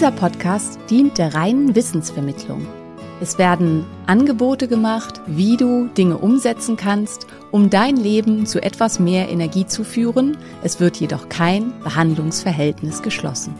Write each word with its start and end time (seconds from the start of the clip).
Dieser 0.00 0.12
Podcast 0.12 0.78
dient 0.88 1.18
der 1.18 1.34
reinen 1.34 1.74
Wissensvermittlung. 1.74 2.66
Es 3.20 3.36
werden 3.36 3.84
Angebote 4.06 4.66
gemacht, 4.66 5.20
wie 5.26 5.58
du 5.58 5.88
Dinge 5.88 6.16
umsetzen 6.16 6.78
kannst, 6.78 7.26
um 7.50 7.68
dein 7.68 7.98
Leben 7.98 8.46
zu 8.46 8.62
etwas 8.62 8.98
mehr 8.98 9.28
Energie 9.28 9.66
zu 9.66 9.84
führen. 9.84 10.38
Es 10.62 10.80
wird 10.80 10.96
jedoch 10.96 11.28
kein 11.28 11.78
Behandlungsverhältnis 11.80 13.02
geschlossen. 13.02 13.54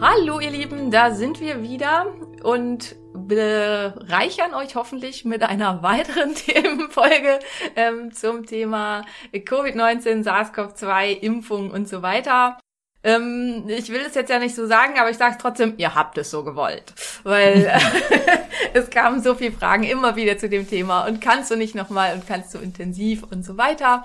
Hallo 0.00 0.40
ihr 0.40 0.50
Lieben, 0.50 0.90
da 0.90 1.12
sind 1.12 1.40
wir 1.40 1.62
wieder 1.62 2.06
und 2.42 2.96
bereichern 3.14 4.54
euch 4.54 4.74
hoffentlich 4.74 5.24
mit 5.24 5.44
einer 5.44 5.84
weiteren 5.84 6.34
Themenfolge 6.34 7.38
ähm, 7.76 8.10
zum 8.12 8.44
Thema 8.44 9.04
Covid-19, 9.32 10.24
SARS-CoV-2, 10.24 11.10
Impfung 11.20 11.70
und 11.70 11.88
so 11.88 12.02
weiter. 12.02 12.58
Ähm, 13.04 13.64
ich 13.68 13.90
will 13.90 14.02
es 14.06 14.14
jetzt 14.14 14.30
ja 14.30 14.38
nicht 14.38 14.54
so 14.54 14.66
sagen, 14.66 14.98
aber 14.98 15.10
ich 15.10 15.16
sage 15.16 15.32
es 15.32 15.38
trotzdem, 15.38 15.74
ihr 15.76 15.94
habt 15.94 16.18
es 16.18 16.30
so 16.30 16.42
gewollt. 16.42 16.92
Weil 17.22 17.70
es 18.74 18.90
kamen 18.90 19.22
so 19.22 19.34
viele 19.34 19.52
Fragen 19.52 19.84
immer 19.84 20.16
wieder 20.16 20.38
zu 20.38 20.48
dem 20.48 20.68
Thema 20.68 21.06
und 21.06 21.20
kannst 21.20 21.50
du 21.50 21.56
nicht 21.56 21.74
nochmal 21.74 22.14
und 22.14 22.26
kannst 22.26 22.54
du 22.54 22.58
intensiv 22.58 23.22
und 23.30 23.44
so 23.44 23.56
weiter. 23.56 24.04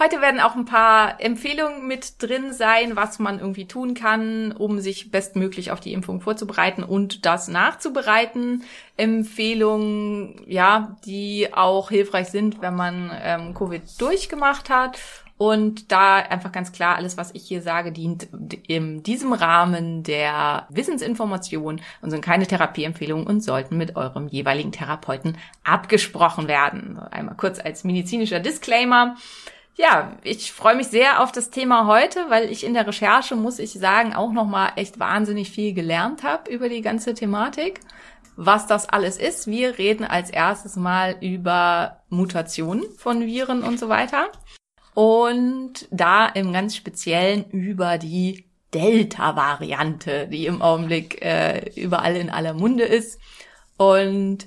Heute 0.00 0.20
werden 0.20 0.38
auch 0.38 0.54
ein 0.54 0.64
paar 0.64 1.20
Empfehlungen 1.20 1.88
mit 1.88 2.22
drin 2.22 2.52
sein, 2.52 2.94
was 2.94 3.18
man 3.18 3.40
irgendwie 3.40 3.66
tun 3.66 3.94
kann, 3.94 4.52
um 4.52 4.78
sich 4.78 5.10
bestmöglich 5.10 5.72
auf 5.72 5.80
die 5.80 5.92
Impfung 5.92 6.20
vorzubereiten 6.20 6.84
und 6.84 7.26
das 7.26 7.48
nachzubereiten. 7.48 8.62
Empfehlungen, 8.96 10.40
ja, 10.46 10.96
die 11.04 11.52
auch 11.52 11.88
hilfreich 11.88 12.28
sind, 12.28 12.62
wenn 12.62 12.76
man 12.76 13.10
ähm, 13.20 13.54
Covid 13.54 13.82
durchgemacht 14.00 14.70
hat 14.70 15.00
und 15.38 15.92
da 15.92 16.16
einfach 16.16 16.50
ganz 16.50 16.72
klar, 16.72 16.96
alles, 16.96 17.16
was 17.16 17.32
ich 17.32 17.44
hier 17.44 17.62
sage, 17.62 17.92
dient 17.92 18.28
in 18.66 19.04
diesem 19.04 19.32
Rahmen 19.32 20.02
der 20.02 20.66
Wissensinformation 20.68 21.80
und 22.02 22.10
sind 22.10 22.24
keine 22.24 22.46
Therapieempfehlungen 22.48 23.24
und 23.24 23.40
sollten 23.40 23.76
mit 23.76 23.94
eurem 23.94 24.26
jeweiligen 24.26 24.72
Therapeuten 24.72 25.38
abgesprochen 25.62 26.48
werden. 26.48 26.98
Einmal 26.98 27.36
kurz 27.36 27.60
als 27.60 27.84
medizinischer 27.84 28.40
Disclaimer. 28.40 29.14
Ja, 29.76 30.16
ich 30.24 30.50
freue 30.50 30.74
mich 30.74 30.88
sehr 30.88 31.22
auf 31.22 31.30
das 31.30 31.50
Thema 31.50 31.86
heute, 31.86 32.18
weil 32.30 32.50
ich 32.50 32.64
in 32.64 32.74
der 32.74 32.88
Recherche, 32.88 33.36
muss 33.36 33.60
ich 33.60 33.74
sagen, 33.74 34.16
auch 34.16 34.32
nochmal 34.32 34.72
echt 34.74 34.98
wahnsinnig 34.98 35.52
viel 35.52 35.72
gelernt 35.72 36.24
habe 36.24 36.50
über 36.50 36.68
die 36.68 36.82
ganze 36.82 37.14
Thematik. 37.14 37.78
Was 38.34 38.66
das 38.66 38.88
alles 38.88 39.18
ist. 39.18 39.46
Wir 39.46 39.78
reden 39.78 40.04
als 40.04 40.30
erstes 40.30 40.74
mal 40.74 41.16
über 41.20 42.02
Mutationen 42.08 42.84
von 42.96 43.20
Viren 43.20 43.62
und 43.62 43.78
so 43.78 43.88
weiter 43.88 44.32
und 44.98 45.86
da 45.92 46.26
im 46.26 46.52
ganz 46.52 46.74
Speziellen 46.74 47.48
über 47.52 47.98
die 47.98 48.50
Delta-Variante, 48.74 50.26
die 50.26 50.46
im 50.46 50.60
Augenblick 50.60 51.22
äh, 51.24 51.70
überall 51.80 52.16
in 52.16 52.30
aller 52.30 52.52
Munde 52.52 52.82
ist. 52.82 53.20
Und 53.76 54.38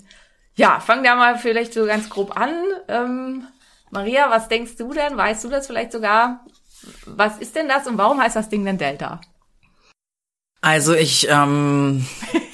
ja, 0.55 0.81
fangen 0.81 1.03
wir 1.03 1.15
mal 1.15 1.37
vielleicht 1.37 1.73
so 1.73 1.85
ganz 1.85 2.09
grob 2.09 2.35
an. 2.37 2.53
Ähm, 2.89 3.47
Maria, 3.91 4.29
was 4.29 4.49
denkst 4.49 4.75
du 4.75 4.91
denn? 4.91 5.15
Weißt 5.15 5.41
du 5.45 5.47
das 5.47 5.67
vielleicht 5.67 5.93
sogar? 5.93 6.45
Was 7.05 7.37
ist 7.37 7.55
denn 7.55 7.69
das 7.69 7.87
und 7.87 7.97
warum 7.97 8.19
heißt 8.19 8.35
das 8.35 8.49
Ding 8.49 8.65
denn 8.65 8.77
Delta? 8.77 9.21
Also 10.59 10.93
ich, 10.93 11.29
ähm, 11.29 12.05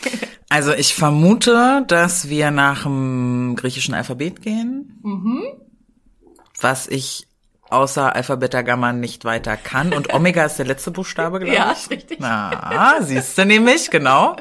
also 0.49 0.71
ich 0.71 0.93
vermute, 0.93 1.83
dass 1.87 2.29
wir 2.29 2.51
nach 2.51 2.83
dem 2.83 3.55
griechischen 3.55 3.95
Alphabet 3.95 4.43
gehen. 4.43 4.99
Mhm. 5.01 5.41
Was 6.59 6.87
ich 6.87 7.27
außer 7.69 8.15
Alpha, 8.15 8.35
Beta, 8.35 8.61
Gamma 8.61 8.93
nicht 8.93 9.25
weiter 9.25 9.57
kann. 9.57 9.93
Und 9.93 10.13
Omega 10.13 10.45
ist 10.45 10.57
der 10.57 10.65
letzte 10.65 10.91
Buchstabe, 10.91 11.39
glaube 11.39 11.53
ich. 11.53 11.59
Ja, 11.59 11.71
ist 11.71 11.89
richtig. 11.89 12.19
Na, 12.19 12.97
siehst 13.01 13.37
du 13.37 13.45
nämlich, 13.45 13.89
genau. 13.89 14.35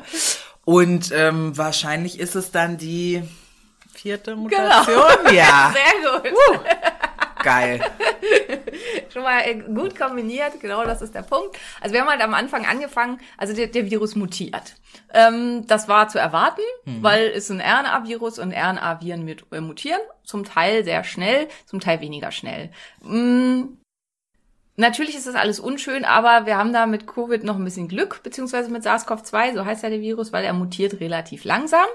Und 0.65 1.13
ähm, 1.13 1.57
wahrscheinlich 1.57 2.19
ist 2.19 2.35
es 2.35 2.51
dann 2.51 2.77
die 2.77 3.23
vierte 3.95 4.37
Mutation. 4.37 5.03
Genau. 5.25 5.33
Ja, 5.33 5.73
Sehr 6.03 6.21
gut. 6.21 6.33
Uh, 6.33 6.59
geil. 7.47 7.81
Schon 9.13 9.23
mal 9.23 9.41
äh, 9.43 9.55
gut 9.55 9.97
kombiniert, 9.97 10.61
genau 10.61 10.85
das 10.85 11.01
ist 11.01 11.15
der 11.15 11.23
Punkt. 11.23 11.57
Also 11.81 11.95
wir 11.95 12.01
haben 12.01 12.11
halt 12.11 12.21
am 12.21 12.35
Anfang 12.35 12.67
angefangen, 12.67 13.21
also 13.39 13.55
der, 13.55 13.69
der 13.69 13.89
Virus 13.89 14.17
mutiert. 14.17 14.75
Ähm, 15.15 15.65
das 15.69 15.89
war 15.89 16.09
zu 16.09 16.19
erwarten, 16.19 16.63
weil 16.85 17.29
es 17.29 17.49
ein 17.51 17.61
RNA-Virus 17.61 18.41
und 18.41 18.53
RNA-Viren 18.53 19.25
mit, 19.25 19.45
äh, 19.53 19.61
mutieren, 19.61 20.01
zum 20.25 20.45
Teil 20.45 20.85
sehr 20.85 21.05
schnell, 21.05 21.47
zum 21.67 21.79
Teil 21.79 22.01
weniger 22.01 22.33
schnell. 22.33 22.71
Mm, 23.03 23.77
Natürlich 24.79 25.17
ist 25.17 25.27
das 25.27 25.37
alles 25.37 25.59
unschön, 25.59 26.05
aber 26.05 26.45
wir 26.45 26.59
haben 26.59 26.75
da 26.75 26.85
mit 26.85 27.07
Covid 27.07 27.43
noch 27.45 27.57
ein 27.57 27.65
bisschen 27.65 27.89
Glück, 27.89 28.23
beziehungsweise 28.23 28.71
mit 28.71 28.83
SARS-CoV-2, 28.83 29.55
so 29.55 29.65
heißt 29.65 29.83
ja 29.83 29.89
der 29.89 30.03
Virus, 30.03 30.35
weil 30.35 30.45
er 30.45 30.53
mutiert 30.53 31.01
relativ 31.01 31.45
langsam. 31.45 31.87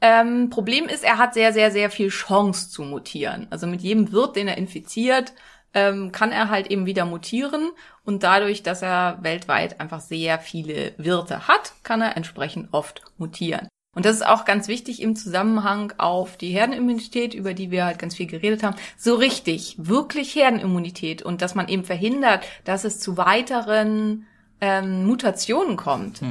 Ähm, 0.00 0.48
Problem 0.50 0.86
ist, 0.86 1.04
er 1.04 1.18
hat 1.18 1.34
sehr, 1.34 1.52
sehr, 1.52 1.70
sehr 1.70 1.90
viel 1.90 2.08
Chance 2.08 2.70
zu 2.70 2.82
mutieren. 2.82 3.46
Also 3.50 3.66
mit 3.66 3.82
jedem 3.82 4.12
Wirt, 4.12 4.36
den 4.36 4.48
er 4.48 4.56
infiziert, 4.56 5.34
ähm, 5.74 6.10
kann 6.10 6.32
er 6.32 6.48
halt 6.48 6.68
eben 6.68 6.86
wieder 6.86 7.04
mutieren. 7.04 7.70
Und 8.04 8.22
dadurch, 8.22 8.62
dass 8.62 8.82
er 8.82 9.18
weltweit 9.22 9.80
einfach 9.80 10.00
sehr 10.00 10.38
viele 10.38 10.94
Wirte 10.96 11.48
hat, 11.48 11.74
kann 11.82 12.00
er 12.00 12.16
entsprechend 12.16 12.68
oft 12.72 13.02
mutieren. 13.18 13.68
Und 13.94 14.04
das 14.04 14.16
ist 14.16 14.26
auch 14.26 14.44
ganz 14.44 14.68
wichtig 14.68 15.02
im 15.02 15.16
Zusammenhang 15.16 15.92
auf 15.98 16.36
die 16.36 16.50
Herdenimmunität, 16.50 17.34
über 17.34 17.54
die 17.54 17.70
wir 17.70 17.84
halt 17.84 17.98
ganz 17.98 18.14
viel 18.14 18.26
geredet 18.26 18.62
haben. 18.62 18.76
So 18.96 19.16
richtig, 19.16 19.74
wirklich 19.78 20.34
Herdenimmunität 20.34 21.22
und 21.22 21.42
dass 21.42 21.56
man 21.56 21.68
eben 21.68 21.84
verhindert, 21.84 22.44
dass 22.64 22.84
es 22.84 23.00
zu 23.00 23.16
weiteren 23.16 24.26
ähm, 24.60 25.04
Mutationen 25.06 25.76
kommt 25.76 26.22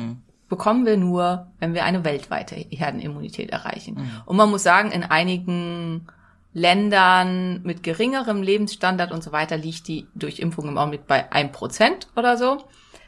bekommen 0.49 0.85
wir 0.85 0.97
nur, 0.97 1.47
wenn 1.59 1.73
wir 1.73 1.85
eine 1.85 2.03
weltweite 2.03 2.55
Herdenimmunität 2.55 3.51
erreichen. 3.51 4.11
Und 4.25 4.35
man 4.35 4.49
muss 4.49 4.63
sagen, 4.63 4.91
in 4.91 5.03
einigen 5.03 6.07
Ländern 6.53 7.61
mit 7.63 7.83
geringerem 7.83 8.41
Lebensstandard 8.41 9.11
und 9.11 9.23
so 9.23 9.31
weiter 9.31 9.55
liegt 9.55 9.87
die 9.87 10.07
Durchimpfung 10.15 10.67
im 10.67 10.77
Augenblick 10.77 11.05
bei 11.05 11.31
1% 11.31 12.07
oder 12.15 12.37
so. 12.37 12.57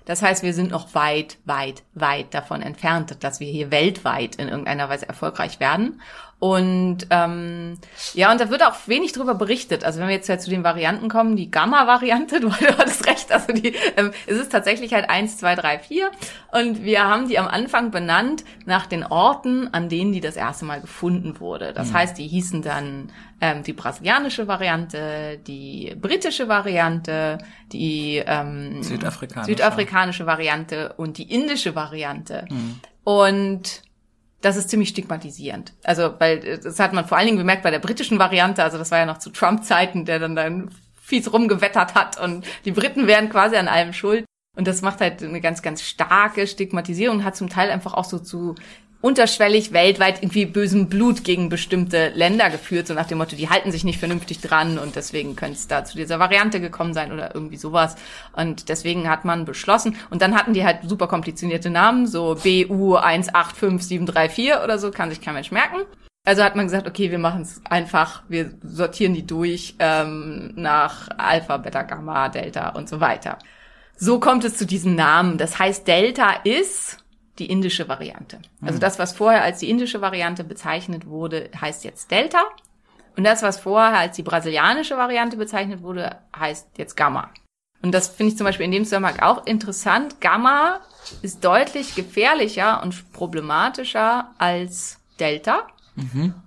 Das 0.05 0.21
heißt, 0.21 0.43
wir 0.43 0.53
sind 0.53 0.71
noch 0.71 0.95
weit, 0.95 1.37
weit, 1.45 1.83
weit 1.93 2.33
davon 2.33 2.61
entfernt, 2.61 3.23
dass 3.23 3.39
wir 3.39 3.47
hier 3.47 3.71
weltweit 3.71 4.35
in 4.35 4.47
irgendeiner 4.47 4.89
Weise 4.89 5.07
erfolgreich 5.07 5.59
werden. 5.59 6.01
Und 6.41 7.05
ähm, 7.11 7.77
ja, 8.15 8.31
und 8.31 8.41
da 8.41 8.49
wird 8.49 8.63
auch 8.63 8.73
wenig 8.87 9.13
drüber 9.13 9.35
berichtet. 9.35 9.83
Also 9.83 9.99
wenn 9.99 10.07
wir 10.07 10.15
jetzt 10.15 10.27
ja 10.27 10.39
zu 10.39 10.49
den 10.49 10.63
Varianten 10.63 11.07
kommen, 11.07 11.35
die 11.35 11.51
Gamma-Variante, 11.51 12.39
du, 12.39 12.49
du 12.59 12.77
hattest 12.79 13.05
recht, 13.05 13.31
also 13.31 13.53
die, 13.53 13.75
ähm, 13.95 14.09
es 14.25 14.37
ist 14.37 14.51
tatsächlich 14.51 14.91
halt 14.95 15.07
eins, 15.07 15.37
zwei, 15.37 15.53
drei, 15.53 15.77
vier. 15.77 16.09
Und 16.51 16.83
wir 16.83 17.03
haben 17.03 17.27
die 17.27 17.37
am 17.37 17.47
Anfang 17.47 17.91
benannt 17.91 18.43
nach 18.65 18.87
den 18.87 19.05
Orten, 19.05 19.71
an 19.71 19.87
denen 19.87 20.13
die 20.13 20.19
das 20.19 20.35
erste 20.35 20.65
Mal 20.65 20.81
gefunden 20.81 21.39
wurde. 21.39 21.73
Das 21.73 21.93
heißt, 21.93 22.17
die 22.17 22.27
hießen 22.27 22.63
dann 22.63 23.11
ähm, 23.39 23.61
die 23.61 23.73
brasilianische 23.73 24.47
Variante, 24.47 25.37
die 25.45 25.95
britische 26.01 26.47
Variante, 26.47 27.37
die 27.71 28.17
ähm, 28.25 28.81
Südafrikanische. 28.81 29.51
südafrikanische 29.51 30.25
Variante 30.25 30.93
und 30.97 31.19
die 31.19 31.31
indische 31.31 31.75
Variante. 31.75 32.47
Und 33.03 33.83
das 34.41 34.57
ist 34.57 34.69
ziemlich 34.69 34.89
stigmatisierend. 34.89 35.73
Also, 35.83 36.13
weil 36.19 36.45
äh, 36.45 36.59
das 36.59 36.79
hat 36.79 36.93
man 36.93 37.05
vor 37.05 37.17
allen 37.17 37.27
Dingen 37.27 37.37
bemerkt 37.37 37.63
bei 37.63 37.71
der 37.71 37.79
britischen 37.79 38.19
Variante, 38.19 38.63
also 38.63 38.77
das 38.77 38.91
war 38.91 38.99
ja 38.99 39.05
noch 39.05 39.19
zu 39.19 39.29
Trump-Zeiten, 39.29 40.05
der 40.05 40.19
dann 40.19 40.35
dann 40.35 40.71
fies 41.01 41.31
rumgewettert 41.31 41.95
hat 41.95 42.19
und 42.19 42.45
die 42.65 42.71
Briten 42.71 43.07
wären 43.07 43.29
quasi 43.29 43.55
an 43.55 43.67
allem 43.67 43.93
schuld. 43.93 44.25
Und 44.57 44.67
das 44.67 44.81
macht 44.81 45.01
halt 45.01 45.23
eine 45.23 45.41
ganz, 45.41 45.61
ganz 45.61 45.81
starke 45.81 46.45
Stigmatisierung 46.45 47.17
und 47.17 47.23
hat 47.23 47.35
zum 47.35 47.49
Teil 47.49 47.69
einfach 47.69 47.93
auch 47.93 48.03
so 48.05 48.19
zu 48.19 48.55
unterschwellig 49.01 49.73
weltweit 49.73 50.21
irgendwie 50.21 50.45
bösen 50.45 50.87
Blut 50.87 51.23
gegen 51.23 51.49
bestimmte 51.49 52.09
Länder 52.09 52.49
geführt, 52.49 52.87
so 52.87 52.93
nach 52.93 53.07
dem 53.07 53.17
Motto, 53.17 53.35
die 53.35 53.49
halten 53.49 53.71
sich 53.71 53.83
nicht 53.83 53.99
vernünftig 53.99 54.39
dran 54.39 54.77
und 54.77 54.95
deswegen 54.95 55.35
könnte 55.35 55.57
es 55.57 55.67
da 55.67 55.83
zu 55.83 55.97
dieser 55.97 56.19
Variante 56.19 56.61
gekommen 56.61 56.93
sein 56.93 57.11
oder 57.11 57.33
irgendwie 57.33 57.57
sowas. 57.57 57.95
Und 58.33 58.69
deswegen 58.69 59.09
hat 59.09 59.25
man 59.25 59.45
beschlossen. 59.45 59.95
Und 60.09 60.21
dann 60.21 60.35
hatten 60.35 60.53
die 60.53 60.63
halt 60.63 60.79
super 60.87 61.07
komplizierte 61.07 61.69
Namen, 61.69 62.05
so 62.07 62.35
BU 62.35 62.95
185734 62.95 64.63
oder 64.63 64.77
so, 64.77 64.91
kann 64.91 65.09
sich 65.09 65.21
kein 65.21 65.33
Mensch 65.33 65.51
merken. 65.51 65.81
Also 66.23 66.43
hat 66.43 66.55
man 66.55 66.65
gesagt, 66.65 66.87
okay, 66.87 67.09
wir 67.09 67.17
machen 67.17 67.41
es 67.41 67.61
einfach, 67.67 68.21
wir 68.29 68.51
sortieren 68.61 69.15
die 69.15 69.25
durch 69.25 69.75
ähm, 69.79 70.51
nach 70.55 71.09
Alpha, 71.17 71.57
Beta, 71.57 71.81
Gamma, 71.81 72.29
Delta 72.29 72.69
und 72.69 72.87
so 72.87 72.99
weiter. 72.99 73.39
So 73.97 74.19
kommt 74.19 74.43
es 74.43 74.57
zu 74.57 74.67
diesen 74.67 74.95
Namen. 74.95 75.39
Das 75.39 75.57
heißt, 75.57 75.87
Delta 75.87 76.33
ist 76.43 77.00
die 77.39 77.47
indische 77.47 77.87
Variante. 77.87 78.39
Also 78.61 78.79
das, 78.79 78.99
was 78.99 79.13
vorher 79.13 79.43
als 79.43 79.59
die 79.59 79.69
indische 79.69 80.01
Variante 80.01 80.43
bezeichnet 80.43 81.07
wurde, 81.07 81.49
heißt 81.59 81.83
jetzt 81.83 82.11
Delta. 82.11 82.43
Und 83.17 83.23
das, 83.23 83.41
was 83.41 83.59
vorher 83.59 83.97
als 83.99 84.15
die 84.15 84.23
brasilianische 84.23 84.97
Variante 84.97 85.37
bezeichnet 85.37 85.81
wurde, 85.81 86.17
heißt 86.37 86.77
jetzt 86.77 86.95
Gamma. 86.95 87.31
Und 87.81 87.93
das 87.93 88.09
finde 88.09 88.31
ich 88.31 88.37
zum 88.37 88.45
Beispiel 88.45 88.65
in 88.65 88.71
dem 88.71 88.83
Zusammenhang 88.85 89.19
auch 89.19 89.45
interessant. 89.45 90.21
Gamma 90.21 90.81
ist 91.21 91.43
deutlich 91.43 91.95
gefährlicher 91.95 92.83
und 92.83 93.11
problematischer 93.11 94.31
als 94.37 94.99
Delta. 95.19 95.67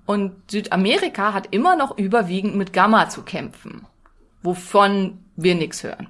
Und 0.07 0.51
Südamerika 0.51 1.33
hat 1.33 1.49
immer 1.51 1.77
noch 1.77 1.99
überwiegend 1.99 2.57
mit 2.57 2.73
Gamma 2.73 3.09
zu 3.09 3.23
kämpfen, 3.23 3.87
wovon 4.43 5.19
wir 5.37 5.55
nichts 5.55 5.83
hören. 5.83 6.09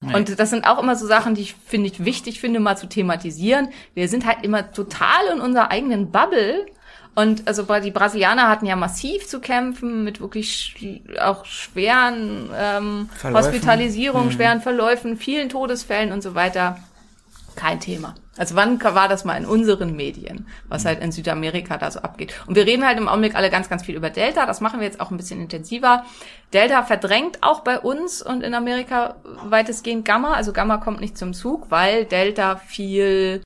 Und 0.00 0.38
das 0.38 0.50
sind 0.50 0.64
auch 0.64 0.80
immer 0.80 0.94
so 0.94 1.06
Sachen, 1.06 1.34
die 1.34 1.42
ich 1.42 1.54
finde 1.66 1.88
ich 1.88 2.04
wichtig 2.04 2.40
finde, 2.40 2.60
mal 2.60 2.76
zu 2.76 2.86
thematisieren. 2.86 3.70
Wir 3.94 4.08
sind 4.08 4.26
halt 4.26 4.38
immer 4.42 4.70
total 4.70 5.26
in 5.34 5.40
unserer 5.40 5.70
eigenen 5.70 6.10
Bubble. 6.10 6.66
Und 7.16 7.48
also 7.48 7.64
die 7.80 7.90
Brasilianer 7.90 8.48
hatten 8.48 8.64
ja 8.64 8.76
massiv 8.76 9.26
zu 9.26 9.40
kämpfen 9.40 10.04
mit 10.04 10.20
wirklich 10.20 11.02
auch 11.20 11.44
schweren 11.44 12.48
ähm. 12.56 13.08
Hospitalisierungen, 13.24 14.30
schweren 14.30 14.60
Verläufen, 14.60 15.16
vielen 15.16 15.48
Todesfällen 15.48 16.12
und 16.12 16.22
so 16.22 16.36
weiter. 16.36 16.78
Kein 17.58 17.80
Thema. 17.80 18.14
Also 18.36 18.54
wann 18.54 18.80
war 18.80 19.08
das 19.08 19.24
mal 19.24 19.36
in 19.36 19.44
unseren 19.44 19.96
Medien, 19.96 20.46
was 20.68 20.84
halt 20.84 21.00
in 21.00 21.10
Südamerika 21.10 21.76
da 21.76 21.90
so 21.90 21.98
abgeht? 21.98 22.32
Und 22.46 22.54
wir 22.54 22.64
reden 22.64 22.86
halt 22.86 22.96
im 22.96 23.08
Augenblick 23.08 23.34
alle 23.34 23.50
ganz, 23.50 23.68
ganz 23.68 23.84
viel 23.84 23.96
über 23.96 24.10
Delta. 24.10 24.46
Das 24.46 24.60
machen 24.60 24.78
wir 24.78 24.86
jetzt 24.86 25.00
auch 25.00 25.10
ein 25.10 25.16
bisschen 25.16 25.40
intensiver. 25.40 26.04
Delta 26.52 26.84
verdrängt 26.84 27.42
auch 27.42 27.64
bei 27.64 27.80
uns 27.80 28.22
und 28.22 28.44
in 28.44 28.54
Amerika 28.54 29.16
weitestgehend 29.24 30.04
Gamma. 30.04 30.34
Also 30.34 30.52
Gamma 30.52 30.76
kommt 30.76 31.00
nicht 31.00 31.18
zum 31.18 31.34
Zug, 31.34 31.68
weil 31.68 32.04
Delta 32.04 32.54
viel 32.54 33.42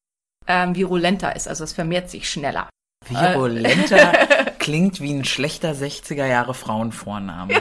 ähm, 0.46 0.76
virulenter 0.76 1.34
ist. 1.34 1.48
Also 1.48 1.64
es 1.64 1.72
vermehrt 1.72 2.10
sich 2.10 2.28
schneller. 2.28 2.68
Virulenter 3.08 4.12
klingt 4.58 5.00
wie 5.00 5.14
ein 5.14 5.24
schlechter 5.24 5.72
60er 5.72 6.26
Jahre 6.26 6.52
Frauenvorname. 6.52 7.54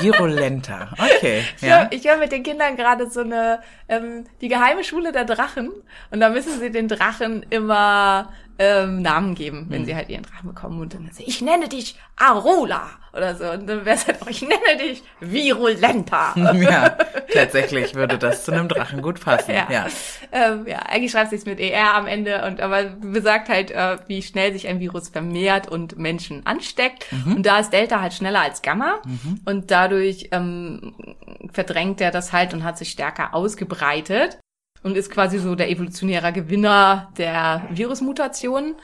Virulenter. 0.00 0.90
Okay. 0.98 1.42
Ich 1.56 1.62
Ja. 1.62 1.78
höre 1.82 1.92
ich 1.92 2.04
hör 2.06 2.16
mit 2.16 2.32
den 2.32 2.42
Kindern 2.42 2.76
gerade 2.76 3.10
so 3.10 3.20
eine, 3.20 3.60
ähm, 3.88 4.24
die 4.40 4.48
geheime 4.48 4.84
Schule 4.84 5.12
der 5.12 5.24
Drachen. 5.24 5.70
Und 6.10 6.20
da 6.20 6.28
müssen 6.30 6.58
sie 6.60 6.70
den 6.70 6.88
Drachen 6.88 7.44
immer 7.50 8.32
ähm, 8.58 9.02
Namen 9.02 9.34
geben, 9.34 9.66
wenn 9.68 9.84
sie 9.84 9.94
halt 9.94 10.08
ihren 10.08 10.22
Drachen 10.22 10.48
bekommen. 10.48 10.80
Und 10.80 10.94
dann 10.94 11.10
sie, 11.12 11.24
ich 11.24 11.40
nenne 11.40 11.68
dich 11.68 11.96
Arola 12.16 12.90
oder 13.12 13.34
so. 13.34 13.50
Und 13.50 13.66
dann 13.66 13.84
wäre 13.84 13.96
es 13.96 14.06
halt 14.06 14.22
auch, 14.22 14.26
ich 14.26 14.42
nenne 14.42 14.78
dich 14.78 15.02
Virulenta. 15.20 16.34
ja, 16.54 16.88
tatsächlich 17.32 17.94
würde 17.94 18.18
das 18.18 18.44
zu 18.44 18.52
einem 18.52 18.68
Drachen 18.68 19.02
gut 19.02 19.20
passen. 19.20 19.52
Ja. 19.52 19.66
Ja. 19.70 19.86
Ähm, 20.32 20.66
ja, 20.66 20.78
eigentlich 20.80 21.12
schreibt 21.12 21.30
sich's 21.30 21.46
mit 21.46 21.60
ER 21.60 21.94
am 21.94 22.06
Ende 22.06 22.44
und 22.46 22.60
aber 22.60 22.84
besagt 22.84 23.48
halt, 23.48 23.70
äh, 23.70 23.98
wie 24.06 24.22
schnell 24.22 24.52
sich 24.52 24.68
ein 24.68 24.80
Virus 24.80 25.08
vermehrt 25.08 25.68
und 25.68 25.98
Menschen 25.98 26.46
ansteckt. 26.46 27.06
Und 27.26 27.44
da 27.44 27.58
ist 27.58 27.72
Delta 27.72 28.00
halt 28.00 28.14
schneller 28.14 28.40
als 28.40 28.62
Gamma 28.62 29.00
und 29.44 29.70
dadurch 29.70 30.28
ähm, 30.32 30.94
verdrängt 31.52 32.00
er 32.00 32.10
das 32.10 32.32
halt 32.32 32.54
und 32.54 32.64
hat 32.64 32.78
sich 32.78 32.90
stärker 32.90 33.34
ausgebreitet 33.34 34.38
und 34.82 34.96
ist 34.96 35.10
quasi 35.10 35.38
so 35.38 35.54
der 35.54 35.70
evolutionäre 35.70 36.32
Gewinner 36.32 37.12
der 37.16 37.62
Virusmutationen. 37.70 38.74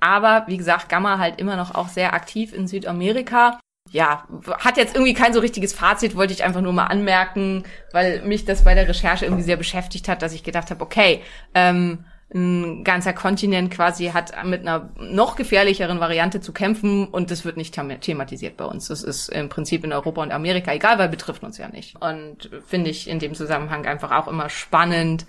Aber 0.00 0.44
wie 0.48 0.56
gesagt, 0.56 0.88
Gamma 0.88 1.18
halt 1.18 1.40
immer 1.40 1.56
noch 1.56 1.74
auch 1.74 1.88
sehr 1.88 2.12
aktiv 2.14 2.52
in 2.52 2.66
Südamerika 2.66 3.58
ja, 3.90 4.24
hat 4.58 4.76
jetzt 4.76 4.94
irgendwie 4.94 5.14
kein 5.14 5.32
so 5.32 5.40
richtiges 5.40 5.72
Fazit, 5.72 6.16
wollte 6.16 6.32
ich 6.32 6.42
einfach 6.42 6.60
nur 6.60 6.72
mal 6.72 6.86
anmerken, 6.86 7.64
weil 7.92 8.22
mich 8.22 8.44
das 8.44 8.64
bei 8.64 8.74
der 8.74 8.88
Recherche 8.88 9.24
irgendwie 9.26 9.42
sehr 9.42 9.56
beschäftigt 9.56 10.08
hat, 10.08 10.22
dass 10.22 10.32
ich 10.32 10.42
gedacht 10.42 10.70
habe, 10.70 10.82
okay, 10.82 11.22
ähm, 11.54 12.04
ein 12.34 12.82
ganzer 12.82 13.12
Kontinent 13.12 13.70
quasi 13.70 14.06
hat 14.06 14.32
mit 14.44 14.62
einer 14.62 14.88
noch 14.98 15.36
gefährlicheren 15.36 16.00
Variante 16.00 16.40
zu 16.40 16.52
kämpfen 16.52 17.06
und 17.06 17.30
das 17.30 17.44
wird 17.44 17.56
nicht 17.56 17.74
them- 17.74 18.00
thematisiert 18.00 18.56
bei 18.56 18.64
uns. 18.64 18.88
Das 18.88 19.04
ist 19.04 19.28
im 19.28 19.48
Prinzip 19.48 19.84
in 19.84 19.92
Europa 19.92 20.22
und 20.22 20.32
Amerika 20.32 20.72
egal, 20.72 20.98
weil 20.98 21.08
betrifft 21.08 21.44
uns 21.44 21.58
ja 21.58 21.68
nicht. 21.68 21.94
Und 22.00 22.50
finde 22.66 22.90
ich 22.90 23.08
in 23.08 23.20
dem 23.20 23.34
Zusammenhang 23.34 23.86
einfach 23.86 24.10
auch 24.10 24.26
immer 24.26 24.48
spannend, 24.48 25.26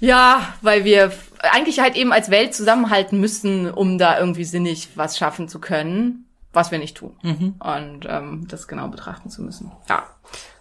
ja, 0.00 0.54
weil 0.62 0.84
wir 0.84 1.12
eigentlich 1.38 1.80
halt 1.80 1.96
eben 1.96 2.12
als 2.12 2.30
Welt 2.30 2.54
zusammenhalten 2.54 3.20
müssen, 3.20 3.70
um 3.70 3.98
da 3.98 4.18
irgendwie 4.18 4.44
sinnig 4.44 4.90
was 4.94 5.16
schaffen 5.16 5.48
zu 5.48 5.58
können, 5.60 6.26
was 6.52 6.70
wir 6.70 6.78
nicht 6.78 6.96
tun. 6.96 7.14
Und 7.58 8.06
ähm, 8.08 8.46
das 8.48 8.66
genau 8.66 8.88
betrachten 8.88 9.30
zu 9.30 9.42
müssen. 9.42 9.72
Ja, 9.88 10.04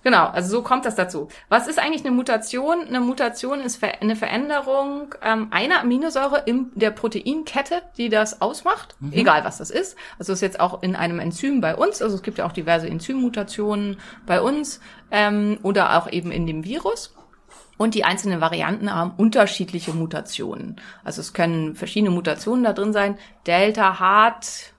genau. 0.04 0.26
Also 0.28 0.50
so 0.50 0.62
kommt 0.62 0.86
das 0.86 0.96
dazu. 0.96 1.30
Was 1.50 1.68
ist 1.68 1.80
eigentlich 1.80 2.06
eine 2.06 2.14
Mutation? 2.14 2.86
Eine 2.86 3.00
Mutation 3.00 3.62
ist 3.62 3.82
eine 3.84 4.16
Veränderung 4.16 5.16
ähm, 5.22 5.48
einer 5.52 5.80
Aminosäure 5.80 6.44
in 6.46 6.72
der 6.76 6.92
Proteinkette, 6.92 7.82
die 7.98 8.10
das 8.10 8.42
ausmacht, 8.42 8.96
egal 9.12 9.46
was 9.46 9.58
das 9.58 9.70
ist. 9.70 9.98
Also 10.20 10.34
ist 10.34 10.42
jetzt 10.42 10.60
auch 10.60 10.84
in 10.84 10.96
einem 10.96 11.20
Enzym 11.20 11.62
bei 11.62 11.76
uns. 11.76 12.02
Also 12.02 12.16
es 12.16 12.24
gibt 12.24 12.38
ja 12.38 12.46
auch 12.46 12.54
diverse 12.54 12.88
Enzymmutationen 12.88 13.98
bei 14.26 14.42
uns 14.42 14.82
ähm, 15.12 15.60
oder 15.64 15.98
auch 15.98 16.12
eben 16.12 16.32
in 16.32 16.46
dem 16.46 16.66
Virus. 16.66 17.15
Und 17.78 17.94
die 17.94 18.06
einzelnen 18.06 18.42
Varianten 18.42 18.94
haben 18.94 19.12
unterschiedliche 19.18 19.94
Mutationen. 19.94 20.78
Also 21.04 21.22
es 21.22 21.34
können 21.34 21.76
verschiedene 21.76 22.12
Mutationen 22.12 22.64
da 22.64 22.74
drin 22.74 22.94
sein. 22.94 23.18
Delta 23.48 24.00
hat, 24.00 24.74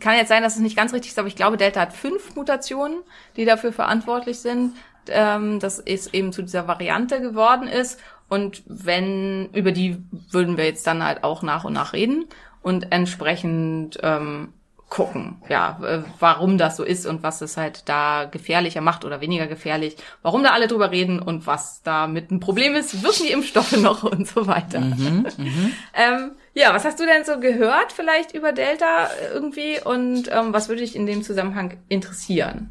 kann 0.00 0.16
jetzt 0.16 0.28
sein, 0.28 0.42
dass 0.42 0.56
es 0.56 0.60
nicht 0.60 0.76
ganz 0.76 0.92
richtig 0.92 1.12
ist, 1.12 1.18
aber 1.18 1.28
ich 1.28 1.36
glaube, 1.36 1.56
Delta 1.56 1.80
hat 1.80 1.92
fünf 1.94 2.36
Mutationen, 2.36 2.98
die 3.36 3.44
dafür 3.44 3.72
verantwortlich 3.72 4.40
sind, 4.40 4.74
ähm, 5.08 5.58
dass 5.58 5.78
es 5.78 6.12
eben 6.12 6.32
zu 6.32 6.42
dieser 6.42 6.68
Variante 6.68 7.20
geworden 7.20 7.66
ist. 7.66 7.98
Und 8.28 8.62
wenn, 8.66 9.50
über 9.52 9.72
die 9.72 10.02
würden 10.30 10.56
wir 10.56 10.64
jetzt 10.64 10.86
dann 10.86 11.04
halt 11.04 11.24
auch 11.24 11.42
nach 11.42 11.64
und 11.64 11.72
nach 11.72 11.92
reden 11.92 12.26
und 12.62 12.92
entsprechend 12.92 13.98
ähm, 14.02 14.52
gucken, 14.94 15.42
ja, 15.48 16.04
warum 16.20 16.56
das 16.56 16.76
so 16.76 16.84
ist 16.84 17.04
und 17.04 17.24
was 17.24 17.40
es 17.40 17.56
halt 17.56 17.88
da 17.88 18.26
gefährlicher 18.30 18.80
macht 18.80 19.04
oder 19.04 19.20
weniger 19.20 19.48
gefährlich, 19.48 19.96
warum 20.22 20.44
da 20.44 20.50
alle 20.50 20.68
drüber 20.68 20.92
reden 20.92 21.18
und 21.18 21.48
was 21.48 21.82
damit 21.82 22.30
ein 22.30 22.38
Problem 22.38 22.76
ist, 22.76 23.02
wirken 23.02 23.24
die 23.26 23.32
Impfstoffe 23.32 23.76
noch 23.76 24.04
und 24.04 24.28
so 24.28 24.46
weiter. 24.46 24.78
ähm, 25.94 26.32
ja, 26.54 26.72
was 26.72 26.84
hast 26.84 27.00
du 27.00 27.06
denn 27.06 27.24
so 27.24 27.40
gehört 27.40 27.90
vielleicht 27.90 28.34
über 28.34 28.52
Delta 28.52 29.10
irgendwie 29.32 29.80
und 29.84 30.30
ähm, 30.30 30.52
was 30.52 30.68
würde 30.68 30.82
dich 30.82 30.94
in 30.94 31.06
dem 31.06 31.24
Zusammenhang 31.24 31.76
interessieren? 31.88 32.70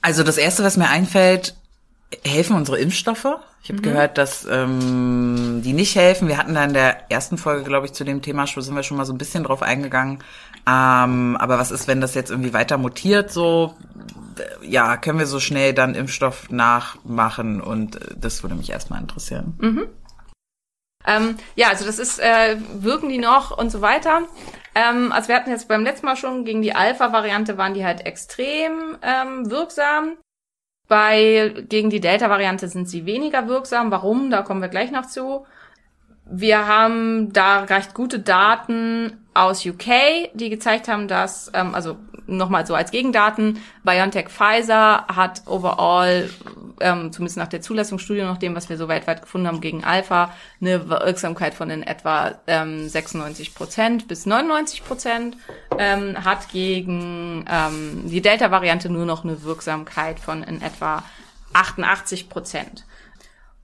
Also 0.00 0.22
das 0.22 0.38
erste, 0.38 0.64
was 0.64 0.78
mir 0.78 0.88
einfällt, 0.88 1.54
helfen 2.24 2.56
unsere 2.56 2.78
Impfstoffe. 2.78 3.26
Ich 3.62 3.70
Mhm. 3.70 3.76
habe 3.76 3.82
gehört, 3.82 4.18
dass 4.18 4.46
ähm, 4.50 5.62
die 5.64 5.72
nicht 5.72 5.94
helfen. 5.96 6.28
Wir 6.28 6.36
hatten 6.38 6.54
da 6.54 6.64
in 6.64 6.74
der 6.74 7.10
ersten 7.10 7.38
Folge, 7.38 7.64
glaube 7.64 7.86
ich, 7.86 7.92
zu 7.92 8.04
dem 8.04 8.20
Thema 8.22 8.46
schon 8.46 8.62
sind 8.62 8.74
wir 8.74 8.82
schon 8.82 8.96
mal 8.96 9.06
so 9.06 9.12
ein 9.12 9.18
bisschen 9.18 9.44
drauf 9.44 9.62
eingegangen. 9.62 10.22
Ähm, 10.66 11.36
aber 11.38 11.58
was 11.58 11.70
ist, 11.70 11.88
wenn 11.88 12.00
das 12.00 12.14
jetzt 12.14 12.30
irgendwie 12.30 12.52
weiter 12.52 12.78
mutiert? 12.78 13.30
So, 13.30 13.74
äh, 14.38 14.66
ja, 14.66 14.96
können 14.96 15.18
wir 15.18 15.26
so 15.26 15.40
schnell 15.40 15.72
dann 15.74 15.94
Impfstoff 15.94 16.50
nachmachen? 16.50 17.60
Und 17.60 17.96
äh, 17.96 18.14
das 18.16 18.42
würde 18.42 18.54
mich 18.54 18.70
erstmal 18.70 19.00
interessieren. 19.00 19.54
Mhm. 19.60 19.86
Ähm, 21.06 21.36
ja, 21.54 21.68
also 21.68 21.84
das 21.84 21.98
ist, 21.98 22.18
äh, 22.18 22.56
wirken 22.78 23.10
die 23.10 23.18
noch 23.18 23.56
und 23.56 23.70
so 23.70 23.82
weiter. 23.82 24.22
Ähm, 24.74 25.12
also 25.12 25.28
wir 25.28 25.36
hatten 25.36 25.50
jetzt 25.50 25.68
beim 25.68 25.84
letzten 25.84 26.06
Mal 26.06 26.16
schon 26.16 26.44
gegen 26.44 26.62
die 26.62 26.74
Alpha-Variante 26.74 27.58
waren 27.58 27.74
die 27.74 27.84
halt 27.84 28.06
extrem 28.06 28.96
ähm, 29.02 29.50
wirksam. 29.50 30.16
Bei 30.88 31.52
gegen 31.68 31.90
die 31.90 32.00
Delta-Variante 32.00 32.68
sind 32.68 32.88
sie 32.88 33.06
weniger 33.06 33.48
wirksam. 33.48 33.90
Warum? 33.90 34.30
Da 34.30 34.42
kommen 34.42 34.60
wir 34.60 34.68
gleich 34.68 34.90
noch 34.90 35.06
zu. 35.06 35.46
Wir 36.26 36.66
haben 36.66 37.32
da 37.32 37.60
recht 37.60 37.94
gute 37.94 38.18
Daten 38.18 39.18
aus 39.34 39.64
UK, 39.64 40.30
die 40.34 40.50
gezeigt 40.50 40.88
haben, 40.88 41.08
dass, 41.08 41.50
ähm, 41.54 41.74
also 41.74 41.96
nochmal 42.26 42.66
so 42.66 42.74
als 42.74 42.90
Gegendaten, 42.90 43.62
BioNTech 43.82 44.28
Pfizer 44.28 45.06
hat 45.06 45.42
overall, 45.46 46.30
ähm, 46.80 47.12
zumindest 47.12 47.36
nach 47.36 47.48
der 47.48 47.60
Zulassungsstudie, 47.60 48.22
nach 48.22 48.38
dem, 48.38 48.54
was 48.54 48.68
wir 48.68 48.76
so 48.76 48.88
weltweit 48.88 49.22
gefunden 49.22 49.46
haben, 49.46 49.60
gegen 49.60 49.84
Alpha, 49.84 50.32
eine 50.60 50.88
Wirksamkeit 50.88 51.54
von 51.54 51.70
in 51.70 51.82
etwa 51.82 52.32
ähm, 52.46 52.88
96 52.88 53.54
Prozent 53.54 54.08
bis 54.08 54.26
99 54.26 54.84
Prozent, 54.84 55.36
ähm, 55.78 56.24
hat 56.24 56.48
gegen 56.50 57.44
ähm, 57.50 58.02
die 58.06 58.22
Delta-Variante 58.22 58.90
nur 58.90 59.06
noch 59.06 59.24
eine 59.24 59.42
Wirksamkeit 59.42 60.20
von 60.20 60.42
in 60.42 60.62
etwa 60.62 61.02
88 61.52 62.28
Prozent. 62.28 62.84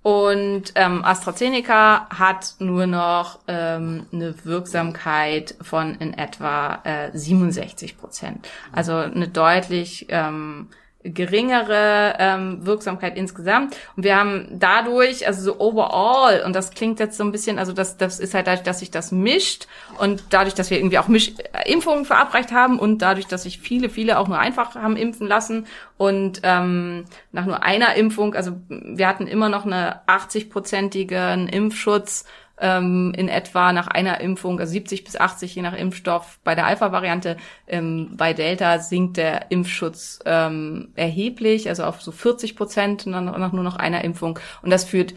Und 0.02 0.73
ähm, 0.76 1.04
AstraZeneca 1.04 2.09
hat 2.09 2.54
nur 2.59 2.87
noch 2.87 3.40
ähm, 3.49 4.07
eine 4.12 4.35
Wirksamkeit 4.45 5.54
von 5.61 5.95
in 5.97 6.14
etwa 6.14 6.80
äh, 6.85 7.11
67 7.12 7.99
Prozent. 7.99 8.49
Also 8.73 8.95
eine 8.95 9.28
deutlich 9.28 10.07
ähm, 10.09 10.69
geringere 11.02 12.14
ähm, 12.19 12.66
Wirksamkeit 12.66 13.16
insgesamt. 13.16 13.75
Und 13.97 14.04
wir 14.04 14.16
haben 14.16 14.49
dadurch, 14.50 15.26
also 15.26 15.42
so 15.42 15.59
overall, 15.59 16.42
und 16.45 16.54
das 16.54 16.73
klingt 16.73 17.00
jetzt 17.00 17.16
so 17.16 17.25
ein 17.25 17.33
bisschen, 17.33 17.59
also 17.59 17.73
das, 17.73 17.97
das 17.97 18.21
ist 18.21 18.35
halt 18.35 18.47
dadurch, 18.47 18.64
dass 18.64 18.80
sich 18.80 18.90
das 18.90 19.11
mischt 19.11 19.66
und 19.99 20.25
dadurch, 20.30 20.54
dass 20.54 20.71
wir 20.71 20.78
irgendwie 20.78 20.99
auch 20.99 21.09
Misch 21.09 21.33
äh, 21.52 21.73
Impfungen 21.73 22.04
verabreicht 22.04 22.52
haben 22.52 22.78
und 22.78 22.99
dadurch, 22.99 23.26
dass 23.26 23.45
sich 23.45 23.61
viele, 23.61 23.88
viele 23.88 24.19
auch 24.19 24.28
nur 24.28 24.38
einfach 24.38 24.75
haben 24.75 24.97
impfen 24.97 25.26
lassen 25.26 25.66
und 25.97 26.40
ähm, 26.42 27.04
nach 27.33 27.47
nur 27.47 27.62
einer 27.62 27.95
Impfung, 27.95 28.35
also 28.35 28.52
wir 28.69 29.09
hatten 29.09 29.26
immer 29.26 29.49
noch 29.49 29.64
eine 29.64 30.02
80-prozentigen 30.07 31.49
Impfschutz 31.49 32.26
ähm, 32.61 33.12
in 33.17 33.29
etwa 33.29 33.73
nach 33.73 33.88
einer 33.88 34.21
Impfung, 34.21 34.61
also 34.61 34.73
70 34.73 35.05
bis 35.05 35.17
80 35.17 35.55
je 35.55 35.62
nach 35.62 35.76
Impfstoff 35.76 36.38
bei 36.45 36.55
der 36.55 36.67
Alpha-Variante. 36.67 37.37
Ähm, 37.67 38.11
bei 38.17 38.33
Delta 38.33 38.79
sinkt 38.79 39.17
der 39.17 39.50
Impfschutz 39.50 40.21
ähm, 40.25 40.93
erheblich, 40.95 41.69
also 41.69 41.85
auf 41.85 42.02
so 42.02 42.12
40 42.12 42.57
Prozent 42.57 43.07
nach, 43.07 43.52
nur 43.52 43.64
noch 43.64 43.76
einer 43.76 44.05
Impfung. 44.05 44.38
Und 44.62 44.71
das 44.71 44.85
führt 44.85 45.14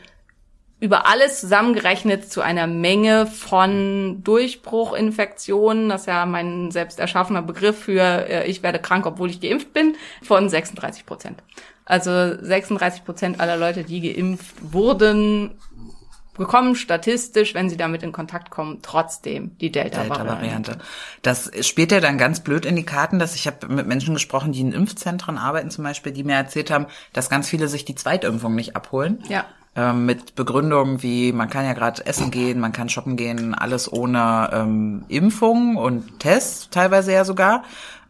über 0.83 1.07
alles 1.07 1.39
zusammengerechnet 1.39 2.29
zu 2.29 2.41
einer 2.41 2.67
Menge 2.67 3.25
von 3.25 4.21
Durchbruchinfektionen, 4.21 5.88
das 5.88 6.01
ist 6.01 6.07
ja 6.07 6.25
mein 6.25 6.71
selbst 6.71 7.00
erschaffener 7.00 7.41
Begriff 7.41 7.79
für 7.79 8.01
äh, 8.01 8.47
ich 8.47 8.63
werde 8.63 8.79
krank, 8.79 9.05
obwohl 9.05 9.29
ich 9.29 9.39
geimpft 9.39 9.71
bin, 9.71 9.95
von 10.21 10.50
36 10.50 11.05
Prozent. 11.05 11.41
Also 11.85 12.12
36 12.12 13.05
Prozent 13.05 13.39
aller 13.39 13.55
Leute, 13.55 13.85
die 13.85 14.13
geimpft 14.13 14.55
wurden, 14.62 15.51
bekommen 16.33 16.75
statistisch, 16.75 17.53
wenn 17.53 17.69
sie 17.69 17.77
damit 17.77 18.03
in 18.03 18.11
Kontakt 18.11 18.49
kommen, 18.49 18.79
trotzdem 18.81 19.57
die 19.59 19.71
Delta-Variante. 19.71 20.23
Delta-Variante. 20.23 20.77
Das 21.21 21.51
spielt 21.61 21.91
ja 21.91 21.99
dann 21.99 22.17
ganz 22.17 22.39
blöd 22.39 22.65
in 22.65 22.75
die 22.75 22.83
Karten, 22.85 23.19
dass 23.19 23.35
ich 23.35 23.47
habe 23.47 23.67
mit 23.67 23.87
Menschen 23.87 24.13
gesprochen, 24.13 24.51
die 24.51 24.61
in 24.61 24.71
Impfzentren 24.71 25.37
arbeiten 25.37 25.69
zum 25.69 25.83
Beispiel, 25.83 26.11
die 26.11 26.23
mir 26.23 26.35
erzählt 26.35 26.71
haben, 26.71 26.87
dass 27.13 27.29
ganz 27.29 27.49
viele 27.49 27.67
sich 27.67 27.85
die 27.85 27.95
Zweitimpfung 27.95 28.55
nicht 28.55 28.75
abholen. 28.75 29.23
Ja. 29.29 29.45
Ähm, 29.75 30.05
mit 30.05 30.35
Begründungen 30.35 31.01
wie, 31.01 31.31
man 31.31 31.49
kann 31.49 31.65
ja 31.65 31.73
gerade 31.73 32.05
essen 32.05 32.29
gehen, 32.29 32.59
man 32.59 32.73
kann 32.73 32.89
shoppen 32.89 33.17
gehen, 33.17 33.55
alles 33.55 33.91
ohne 33.91 34.49
ähm, 34.53 35.03
Impfung 35.07 35.77
und 35.77 36.19
Tests, 36.19 36.69
teilweise 36.69 37.11
ja 37.11 37.25
sogar. 37.25 37.63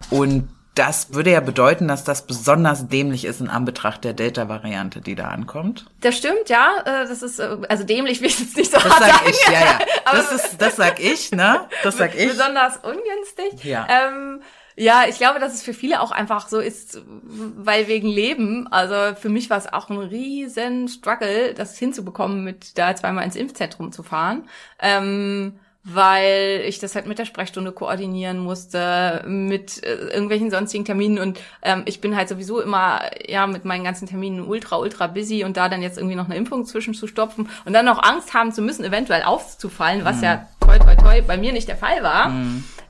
Und 0.10 0.50
das 0.76 1.14
würde 1.14 1.32
ja 1.32 1.40
bedeuten, 1.40 1.88
dass 1.88 2.04
das 2.04 2.26
besonders 2.26 2.88
dämlich 2.88 3.26
ist 3.26 3.42
in 3.42 3.50
Anbetracht 3.50 4.04
der 4.04 4.14
Delta-Variante, 4.14 5.02
die 5.02 5.16
da 5.16 5.26
ankommt. 5.30 5.86
Das 6.02 6.18
stimmt, 6.18 6.50
ja. 6.50 6.78
äh, 6.86 7.08
Das 7.08 7.22
ist, 7.22 7.40
äh, 7.40 7.58
also 7.70 7.84
dämlich 7.84 8.22
will 8.22 8.28
ich 8.28 8.40
jetzt 8.40 8.58
nicht 8.58 8.72
so 8.72 8.78
Das 8.78 8.90
hart 8.90 9.04
sag 9.04 9.14
sagen. 9.14 9.30
ich, 9.30 9.48
ja, 9.48 9.60
ja. 9.60 9.80
Das 10.12 10.32
ist, 10.32 10.58
das 10.62 10.76
sag 10.76 11.00
ich, 11.00 11.32
ne? 11.32 11.62
Das 11.84 11.98
sag 11.98 12.16
ich. 12.16 12.30
Besonders 12.30 12.78
ungünstig. 12.78 13.64
Ja. 13.64 13.88
Ähm, 13.90 14.42
ja, 14.76 15.04
ich 15.08 15.18
glaube, 15.18 15.40
dass 15.40 15.54
es 15.54 15.62
für 15.62 15.74
viele 15.74 16.02
auch 16.02 16.12
einfach 16.12 16.48
so 16.48 16.60
ist, 16.60 17.00
weil 17.06 17.88
wegen 17.88 18.08
Leben, 18.08 18.68
also 18.72 19.16
für 19.16 19.30
mich 19.30 19.52
war 19.52 19.58
es 19.60 19.72
auch 19.72 19.90
ein 19.90 20.00
riesen 20.00 20.88
Struggle, 20.88 21.54
das 21.54 21.78
hinzubekommen, 21.78 22.44
mit 22.44 22.78
da 22.78 22.96
zweimal 22.96 23.24
ins 23.24 23.36
Impfzentrum 23.36 23.92
zu 23.92 24.02
fahren. 24.02 24.50
Ähm, 24.80 25.60
weil 25.84 26.62
ich 26.66 26.80
das 26.80 26.96
halt 26.96 27.08
mit 27.08 27.20
der 27.20 27.26
Sprechstunde 27.26 27.74
koordinieren 27.74 28.40
musste, 28.40 29.24
mit 29.28 29.84
äh, 29.84 29.96
irgendwelchen 29.96 30.50
sonstigen 30.50 30.86
Terminen. 30.86 31.20
Und 31.20 31.40
ähm, 31.62 31.84
ich 31.86 32.00
bin 32.00 32.16
halt 32.16 32.30
sowieso 32.30 32.62
immer 32.62 33.02
ja 33.28 33.48
mit 33.48 33.66
meinen 33.66 33.84
ganzen 33.84 34.08
Terminen 34.08 34.48
ultra, 34.48 34.78
ultra 34.78 35.08
busy 35.08 35.44
und 35.44 35.58
da 35.58 35.68
dann 35.68 35.82
jetzt 35.82 35.98
irgendwie 35.98 36.16
noch 36.16 36.26
eine 36.26 36.36
Impfung 36.36 36.66
zwischenzustopfen 36.66 37.50
und 37.66 37.74
dann 37.74 37.86
noch 37.86 38.02
Angst 38.02 38.34
haben 38.34 38.54
zu 38.54 38.62
müssen, 38.62 38.86
eventuell 38.86 39.24
aufzufallen, 39.24 40.06
was 40.06 40.22
ja 40.22 40.48
toi 40.62 40.80
toi 40.80 40.96
toi 40.96 41.22
bei 41.22 41.38
mir 41.38 41.52
nicht 41.52 41.68
der 41.68 41.78
Fall 41.78 42.02
war. 42.02 42.32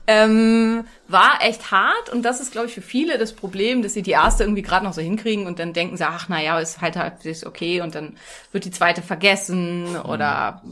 Ähm, 0.06 0.84
war 1.08 1.38
echt 1.40 1.70
hart 1.70 2.10
und 2.12 2.22
das 2.22 2.40
ist, 2.40 2.52
glaube 2.52 2.66
ich, 2.66 2.74
für 2.74 2.82
viele 2.82 3.16
das 3.16 3.32
Problem, 3.32 3.82
dass 3.82 3.94
sie 3.94 4.02
die 4.02 4.10
erste 4.10 4.44
irgendwie 4.44 4.62
gerade 4.62 4.84
noch 4.84 4.92
so 4.92 5.00
hinkriegen 5.00 5.46
und 5.46 5.58
dann 5.58 5.72
denken 5.72 5.96
sie, 5.96 6.06
ach 6.06 6.28
naja, 6.28 6.58
ist 6.58 6.82
halt 6.82 6.96
halt 6.96 7.24
ist 7.24 7.46
okay 7.46 7.80
und 7.80 7.94
dann 7.94 8.16
wird 8.52 8.66
die 8.66 8.70
zweite 8.70 9.00
vergessen 9.00 9.96
oder 9.96 10.62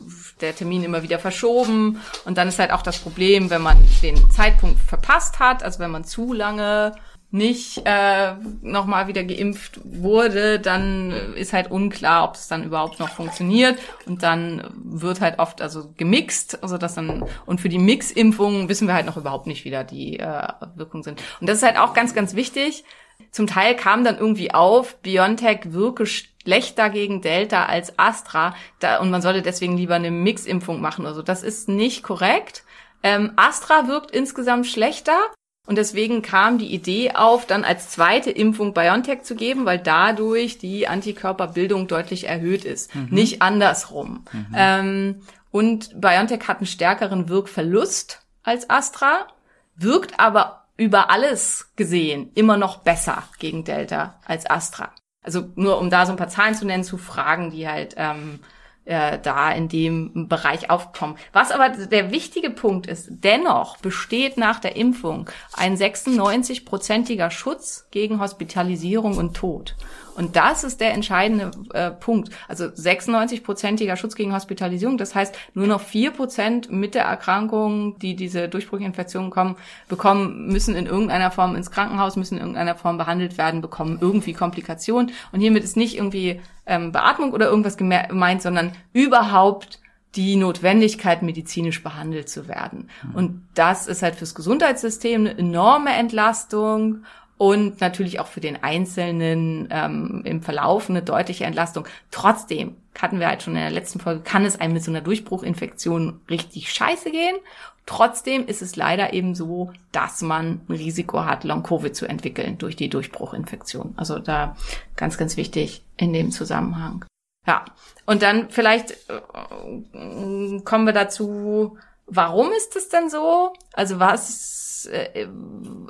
der 0.43 0.55
Termin 0.55 0.85
immer 0.85 1.03
wieder 1.03 1.19
verschoben 1.19 2.01
und 2.27 2.37
dann 2.37 2.49
ist 2.49 2.59
halt 2.59 2.73
auch 2.73 2.83
das 2.83 2.99
Problem, 2.99 3.49
wenn 3.49 3.63
man 3.63 3.79
den 4.03 4.31
Zeitpunkt 4.31 4.79
verpasst 4.81 5.39
hat, 5.39 5.63
also 5.63 5.79
wenn 5.79 5.91
man 5.91 6.05
zu 6.05 6.33
lange 6.35 6.95
nicht 7.33 7.81
äh, 7.87 8.35
nochmal 8.61 9.09
wieder 9.09 9.25
geimpft 9.25 9.81
wurde, 9.85 10.61
dann 10.61 11.11
ist 11.35 11.55
halt 11.55 11.71
unklar, 11.71 12.25
ob 12.25 12.35
es 12.35 12.47
dann 12.47 12.63
überhaupt 12.63 13.01
noch 13.01 13.09
funktioniert. 13.09 13.79
Und 14.07 14.23
dann 14.23 14.63
wird 14.75 15.21
halt 15.23 15.39
oft 15.39 15.63
also 15.63 15.93
gemixt, 15.97 16.63
also 16.63 16.77
das 16.77 16.95
dann 16.95 17.25
und 17.47 17.61
für 17.61 17.71
die 17.71 17.79
Mix-Impfungen 17.79 18.69
wissen 18.69 18.87
wir 18.87 18.95
halt 18.95 19.07
noch 19.07 19.17
überhaupt 19.17 19.47
nicht, 19.47 19.65
wie 19.65 19.71
da 19.71 19.83
die 19.83 20.19
äh, 20.19 20.49
Wirkungen 20.75 21.03
sind. 21.03 21.23
Und 21.41 21.49
das 21.49 21.59
ist 21.59 21.65
halt 21.65 21.79
auch 21.79 21.95
ganz, 21.95 22.15
ganz 22.15 22.35
wichtig. 22.35 22.85
Zum 23.31 23.47
Teil 23.47 23.77
kam 23.77 24.05
dann 24.05 24.19
irgendwie 24.19 24.53
auf, 24.53 25.01
BioNTech 25.01 25.73
wirke 25.73 26.05
schlechter 26.05 26.91
gegen 26.91 27.23
Delta 27.23 27.65
als 27.65 27.99
Astra 27.99 28.55
da, 28.79 28.99
und 28.99 29.11
man 29.11 29.23
sollte 29.23 29.41
deswegen 29.41 29.79
lieber 29.79 29.95
eine 29.95 30.11
Mix-Impfung 30.11 30.83
machen. 30.83 31.07
Also 31.07 31.23
das 31.23 31.43
ist 31.43 31.69
nicht 31.69 32.03
korrekt. 32.03 32.65
Ähm, 33.03 33.33
Astra 33.37 33.89
wirkt 33.89 34.11
insgesamt 34.11 34.67
schlechter. 34.67 35.17
Und 35.67 35.79
deswegen 35.79 36.23
kam 36.23 36.59
die 36.59 36.75
Idee 36.75 37.13
auf, 37.13 37.47
dann 37.47 37.65
als 37.65 37.89
zweite 37.91 38.31
Impfung 38.31 38.75
BioNTech 38.75 39.23
zu 39.23 39.37
geben, 39.37 39.65
weil 39.65 39.79
dadurch 39.79 40.59
die 40.59 40.89
Antikörperbildung 40.89 41.87
deutlich 41.87 42.29
erhöht 42.29 42.65
ist. 42.65 42.91
Nicht 43.11 43.43
andersrum. 43.43 44.25
Ähm, 44.55 45.23
und 45.53 46.01
BioNTech 46.01 46.49
hat 46.49 46.59
einen 46.59 46.67
stärkeren 46.67 47.29
Wirkverlust 47.29 48.23
als 48.43 48.69
Astra, 48.71 49.29
wirkt 49.77 50.19
aber 50.19 50.65
über 50.77 51.11
alles 51.11 51.71
gesehen 51.77 52.33
immer 52.35 52.57
noch 52.57 52.79
besser 52.79 53.23
gegen 53.39 53.63
Delta 53.63 54.19
als 54.25 54.51
Astra. 54.51 54.91
Also 55.23 55.45
nur 55.55 55.79
um 55.79 55.91
da 55.91 56.07
so 56.07 56.13
ein 56.13 56.19
paar 56.19 56.29
Zahlen 56.29 56.55
zu 56.55 56.67
nennen, 56.67 56.83
zu 56.83 56.99
Fragen, 56.99 57.51
die 57.51 57.69
halt 57.69 57.95
ähm, 57.97 58.41
äh, 58.85 59.19
da 59.19 59.53
in 59.53 59.69
dem 59.69 60.29
Bereich 60.29 60.71
aufkommen. 60.71 61.17
Was 61.33 61.51
aber 61.51 61.69
der 61.69 62.11
wichtige 62.11 62.51
Punkt 62.51 62.87
ist, 62.87 63.09
dennoch 63.11 63.77
besteht 63.79 64.37
nach 64.37 64.59
der 64.59 64.77
Impfung 64.77 65.31
ein 65.55 65.77
96-prozentiger 65.77 67.31
Schutz 67.31 67.87
gegen 67.91 68.21
Hospitalisierung 68.21 69.17
und 69.17 69.35
Tod. 69.37 69.77
Und 70.17 70.37
das 70.37 70.65
ist 70.65 70.81
der 70.81 70.93
entscheidende 70.93 71.51
äh, 71.73 71.91
Punkt. 71.91 72.31
Also 72.49 72.65
96-prozentiger 72.65 73.97
Schutz 73.97 74.15
gegen 74.15 74.35
Hospitalisierung. 74.35 74.99
Das 74.99 75.15
heißt, 75.15 75.35
nur 75.55 75.67
noch 75.67 75.81
4 75.81 76.11
Prozent 76.13 76.71
mit 76.71 76.95
der 76.95 77.05
Erkrankung, 77.05 77.99
die 77.99 78.17
diese 78.17 78.49
Durchbruchinfektionen 78.49 79.31
kommen, 79.31 79.57
bekommen, 79.89 80.49
müssen 80.49 80.75
in 80.75 80.87
irgendeiner 80.87 81.31
Form 81.31 81.57
ins 81.57 81.71
Krankenhaus, 81.71 82.17
müssen 82.17 82.35
in 82.35 82.41
irgendeiner 82.41 82.75
Form 82.75 82.99
behandelt 82.99 83.39
werden, 83.39 83.61
bekommen 83.61 83.99
irgendwie 84.01 84.33
Komplikationen. 84.33 85.13
Und 85.33 85.41
hiermit 85.41 85.65
ist 85.65 85.77
nicht 85.77 85.97
irgendwie 85.97 86.41
ähm, 86.67 86.93
Beatmung 86.93 87.33
oder 87.33 87.47
irgendwas 87.47 87.79
geme- 87.79 88.09
gemeint, 88.09 88.43
sondern 88.43 88.73
überhaupt 88.93 89.81
die 90.15 90.37
Notwendigkeit, 90.37 91.23
medizinisch 91.23 91.83
behandelt 91.83 92.29
zu 92.29 92.47
werden. 92.47 92.91
Und 93.15 93.47
das 93.55 93.87
ist 93.87 94.03
halt 94.03 94.17
fürs 94.17 94.35
Gesundheitssystem 94.35 95.23
eine 95.23 95.39
enorme 95.39 95.91
Entlastung 95.95 97.05
und 97.39 97.81
natürlich 97.81 98.21
auch 98.21 98.27
für 98.27 98.41
den 98.41 98.63
Einzelnen 98.63 99.69
ähm, 99.71 100.23
im 100.25 100.43
Verlauf 100.43 100.89
eine 100.89 101.03
deutliche 101.03 101.45
Entlastung. 101.45 101.87
Trotzdem, 102.11 102.77
hatten 103.01 103.21
wir 103.21 103.29
halt 103.29 103.43
schon 103.43 103.55
in 103.55 103.63
der 103.63 103.71
letzten 103.71 104.01
Folge, 104.01 104.21
kann 104.23 104.45
es 104.45 104.61
einem 104.61 104.75
mit 104.75 104.85
so 104.85 104.91
einer 104.91 105.01
Durchbruchinfektion 105.01 106.21
richtig 106.31 106.73
scheiße 106.73 107.11
gehen. 107.11 107.37
Trotzdem 107.85 108.47
ist 108.47 108.63
es 108.63 108.77
leider 108.77 109.13
eben 109.13 109.35
so, 109.35 109.73
dass 109.91 110.23
man 110.23 110.61
ein 110.69 110.75
Risiko 110.75 111.25
hat, 111.25 111.43
Long-Covid 111.43 111.97
zu 111.97 112.07
entwickeln 112.07 112.59
durch 112.59 112.77
die 112.77 112.89
Durchbruchinfektion. 112.89 113.95
Also 113.97 114.21
da 114.21 114.57
ganz, 114.95 115.19
ganz 115.19 115.37
wichtig 115.37 115.83
in 115.97 116.13
dem 116.13 116.31
Zusammenhang. 116.31 117.05
Ja, 117.47 117.65
und 118.07 118.23
dann 118.23 118.51
vielleicht 118.51 118.93
äh, 119.11 120.61
kommen 120.65 120.87
wir 120.87 120.93
dazu, 120.93 121.77
warum 122.07 122.53
ist 122.53 122.77
es 122.77 122.89
denn 122.89 123.11
so? 123.11 123.53
Also 123.73 123.99
was, 123.99 124.72
äh, 124.87 125.27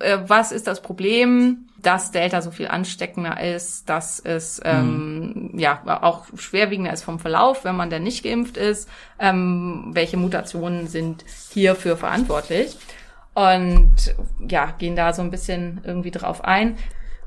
äh, 0.00 0.18
was 0.26 0.52
ist 0.52 0.66
das 0.66 0.82
Problem, 0.82 1.66
dass 1.80 2.12
Delta 2.12 2.42
so 2.42 2.50
viel 2.50 2.68
ansteckender 2.68 3.42
ist, 3.42 3.88
dass 3.88 4.20
es 4.20 4.60
ähm, 4.64 5.50
ja 5.54 5.82
auch 6.02 6.26
schwerwiegender 6.36 6.92
ist 6.92 7.02
vom 7.02 7.18
Verlauf, 7.18 7.64
wenn 7.64 7.76
man 7.76 7.90
denn 7.90 8.04
nicht 8.04 8.22
geimpft 8.22 8.56
ist? 8.56 8.88
Ähm, 9.18 9.90
welche 9.92 10.16
Mutationen 10.16 10.86
sind 10.86 11.24
hierfür 11.50 11.96
verantwortlich? 11.96 12.76
Und 13.34 14.14
ja, 14.46 14.74
gehen 14.78 14.94
da 14.94 15.12
so 15.12 15.22
ein 15.22 15.30
bisschen 15.30 15.80
irgendwie 15.84 16.10
drauf 16.10 16.44
ein. 16.44 16.76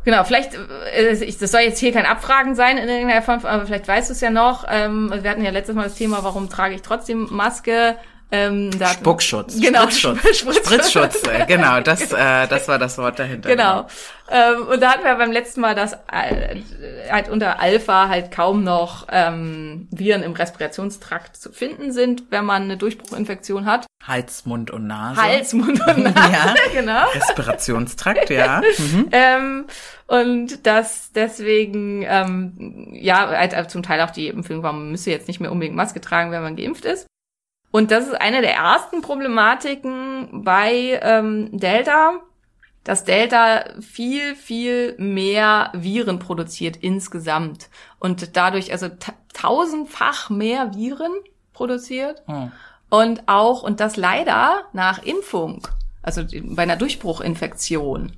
Genau, 0.05 0.23
vielleicht, 0.23 0.53
äh, 0.53 1.15
das 1.15 1.51
soll 1.51 1.61
jetzt 1.61 1.79
hier 1.79 1.91
kein 1.91 2.05
Abfragen 2.05 2.53
sein 2.53 2.77
in 2.77 2.87
irgendeiner 2.87 3.23
Form, 3.23 3.43
aber 3.43 3.65
vielleicht 3.65 3.87
weißt 3.87 4.09
du 4.09 4.13
es 4.13 4.21
ja 4.21 4.29
noch. 4.29 4.65
Ähm, 4.69 5.11
wir 5.21 5.29
hatten 5.29 5.43
ja 5.43 5.49
letztes 5.49 5.75
Mal 5.75 5.83
das 5.83 5.95
Thema, 5.95 6.23
warum 6.23 6.47
trage 6.47 6.75
ich 6.75 6.83
trotzdem 6.83 7.27
Maske? 7.31 7.97
Ähm, 8.31 8.71
da 8.79 8.87
Spuckschutz. 8.89 9.59
Genau, 9.61 9.81
Spritzschutz. 9.89 10.17
Spritzschutz. 10.37 10.65
Spritzschutz. 10.65 11.23
äh, 11.27 11.45
genau, 11.45 11.79
das, 11.81 12.11
äh, 12.11 12.47
das 12.49 12.67
war 12.67 12.79
das 12.79 12.97
Wort 12.97 13.19
dahinter. 13.19 13.49
Genau. 13.49 13.87
Ähm, 14.29 14.65
und 14.67 14.81
da 14.81 14.93
hatten 14.93 15.03
wir 15.03 15.13
beim 15.15 15.31
letzten 15.31 15.61
Mal, 15.61 15.75
dass 15.75 15.93
äh, 15.93 16.55
halt 17.11 17.29
unter 17.29 17.59
Alpha 17.59 18.09
halt 18.09 18.31
kaum 18.31 18.63
noch 18.63 19.05
ähm, 19.11 19.87
Viren 19.91 20.23
im 20.23 20.33
Respirationstrakt 20.33 21.37
zu 21.37 21.51
finden 21.51 21.91
sind, 21.91 22.23
wenn 22.31 22.45
man 22.45 22.63
eine 22.63 22.77
Durchbruchinfektion 22.77 23.65
hat. 23.67 23.85
Hals, 24.05 24.45
Mund 24.45 24.71
und 24.71 24.87
Nase. 24.87 25.21
Hals, 25.21 25.53
Mund 25.53 25.79
und 25.87 26.03
Nase, 26.03 26.31
Ja. 26.31 26.55
genau. 26.73 27.07
Respirationstrakt, 27.13 28.29
ja. 28.31 28.61
Mhm. 28.77 29.07
Ähm, 29.11 29.65
und 30.07 30.65
dass 30.65 31.11
deswegen, 31.13 32.03
ähm, 32.07 32.87
ja, 32.91 33.29
halt 33.29 33.53
äh, 33.53 33.67
zum 33.67 33.83
Teil 33.83 34.01
auch 34.01 34.11
die 34.11 34.27
Impfung 34.27 34.63
war, 34.63 34.73
man 34.73 34.91
müsse 34.91 35.11
jetzt 35.11 35.27
nicht 35.27 35.39
mehr 35.39 35.51
unbedingt 35.51 35.75
Maske 35.75 36.01
tragen, 36.01 36.31
wenn 36.31 36.41
man 36.43 36.55
geimpft 36.55 36.85
ist. 36.85 37.05
Und 37.75 37.91
das 37.91 38.07
ist 38.07 38.13
eine 38.13 38.39
der 38.39 38.55
ersten 38.55 39.01
Problematiken 39.01 40.45
bei 40.45 40.97
ähm, 41.03 41.49
Delta, 41.51 42.21
dass 42.85 43.03
Delta 43.03 43.65
viel, 43.81 44.33
viel 44.37 44.95
mehr 44.97 45.71
Viren 45.73 46.17
produziert 46.17 46.77
insgesamt. 46.77 47.69
Und 47.99 48.37
dadurch 48.37 48.71
also 48.71 48.87
ta 48.87 49.11
tausendfach 49.33 50.29
mehr 50.29 50.73
Viren 50.73 51.11
produziert. 51.51 52.23
Hm. 52.27 52.53
und 52.89 53.23
auch, 53.27 53.61
und 53.61 53.81
das 53.81 53.97
leider 53.97 54.61
nach 54.71 55.03
Impfung, 55.03 55.67
also 56.01 56.23
bei 56.43 56.63
einer 56.63 56.77
Durchbruchinfektion, 56.77 58.13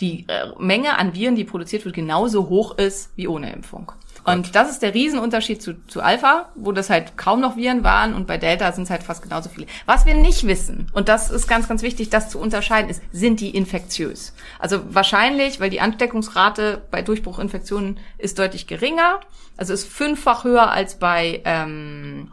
die 0.00 0.26
äh, 0.28 0.48
Menge 0.58 0.98
an 0.98 1.14
Viren, 1.14 1.36
die 1.36 1.44
produziert 1.44 1.84
wird, 1.84 1.94
genauso 1.94 2.48
hoch 2.48 2.76
ist 2.78 3.10
wie 3.16 3.28
ohne 3.28 3.52
Impfung. 3.52 3.92
Und 4.26 4.56
das 4.56 4.70
ist 4.70 4.82
der 4.82 4.92
Riesenunterschied 4.92 5.62
zu, 5.62 5.86
zu 5.86 6.02
Alpha, 6.02 6.48
wo 6.56 6.72
das 6.72 6.90
halt 6.90 7.16
kaum 7.16 7.40
noch 7.40 7.56
Viren 7.56 7.84
waren 7.84 8.12
und 8.12 8.26
bei 8.26 8.38
Delta 8.38 8.72
sind 8.72 8.84
es 8.84 8.90
halt 8.90 9.04
fast 9.04 9.22
genauso 9.22 9.48
viele. 9.48 9.68
Was 9.86 10.04
wir 10.04 10.14
nicht 10.14 10.48
wissen, 10.48 10.90
und 10.92 11.08
das 11.08 11.30
ist 11.30 11.46
ganz, 11.46 11.68
ganz 11.68 11.82
wichtig, 11.82 12.10
das 12.10 12.28
zu 12.28 12.40
unterscheiden, 12.40 12.90
ist, 12.90 13.02
sind 13.12 13.38
die 13.38 13.50
infektiös? 13.50 14.34
Also 14.58 14.80
wahrscheinlich, 14.92 15.60
weil 15.60 15.70
die 15.70 15.80
Ansteckungsrate 15.80 16.82
bei 16.90 17.02
Durchbruchinfektionen 17.02 18.00
ist 18.18 18.40
deutlich 18.40 18.66
geringer, 18.66 19.20
also 19.56 19.72
ist 19.72 19.86
fünffach 19.86 20.42
höher 20.42 20.72
als 20.72 20.98
bei 20.98 21.40
ähm, 21.44 22.32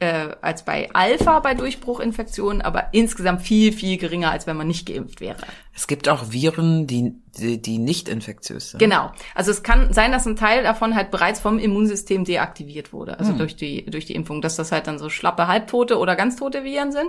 äh, 0.00 0.34
als 0.40 0.64
bei 0.64 0.88
Alpha 0.92 1.40
bei 1.40 1.54
Durchbruchinfektionen, 1.54 2.62
aber 2.62 2.88
insgesamt 2.92 3.42
viel, 3.42 3.72
viel 3.72 3.98
geringer, 3.98 4.30
als 4.30 4.46
wenn 4.46 4.56
man 4.56 4.66
nicht 4.66 4.86
geimpft 4.86 5.20
wäre. 5.20 5.36
Es 5.72 5.86
gibt 5.86 6.08
auch 6.08 6.30
Viren, 6.30 6.86
die, 6.86 7.14
die, 7.38 7.62
die 7.62 7.78
nicht 7.78 8.08
infektiös 8.08 8.70
sind. 8.70 8.80
Genau. 8.80 9.12
Also 9.34 9.50
es 9.50 9.62
kann 9.62 9.92
sein, 9.92 10.10
dass 10.10 10.26
ein 10.26 10.36
Teil 10.36 10.62
davon 10.62 10.96
halt 10.96 11.10
bereits 11.10 11.40
vom 11.40 11.58
Immunsystem 11.58 12.24
deaktiviert 12.24 12.92
wurde, 12.92 13.18
also 13.18 13.32
durch 13.32 13.56
die 13.56 13.86
durch 13.86 14.04
die 14.04 14.14
Impfung, 14.14 14.42
dass 14.42 14.56
das 14.56 14.72
halt 14.72 14.88
dann 14.88 14.98
so 14.98 15.08
schlappe 15.08 15.46
halbtote 15.46 15.98
oder 15.98 16.16
ganz 16.16 16.36
tote 16.36 16.64
Viren 16.64 16.92
sind. 16.92 17.08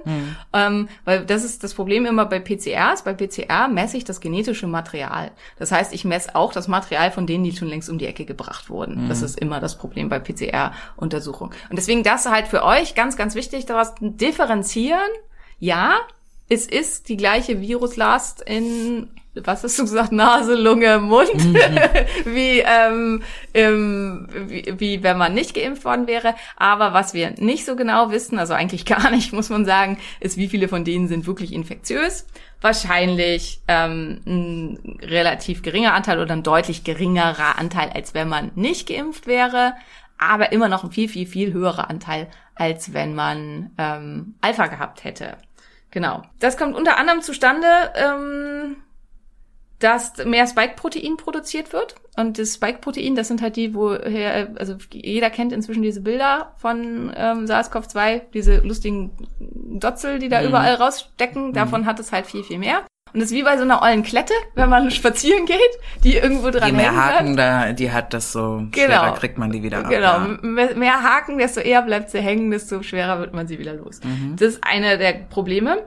Ähm, 0.53 0.89
weil 1.05 1.25
das 1.25 1.43
ist 1.43 1.63
das 1.63 1.73
Problem 1.73 2.05
immer 2.05 2.25
bei 2.25 2.39
PCRs. 2.39 3.03
Bei 3.03 3.13
PCR 3.13 3.67
messe 3.67 3.97
ich 3.97 4.03
das 4.03 4.21
genetische 4.21 4.67
Material. 4.67 5.31
Das 5.57 5.71
heißt, 5.71 5.93
ich 5.93 6.05
messe 6.05 6.35
auch 6.35 6.53
das 6.53 6.67
Material 6.67 7.11
von 7.11 7.25
denen, 7.25 7.43
die 7.43 7.55
schon 7.55 7.67
längst 7.67 7.89
um 7.89 7.97
die 7.97 8.05
Ecke 8.05 8.25
gebracht 8.25 8.69
wurden. 8.69 9.09
Das 9.09 9.21
ist 9.21 9.39
immer 9.39 9.59
das 9.59 9.77
Problem 9.77 10.07
bei 10.07 10.19
PCR-Untersuchungen. 10.19 11.53
Und 11.69 11.75
deswegen 11.77 12.03
das 12.03 12.25
halt 12.25 12.47
für 12.47 12.63
euch 12.63 12.95
ganz, 12.95 13.17
ganz 13.17 13.35
wichtig, 13.35 13.65
daraus 13.65 13.93
differenzieren. 13.99 14.99
Ja, 15.59 15.95
es 16.51 16.67
ist 16.67 17.07
die 17.07 17.15
gleiche 17.15 17.61
Viruslast 17.61 18.41
in, 18.41 19.09
was 19.35 19.63
hast 19.63 19.79
du 19.79 19.83
gesagt, 19.83 20.11
Nase, 20.11 20.55
Lunge, 20.55 20.99
Mund, 20.99 21.29
wie, 22.25 22.59
ähm, 22.59 23.23
im, 23.53 24.27
wie, 24.49 24.73
wie 24.77 25.01
wenn 25.01 25.17
man 25.17 25.33
nicht 25.33 25.55
geimpft 25.55 25.85
worden 25.85 26.07
wäre. 26.07 26.35
Aber 26.57 26.91
was 26.91 27.13
wir 27.13 27.31
nicht 27.37 27.65
so 27.65 27.77
genau 27.77 28.11
wissen, 28.11 28.37
also 28.37 28.53
eigentlich 28.53 28.83
gar 28.85 29.11
nicht, 29.11 29.31
muss 29.31 29.49
man 29.49 29.63
sagen, 29.63 29.97
ist, 30.19 30.35
wie 30.35 30.49
viele 30.49 30.67
von 30.67 30.83
denen 30.83 31.07
sind 31.07 31.25
wirklich 31.25 31.53
infektiös. 31.53 32.27
Wahrscheinlich 32.59 33.61
ähm, 33.69 34.19
ein 34.25 34.99
relativ 35.01 35.61
geringer 35.61 35.93
Anteil 35.93 36.19
oder 36.19 36.33
ein 36.33 36.43
deutlich 36.43 36.83
geringerer 36.83 37.57
Anteil, 37.57 37.91
als 37.91 38.13
wenn 38.13 38.27
man 38.27 38.51
nicht 38.55 38.89
geimpft 38.89 39.25
wäre, 39.25 39.73
aber 40.17 40.51
immer 40.51 40.67
noch 40.67 40.83
ein 40.83 40.91
viel, 40.91 41.07
viel, 41.07 41.27
viel 41.27 41.53
höherer 41.53 41.89
Anteil, 41.89 42.27
als 42.55 42.93
wenn 42.93 43.15
man 43.15 43.71
ähm, 43.77 44.35
Alpha 44.41 44.67
gehabt 44.67 45.05
hätte. 45.05 45.37
Genau. 45.91 46.23
Das 46.39 46.57
kommt 46.57 46.75
unter 46.75 46.97
anderem 46.97 47.21
zustande, 47.21 47.67
ähm, 47.95 48.77
dass 49.79 50.23
mehr 50.25 50.47
Spike-Protein 50.47 51.17
produziert 51.17 51.73
wird. 51.73 51.95
Und 52.15 52.37
das 52.37 52.55
Spike-Protein, 52.55 53.15
das 53.15 53.27
sind 53.27 53.41
halt 53.41 53.55
die, 53.55 53.73
woher, 53.73 54.53
also 54.57 54.77
jeder 54.91 55.29
kennt 55.29 55.51
inzwischen 55.51 55.81
diese 55.81 56.01
Bilder 56.01 56.53
von 56.57 57.11
ähm, 57.15 57.45
SARS-CoV-2, 57.45 58.21
diese 58.33 58.57
lustigen 58.59 59.11
Dotzel, 59.39 60.19
die 60.19 60.29
da 60.29 60.43
überall 60.43 60.75
rausstecken. 60.75 61.53
Davon 61.53 61.85
hat 61.85 61.99
es 61.99 62.11
halt 62.11 62.25
viel, 62.25 62.43
viel 62.43 62.59
mehr. 62.59 62.85
Und 63.13 63.19
das 63.19 63.29
ist 63.31 63.35
wie 63.35 63.43
bei 63.43 63.57
so 63.57 63.63
einer 63.63 63.81
ollen 63.81 64.03
Klette, 64.03 64.33
wenn 64.55 64.69
man 64.69 64.89
spazieren 64.91 65.45
geht, 65.45 65.59
die 66.03 66.15
irgendwo 66.17 66.49
dran 66.49 66.69
Je 66.69 66.75
mehr 66.75 66.85
hängen 66.91 66.95
bleibt. 66.95 67.19
Haken 67.19 67.37
da, 67.37 67.73
die 67.73 67.91
hat, 67.91 68.13
desto 68.13 68.57
Genau. 68.71 68.71
schwerer 68.71 69.13
kriegt 69.15 69.37
man 69.37 69.51
die 69.51 69.63
wieder 69.63 69.79
ab. 69.79 69.89
Genau, 69.89 70.01
Ja. 70.01 70.25
M- 70.41 70.79
mehr 70.79 71.03
Haken, 71.03 71.37
desto 71.37 71.59
eher 71.59 71.81
bleibt 71.81 72.09
sie 72.09 72.19
hängen, 72.19 72.51
desto 72.51 72.81
schwerer 72.83 73.19
wird 73.19 73.33
man 73.33 73.47
sie 73.47 73.59
wieder 73.59 73.73
los. 73.73 73.99
Das 74.37 74.47
ist 74.47 74.63
eine 74.63 74.97
der 74.97 75.13
Probleme. 75.13 75.83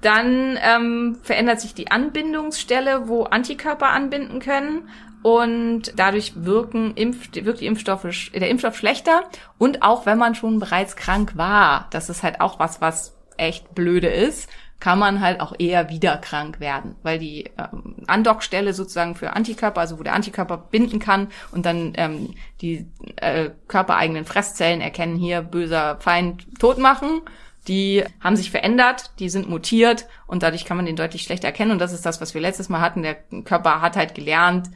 Dann 0.00 0.56
ähm, 0.62 1.18
verändert 1.22 1.60
sich 1.60 1.74
die 1.74 1.90
Anbindungsstelle, 1.90 3.08
wo 3.08 3.24
Antikörper 3.24 3.88
anbinden 3.88 4.38
können. 4.40 4.88
Und 5.22 5.92
dadurch 5.96 6.32
wirken 6.36 6.94
Impf 6.94 7.30
wirkt 7.34 7.60
die 7.60 7.66
Impfstoffe, 7.66 8.06
der 8.32 8.48
Impfstoff 8.48 8.76
schlechter. 8.76 9.24
Und 9.58 9.82
auch 9.82 10.06
wenn 10.06 10.16
man 10.18 10.36
schon 10.36 10.60
bereits 10.60 10.94
krank 10.94 11.32
war, 11.36 11.88
das 11.90 12.08
ist 12.08 12.22
halt 12.22 12.40
auch 12.40 12.60
was, 12.60 12.80
was 12.80 13.16
echt 13.36 13.74
blöde 13.74 14.06
ist, 14.08 14.48
kann 14.80 14.98
man 14.98 15.20
halt 15.20 15.40
auch 15.40 15.54
eher 15.58 15.88
wieder 15.88 16.16
krank 16.18 16.60
werden, 16.60 16.94
weil 17.02 17.18
die 17.18 17.50
ähm, 17.58 17.96
Andockstelle 18.06 18.72
sozusagen 18.72 19.14
für 19.14 19.32
Antikörper, 19.32 19.80
also 19.80 19.98
wo 19.98 20.02
der 20.02 20.14
Antikörper 20.14 20.56
binden 20.56 21.00
kann 21.00 21.28
und 21.50 21.66
dann 21.66 21.92
ähm, 21.96 22.34
die 22.60 22.86
äh, 23.16 23.50
körpereigenen 23.66 24.24
Fresszellen 24.24 24.80
erkennen 24.80 25.16
hier 25.16 25.42
böser 25.42 25.98
Feind 26.00 26.46
tot 26.60 26.78
machen. 26.78 27.22
Die 27.66 28.04
haben 28.20 28.36
sich 28.36 28.50
verändert, 28.50 29.10
die 29.18 29.28
sind 29.28 29.48
mutiert 29.48 30.06
und 30.26 30.42
dadurch 30.42 30.64
kann 30.64 30.76
man 30.76 30.86
den 30.86 30.96
deutlich 30.96 31.22
schlechter 31.22 31.48
erkennen. 31.48 31.72
Und 31.72 31.80
das 31.80 31.92
ist 31.92 32.06
das, 32.06 32.20
was 32.20 32.32
wir 32.32 32.40
letztes 32.40 32.68
Mal 32.68 32.80
hatten. 32.80 33.02
Der 33.02 33.16
Körper 33.44 33.82
hat 33.82 33.96
halt 33.96 34.14
gelernt, 34.14 34.70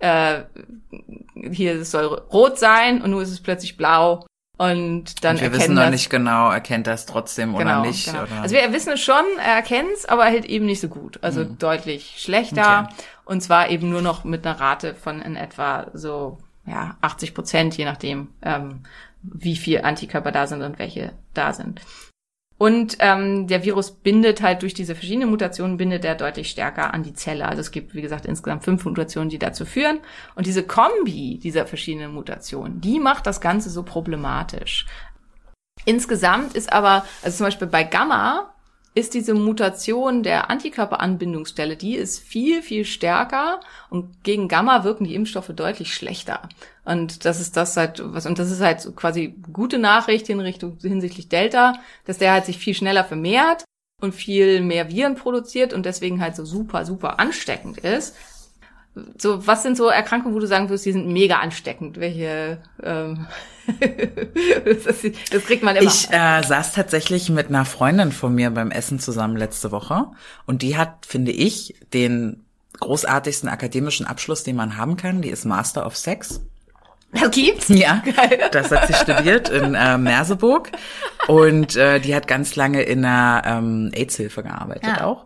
äh, 0.00 0.42
hier 1.50 1.84
soll 1.84 2.06
rot 2.06 2.58
sein 2.58 3.00
und 3.00 3.10
nun 3.10 3.22
ist 3.22 3.30
es 3.30 3.40
plötzlich 3.40 3.76
blau. 3.76 4.26
Und 4.58 5.22
dann 5.22 5.36
Und 5.36 5.42
wir 5.42 5.52
wissen 5.52 5.74
noch 5.74 5.82
das- 5.82 5.90
nicht 5.90 6.08
genau, 6.10 6.50
erkennt 6.50 6.86
er 6.86 6.94
es 6.94 7.04
trotzdem 7.04 7.54
oder 7.54 7.82
nicht. 7.82 8.06
Genau. 8.06 8.22
Oder? 8.22 8.40
Also 8.42 8.54
wir 8.54 8.72
wissen 8.72 8.94
es 8.94 9.00
schon, 9.02 9.22
er 9.38 9.54
erkennt 9.56 9.90
es, 9.94 10.06
aber 10.06 10.24
halt 10.24 10.46
eben 10.46 10.64
nicht 10.64 10.80
so 10.80 10.88
gut. 10.88 11.18
Also 11.22 11.44
deutlich 11.44 12.14
schlechter. 12.18 12.88
Okay. 12.90 13.02
Und 13.26 13.42
zwar 13.42 13.68
eben 13.68 13.90
nur 13.90 14.00
noch 14.02 14.24
mit 14.24 14.46
einer 14.46 14.58
Rate 14.58 14.94
von 14.94 15.20
in 15.20 15.36
etwa 15.36 15.88
so 15.92 16.38
ja 16.64 16.96
80 17.02 17.34
Prozent, 17.34 17.76
je 17.76 17.84
nachdem, 17.84 18.28
ähm, 18.42 18.80
wie 19.22 19.56
viel 19.56 19.82
Antikörper 19.82 20.32
da 20.32 20.46
sind 20.46 20.62
und 20.62 20.78
welche 20.78 21.12
da 21.34 21.52
sind. 21.52 21.80
Und 22.58 22.96
ähm, 23.00 23.46
der 23.48 23.64
Virus 23.64 23.90
bindet 23.90 24.40
halt 24.40 24.62
durch 24.62 24.72
diese 24.72 24.94
verschiedenen 24.94 25.28
Mutationen, 25.28 25.76
bindet 25.76 26.04
er 26.04 26.14
deutlich 26.14 26.48
stärker 26.48 26.94
an 26.94 27.02
die 27.02 27.12
Zelle. 27.12 27.46
Also 27.46 27.60
es 27.60 27.70
gibt, 27.70 27.94
wie 27.94 28.00
gesagt, 28.00 28.24
insgesamt 28.24 28.64
fünf 28.64 28.84
Mutationen, 28.84 29.28
die 29.28 29.38
dazu 29.38 29.66
führen. 29.66 29.98
Und 30.34 30.46
diese 30.46 30.62
Kombi 30.62 31.38
dieser 31.42 31.66
verschiedenen 31.66 32.14
Mutationen, 32.14 32.80
die 32.80 32.98
macht 32.98 33.26
das 33.26 33.40
Ganze 33.40 33.68
so 33.68 33.82
problematisch. 33.82 34.86
Insgesamt 35.84 36.54
ist 36.54 36.72
aber, 36.72 37.04
also 37.22 37.36
zum 37.36 37.46
Beispiel 37.46 37.68
bei 37.68 37.84
Gamma, 37.84 38.54
ist 38.94 39.12
diese 39.12 39.34
Mutation 39.34 40.22
der 40.22 40.48
Antikörperanbindungsstelle, 40.48 41.76
die 41.76 41.96
ist 41.96 42.18
viel, 42.18 42.62
viel 42.62 42.86
stärker 42.86 43.60
und 43.90 44.24
gegen 44.24 44.48
Gamma 44.48 44.84
wirken 44.84 45.04
die 45.04 45.14
Impfstoffe 45.14 45.52
deutlich 45.54 45.92
schlechter. 45.92 46.48
Und 46.86 47.24
das 47.24 47.40
ist 47.40 47.56
das 47.56 47.76
halt, 47.76 48.00
was, 48.00 48.26
und 48.26 48.38
das 48.38 48.48
ist 48.48 48.60
halt 48.60 48.80
so 48.80 48.92
quasi 48.92 49.34
gute 49.52 49.76
Nachricht 49.76 50.28
in 50.28 50.38
Richtung 50.38 50.78
hinsichtlich 50.80 51.28
Delta, 51.28 51.74
dass 52.04 52.18
der 52.18 52.30
halt 52.30 52.46
sich 52.46 52.58
viel 52.58 52.74
schneller 52.74 53.02
vermehrt 53.02 53.64
und 54.00 54.14
viel 54.14 54.60
mehr 54.60 54.88
Viren 54.88 55.16
produziert 55.16 55.72
und 55.72 55.84
deswegen 55.84 56.20
halt 56.20 56.36
so 56.36 56.44
super, 56.44 56.84
super 56.84 57.18
ansteckend 57.18 57.78
ist. 57.78 58.14
So, 59.18 59.44
was 59.48 59.64
sind 59.64 59.76
so 59.76 59.88
Erkrankungen, 59.88 60.36
wo 60.36 60.38
du 60.38 60.46
sagen 60.46 60.68
würdest, 60.68 60.86
die 60.86 60.92
sind 60.92 61.08
mega 61.08 61.40
ansteckend? 61.40 61.98
Welche, 61.98 62.62
ähm, 62.80 63.26
das, 64.64 64.84
das 65.32 65.44
kriegt 65.44 65.64
man 65.64 65.74
immer. 65.74 65.90
Ich 65.90 66.08
äh, 66.12 66.42
saß 66.42 66.72
tatsächlich 66.72 67.28
mit 67.30 67.48
einer 67.48 67.64
Freundin 67.64 68.12
von 68.12 68.32
mir 68.32 68.50
beim 68.50 68.70
Essen 68.70 69.00
zusammen 69.00 69.36
letzte 69.36 69.72
Woche 69.72 70.06
und 70.46 70.62
die 70.62 70.76
hat, 70.76 71.04
finde 71.04 71.32
ich, 71.32 71.74
den 71.92 72.44
großartigsten 72.78 73.48
akademischen 73.48 74.06
Abschluss, 74.06 74.44
den 74.44 74.54
man 74.54 74.76
haben 74.76 74.96
kann. 74.96 75.20
Die 75.20 75.30
ist 75.30 75.44
Master 75.46 75.84
of 75.84 75.96
Sex. 75.96 76.40
Das 77.20 77.30
gibt's? 77.30 77.68
Ja, 77.68 78.02
das 78.52 78.70
hat 78.70 78.86
sie 78.86 78.94
studiert 78.94 79.48
in 79.48 79.74
äh, 79.74 79.98
Merseburg 79.98 80.70
und 81.28 81.76
äh, 81.76 82.00
die 82.00 82.14
hat 82.14 82.26
ganz 82.28 82.56
lange 82.56 82.82
in 82.82 83.02
der 83.02 83.42
ähm, 83.44 83.90
AIDS-Hilfe 83.94 84.42
gearbeitet 84.42 84.84
Ja. 84.98 85.04
auch. 85.04 85.24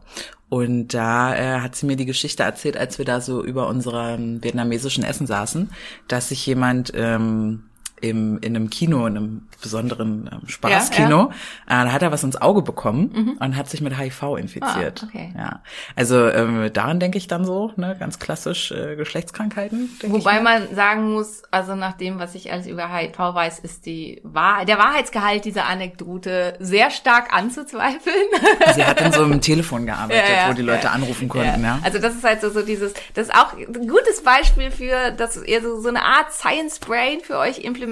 Und 0.49 0.89
da 0.95 1.35
äh, 1.37 1.61
hat 1.61 1.77
sie 1.77 1.87
mir 1.87 1.95
die 1.97 2.07
Geschichte 2.07 2.43
erzählt, 2.43 2.77
als 2.77 2.99
wir 2.99 3.05
da 3.05 3.21
so 3.21 3.43
über 3.45 3.69
unserem 3.69 4.43
vietnamesischen 4.43 5.05
Essen 5.05 5.29
saßen, 5.29 5.71
dass 6.09 6.31
sich 6.31 6.45
jemand 6.45 6.93
ähm, 6.97 7.70
im, 8.01 8.39
in 8.39 8.57
einem 8.57 8.71
Kino, 8.71 9.07
in 9.07 9.17
einem 9.17 9.49
besonderen 9.61 10.31
ähm, 10.33 10.49
Spaßkino. 10.49 11.31
Äh, 11.67 11.85
da 11.85 11.93
hat 11.93 12.03
er 12.03 12.13
was 12.13 12.25
ins 12.25 12.41
Auge 12.41 12.63
bekommen 12.63 13.37
und 13.39 13.57
hat 13.57 13.69
sich 13.69 13.81
mit 13.81 13.99
HIV 13.99 14.37
infiziert. 14.39 15.03
Ah, 15.03 15.07
okay. 15.07 15.35
Ja. 15.37 15.63
Also 15.97 16.29
ähm, 16.29 16.71
daran 16.73 17.01
denke 17.01 17.19
ich 17.19 17.27
dann 17.27 17.45
so, 17.45 17.73
ne, 17.77 17.97
ganz 17.99 18.19
klassisch 18.19 18.73
äh, 18.73 18.97
Geschlechtskrankheiten. 18.97 19.91
Wobei 20.07 20.37
mir. 20.37 20.43
man 20.43 20.75
sagen 20.75 21.13
muss, 21.13 21.43
also 21.51 21.75
nach 21.75 21.93
dem, 21.93 22.19
was 22.19 22.35
ich 22.35 22.53
alles 22.53 22.67
über 22.67 22.93
HIV 22.93 23.19
weiß, 23.19 23.59
ist 23.61 23.87
die 23.87 24.21
Wahr 24.25 24.65
der 24.65 24.79
Wahrheitsgehalt 24.79 25.45
dieser 25.45 25.67
Anekdote 25.67 26.55
sehr 26.59 26.91
stark 26.91 27.33
anzuzweifeln. 27.33 28.15
Sie 28.75 28.85
hat 28.85 29.01
in 29.01 29.13
so 29.13 29.25
einem 29.25 29.41
Telefon 29.51 29.87
gearbeitet, 29.87 30.25
Ja, 30.29 30.43
ja, 30.45 30.49
wo 30.49 30.55
die 30.55 30.63
Leute 30.63 30.85
ja. 30.85 30.93
anrufen 30.93 31.29
konnten, 31.29 31.63
ja. 31.63 31.79
Also 31.83 31.99
das 31.99 32.15
ist 32.15 32.25
halt 32.25 32.41
so, 32.41 32.51
so 32.51 32.63
dieses, 32.63 32.95
das 33.15 33.29
ist 33.29 33.35
auch 33.35 33.53
ein 33.55 33.89
gutes 33.89 34.23
Beispiel 34.25 34.71
für, 34.71 35.11
dass 35.13 35.43
ihr 35.43 35.61
so, 35.63 35.81
so 35.81 35.89
eine 35.89 36.05
Art 36.05 36.33
Science 36.33 36.79
Brain 36.79 37.21
für 37.21 37.37
euch 37.39 37.59
implementiert. 37.59 37.90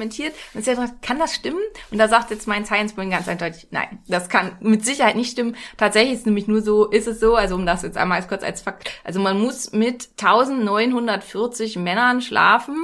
Und 0.55 0.65
sie 0.65 0.71
hat 0.71 0.79
gesagt, 0.79 1.03
kann 1.03 1.19
das 1.19 1.35
stimmen? 1.35 1.61
Und 1.91 1.99
da 1.99 2.09
sagt 2.09 2.31
jetzt 2.31 2.47
mein 2.47 2.65
Science 2.65 2.95
Brain 2.95 3.11
ganz 3.11 3.29
eindeutig, 3.29 3.69
nein, 3.71 3.99
das 4.09 4.29
kann 4.29 4.53
mit 4.61 4.85
Sicherheit 4.85 5.17
nicht 5.17 5.33
stimmen. 5.33 5.57
Tatsächlich 5.77 6.15
ist 6.15 6.21
es 6.21 6.27
nämlich 6.27 6.49
nur 6.49 6.63
so, 6.63 6.87
ist 6.87 7.07
es 7.07 7.21
so, 7.21 7.35
also 7.35 7.55
um 7.55 7.67
das 7.67 7.83
jetzt 7.83 7.97
einmal 7.97 8.23
kurz 8.27 8.43
als 8.43 8.63
Fakt, 8.63 8.91
also 9.05 9.21
man 9.21 9.41
muss 9.41 9.73
mit 9.73 10.09
1940 10.21 11.77
Männern 11.77 12.21
schlafen, 12.21 12.77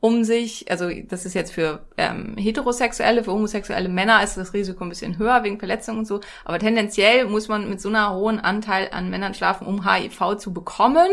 um 0.00 0.24
sich, 0.24 0.70
also 0.70 0.88
das 1.08 1.26
ist 1.26 1.34
jetzt 1.34 1.52
für 1.52 1.86
ähm, 1.98 2.34
heterosexuelle, 2.36 3.22
für 3.22 3.32
homosexuelle 3.32 3.88
Männer 3.88 4.22
ist 4.22 4.36
das 4.36 4.54
Risiko 4.54 4.82
ein 4.84 4.88
bisschen 4.88 5.18
höher 5.18 5.44
wegen 5.44 5.58
Verletzungen 5.58 6.00
und 6.00 6.06
so, 6.06 6.20
aber 6.44 6.58
tendenziell 6.58 7.26
muss 7.26 7.48
man 7.48 7.68
mit 7.68 7.80
so 7.80 7.90
einer 7.90 8.14
hohen 8.14 8.40
Anteil 8.40 8.88
an 8.92 9.10
Männern 9.10 9.34
schlafen, 9.34 9.66
um 9.66 9.86
HIV 9.86 10.36
zu 10.38 10.54
bekommen, 10.54 11.08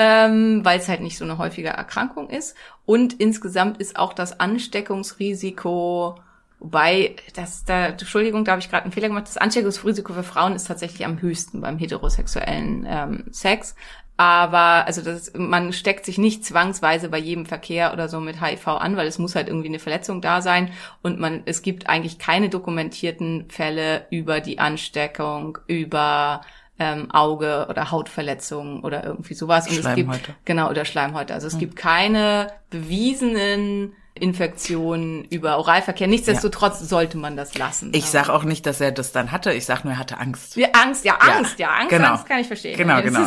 ähm, 0.00 0.64
weil 0.64 0.78
es 0.78 0.88
halt 0.88 1.02
nicht 1.02 1.18
so 1.18 1.26
eine 1.26 1.36
häufige 1.36 1.68
Erkrankung 1.68 2.30
ist. 2.30 2.56
Und 2.86 3.12
insgesamt 3.20 3.76
ist 3.76 3.96
auch 3.96 4.14
das 4.14 4.40
Ansteckungsrisiko, 4.40 6.14
wobei, 6.58 7.16
das, 7.34 7.66
da, 7.66 7.88
Entschuldigung, 7.88 8.46
da 8.46 8.52
habe 8.52 8.62
ich 8.62 8.70
gerade 8.70 8.84
einen 8.84 8.92
Fehler 8.92 9.08
gemacht, 9.08 9.26
das 9.28 9.36
Ansteckungsrisiko 9.36 10.14
für 10.14 10.22
Frauen 10.22 10.54
ist 10.54 10.66
tatsächlich 10.66 11.04
am 11.04 11.20
höchsten 11.20 11.60
beim 11.60 11.76
heterosexuellen 11.76 12.86
ähm, 12.88 13.24
Sex. 13.30 13.74
Aber 14.16 14.86
also 14.86 15.02
das, 15.02 15.32
man 15.34 15.74
steckt 15.74 16.06
sich 16.06 16.16
nicht 16.16 16.46
zwangsweise 16.46 17.10
bei 17.10 17.18
jedem 17.18 17.44
Verkehr 17.44 17.92
oder 17.92 18.08
so 18.08 18.20
mit 18.20 18.40
HIV 18.40 18.68
an, 18.68 18.96
weil 18.96 19.06
es 19.06 19.18
muss 19.18 19.34
halt 19.34 19.48
irgendwie 19.48 19.68
eine 19.68 19.78
Verletzung 19.78 20.22
da 20.22 20.40
sein 20.40 20.72
und 21.02 21.18
man 21.18 21.42
es 21.46 21.62
gibt 21.62 21.88
eigentlich 21.88 22.18
keine 22.18 22.50
dokumentierten 22.50 23.50
Fälle 23.50 24.06
über 24.10 24.40
die 24.40 24.58
Ansteckung 24.58 25.56
über 25.68 26.42
ähm, 26.80 27.10
Auge 27.10 27.66
oder 27.68 27.90
Hautverletzungen 27.90 28.80
oder 28.80 29.04
irgendwie 29.04 29.34
sowas. 29.34 29.68
Und 29.68 29.78
es 29.84 29.94
gibt 29.94 30.10
genau 30.46 30.70
oder 30.70 30.86
Schleimhäute. 30.86 31.34
Also 31.34 31.46
es 31.46 31.58
gibt 31.58 31.76
keine 31.76 32.48
bewiesenen 32.70 33.92
Infektionen 34.14 35.24
über 35.24 35.58
Oralverkehr. 35.58 36.06
Nichtsdestotrotz 36.08 36.80
sollte 36.80 37.18
man 37.18 37.36
das 37.36 37.56
lassen. 37.56 37.90
Ich 37.94 38.04
Aber- 38.04 38.10
sag 38.12 38.28
auch 38.30 38.44
nicht, 38.44 38.64
dass 38.64 38.80
er 38.80 38.92
das 38.92 39.12
dann 39.12 39.30
hatte. 39.30 39.52
Ich 39.52 39.66
sag 39.66 39.84
nur, 39.84 39.92
er 39.92 39.98
hatte 39.98 40.18
Angst. 40.18 40.56
ja, 40.56 40.68
Angst, 40.72 41.04
ja, 41.04 41.16
Angst, 41.16 41.58
ja, 41.58 41.68
Angst, 41.68 41.90
genau. 41.90 42.08
Angst 42.12 42.26
kann 42.26 42.40
ich 42.40 42.46
verstehen. 42.46 42.76
Genau, 42.78 42.96
das 42.96 43.04
genau. 43.04 43.20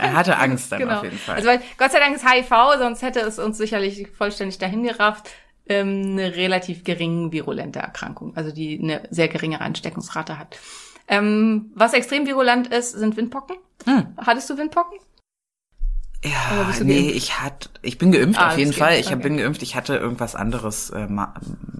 Er 0.00 0.12
hatte 0.12 0.36
Angst 0.38 0.70
dann 0.70 0.78
genau. 0.80 0.98
auf 0.98 1.04
jeden 1.04 1.18
Fall. 1.18 1.36
Also 1.36 1.48
weil 1.48 1.60
Gott 1.78 1.90
sei 1.92 1.98
Dank 2.00 2.14
ist 2.14 2.28
HIV, 2.30 2.50
sonst 2.78 3.02
hätte 3.02 3.20
es 3.20 3.38
uns 3.38 3.56
sicherlich 3.56 4.06
vollständig 4.16 4.58
dahin 4.58 4.82
gerafft, 4.82 5.30
ähm, 5.68 6.12
eine 6.12 6.36
relativ 6.36 6.84
gering 6.84 7.32
virulente 7.32 7.78
Erkrankung, 7.78 8.36
also 8.36 8.52
die 8.52 8.78
eine 8.82 9.02
sehr 9.10 9.28
geringe 9.28 9.60
Ansteckungsrate 9.60 10.38
hat. 10.38 10.56
Ähm, 11.08 11.70
was 11.74 11.94
extrem 11.94 12.26
virulent 12.26 12.68
ist, 12.68 12.92
sind 12.92 13.16
Windpocken. 13.16 13.56
Hm. 13.84 14.14
Hattest 14.18 14.50
du 14.50 14.58
Windpocken? 14.58 14.98
Ja, 16.24 16.74
nee, 16.82 17.02
geimpft? 17.02 17.16
ich 17.16 17.40
hat, 17.40 17.70
ich 17.80 17.96
bin 17.96 18.10
geimpft 18.10 18.40
Ah, 18.40 18.48
auf 18.48 18.58
jeden 18.58 18.72
Fall. 18.72 18.88
geimpft, 18.94 19.06
Ich 19.06 19.14
okay. 19.14 19.22
bin 19.22 19.36
geimpft. 19.36 19.62
Ich 19.62 19.76
hatte 19.76 19.96
irgendwas 19.96 20.34
anderes, 20.34 20.90
äh, 20.90 21.06
Ma 21.06 21.32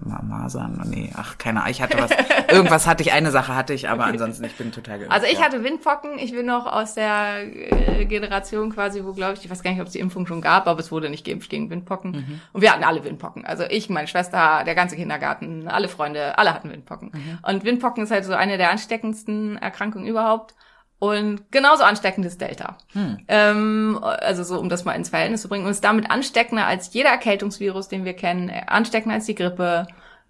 Ma 0.05 0.21
Masern, 0.21 0.81
nee, 0.89 1.11
ach 1.13 1.37
keine 1.37 1.59
Ahnung. 1.59 1.71
Ich 1.71 1.81
hatte 1.81 1.97
was, 1.97 2.09
irgendwas 2.49 2.87
hatte 2.87 3.03
ich. 3.03 3.11
Eine 3.11 3.31
Sache 3.31 3.53
hatte 3.53 3.73
ich, 3.73 3.89
aber 3.89 4.05
ansonsten 4.05 4.45
ich 4.45 4.55
bin 4.55 4.71
total 4.71 4.99
geimpft. 4.99 5.13
Also 5.13 5.27
ich 5.27 5.39
ja. 5.39 5.41
hatte 5.45 5.61
Windpocken. 5.63 6.17
Ich 6.19 6.31
bin 6.31 6.45
noch 6.45 6.67
aus 6.67 6.93
der 6.93 7.41
äh, 7.43 8.05
Generation 8.05 8.73
quasi, 8.73 9.03
wo 9.03 9.11
glaube 9.11 9.33
ich, 9.33 9.43
ich 9.43 9.51
weiß 9.51 9.61
gar 9.61 9.71
nicht, 9.71 9.81
ob 9.81 9.87
es 9.87 9.93
die 9.93 9.99
Impfung 9.99 10.25
schon 10.25 10.39
gab, 10.41 10.67
aber 10.67 10.79
es 10.79 10.89
wurde 10.89 11.09
nicht 11.09 11.25
geimpft 11.25 11.49
gegen 11.49 11.69
Windpocken. 11.69 12.11
Mhm. 12.11 12.41
Und 12.53 12.61
wir 12.61 12.71
hatten 12.71 12.85
alle 12.85 13.03
Windpocken. 13.03 13.43
Also 13.45 13.65
ich, 13.69 13.89
meine 13.89 14.07
Schwester, 14.07 14.63
der 14.65 14.73
ganze 14.73 14.95
Kindergarten, 14.95 15.67
alle 15.67 15.89
Freunde, 15.89 16.37
alle 16.37 16.53
hatten 16.53 16.71
Windpocken. 16.71 17.11
Mhm. 17.13 17.39
Und 17.43 17.65
Windpocken 17.65 18.03
ist 18.03 18.11
halt 18.11 18.23
so 18.23 18.33
eine 18.33 18.57
der 18.57 18.71
ansteckendsten 18.71 19.57
Erkrankungen 19.57 20.07
überhaupt. 20.07 20.55
Und 20.99 21.49
genauso 21.51 21.83
ansteckend 21.83 22.25
ist 22.25 22.41
Delta. 22.41 22.77
Hm. 22.91 23.19
Ähm, 23.29 23.99
also 24.03 24.43
so, 24.43 24.59
um 24.59 24.67
das 24.67 24.83
mal 24.83 24.93
ins 24.93 25.09
Verhältnis 25.09 25.41
zu 25.41 25.47
bringen. 25.47 25.65
Und 25.65 25.71
ist 25.71 25.83
damit 25.83 26.11
ansteckender 26.11 26.67
als 26.67 26.93
jeder 26.93 27.09
Erkältungsvirus, 27.09 27.87
den 27.87 28.03
wir 28.03 28.13
kennen, 28.13 28.49
äh, 28.49 28.63
ansteckender 28.67 29.15
als 29.15 29.25
die 29.25 29.35
Grippe, 29.35 29.87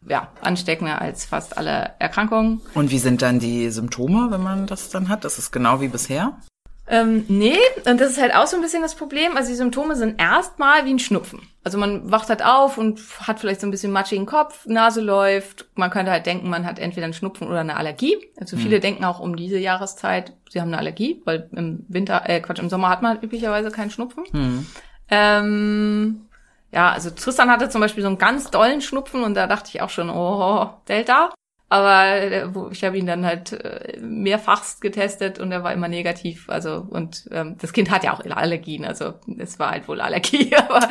ja, 0.07 0.29
ansteckender 0.41 1.01
als 1.01 1.25
fast 1.25 1.57
alle 1.57 1.91
Erkrankungen. 1.97 2.61
Und 2.75 2.91
wie 2.91 2.99
sind 2.99 3.23
dann 3.23 3.39
die 3.39 3.69
Symptome, 3.71 4.27
wenn 4.29 4.43
man 4.43 4.67
das 4.67 4.89
dann 4.89 5.09
hat? 5.09 5.25
Das 5.25 5.39
ist 5.39 5.51
genau 5.51 5.81
wie 5.81 5.87
bisher. 5.87 6.37
Ähm, 6.91 7.23
nee, 7.27 7.57
und 7.85 8.01
das 8.01 8.11
ist 8.11 8.21
halt 8.21 8.33
auch 8.33 8.47
so 8.47 8.55
ein 8.55 8.63
bisschen 8.63 8.81
das 8.81 8.95
Problem. 8.95 9.37
Also 9.37 9.49
die 9.49 9.55
Symptome 9.55 9.95
sind 9.95 10.19
erstmal 10.19 10.85
wie 10.85 10.93
ein 10.93 10.99
Schnupfen. 10.99 11.41
Also 11.63 11.77
man 11.77 12.09
wacht 12.09 12.29
halt 12.29 12.43
auf 12.43 12.79
und 12.79 12.99
hat 13.27 13.39
vielleicht 13.39 13.61
so 13.61 13.67
ein 13.67 13.71
bisschen 13.71 13.91
matschigen 13.91 14.25
Kopf, 14.25 14.65
Nase 14.65 14.99
läuft. 14.99 15.67
Man 15.75 15.91
könnte 15.91 16.11
halt 16.11 16.25
denken, 16.25 16.49
man 16.49 16.65
hat 16.65 16.79
entweder 16.79 17.03
einen 17.03 17.13
Schnupfen 17.13 17.47
oder 17.47 17.59
eine 17.59 17.77
Allergie. 17.77 18.17
Also 18.39 18.57
viele 18.57 18.79
denken 18.79 19.05
auch 19.05 19.19
um 19.19 19.35
diese 19.35 19.59
Jahreszeit, 19.59 20.33
sie 20.49 20.59
haben 20.59 20.69
eine 20.69 20.79
Allergie, 20.79 21.21
weil 21.25 21.47
im 21.51 21.85
Winter, 21.87 22.27
äh, 22.27 22.39
Quatsch, 22.39 22.59
im 22.59 22.69
Sommer 22.69 22.89
hat 22.89 23.03
man 23.03 23.21
üblicherweise 23.21 23.69
keinen 23.69 23.91
Schnupfen. 23.91 24.23
Ähm, 25.11 26.21
ja, 26.71 26.91
also 26.91 27.11
Tristan 27.11 27.51
hatte 27.51 27.69
zum 27.69 27.81
Beispiel 27.81 28.01
so 28.01 28.09
einen 28.09 28.17
ganz 28.17 28.49
dollen 28.49 28.81
Schnupfen 28.81 29.23
und 29.23 29.35
da 29.35 29.45
dachte 29.45 29.69
ich 29.71 29.81
auch 29.81 29.89
schon, 29.91 30.09
oh, 30.09 30.69
Delta. 30.87 31.29
Aber 31.69 32.15
äh, 32.15 32.47
ich 32.71 32.83
habe 32.83 32.97
ihn 32.97 33.05
dann 33.05 33.25
halt 33.25 33.53
äh, 33.53 33.99
mehrfachst 34.01 34.81
getestet 34.81 35.39
und 35.39 35.51
er 35.51 35.63
war 35.63 35.71
immer 35.71 35.87
negativ. 35.87 36.49
Also 36.49 36.85
und 36.89 37.29
ähm, 37.31 37.57
das 37.61 37.73
Kind 37.73 37.91
hat 37.91 38.03
ja 38.03 38.13
auch 38.13 38.25
Allergien, 38.25 38.85
also 38.85 39.13
es 39.37 39.59
war 39.59 39.71
halt 39.71 39.87
wohl 39.87 40.01
Allergie, 40.01 40.51
aber 40.55 40.87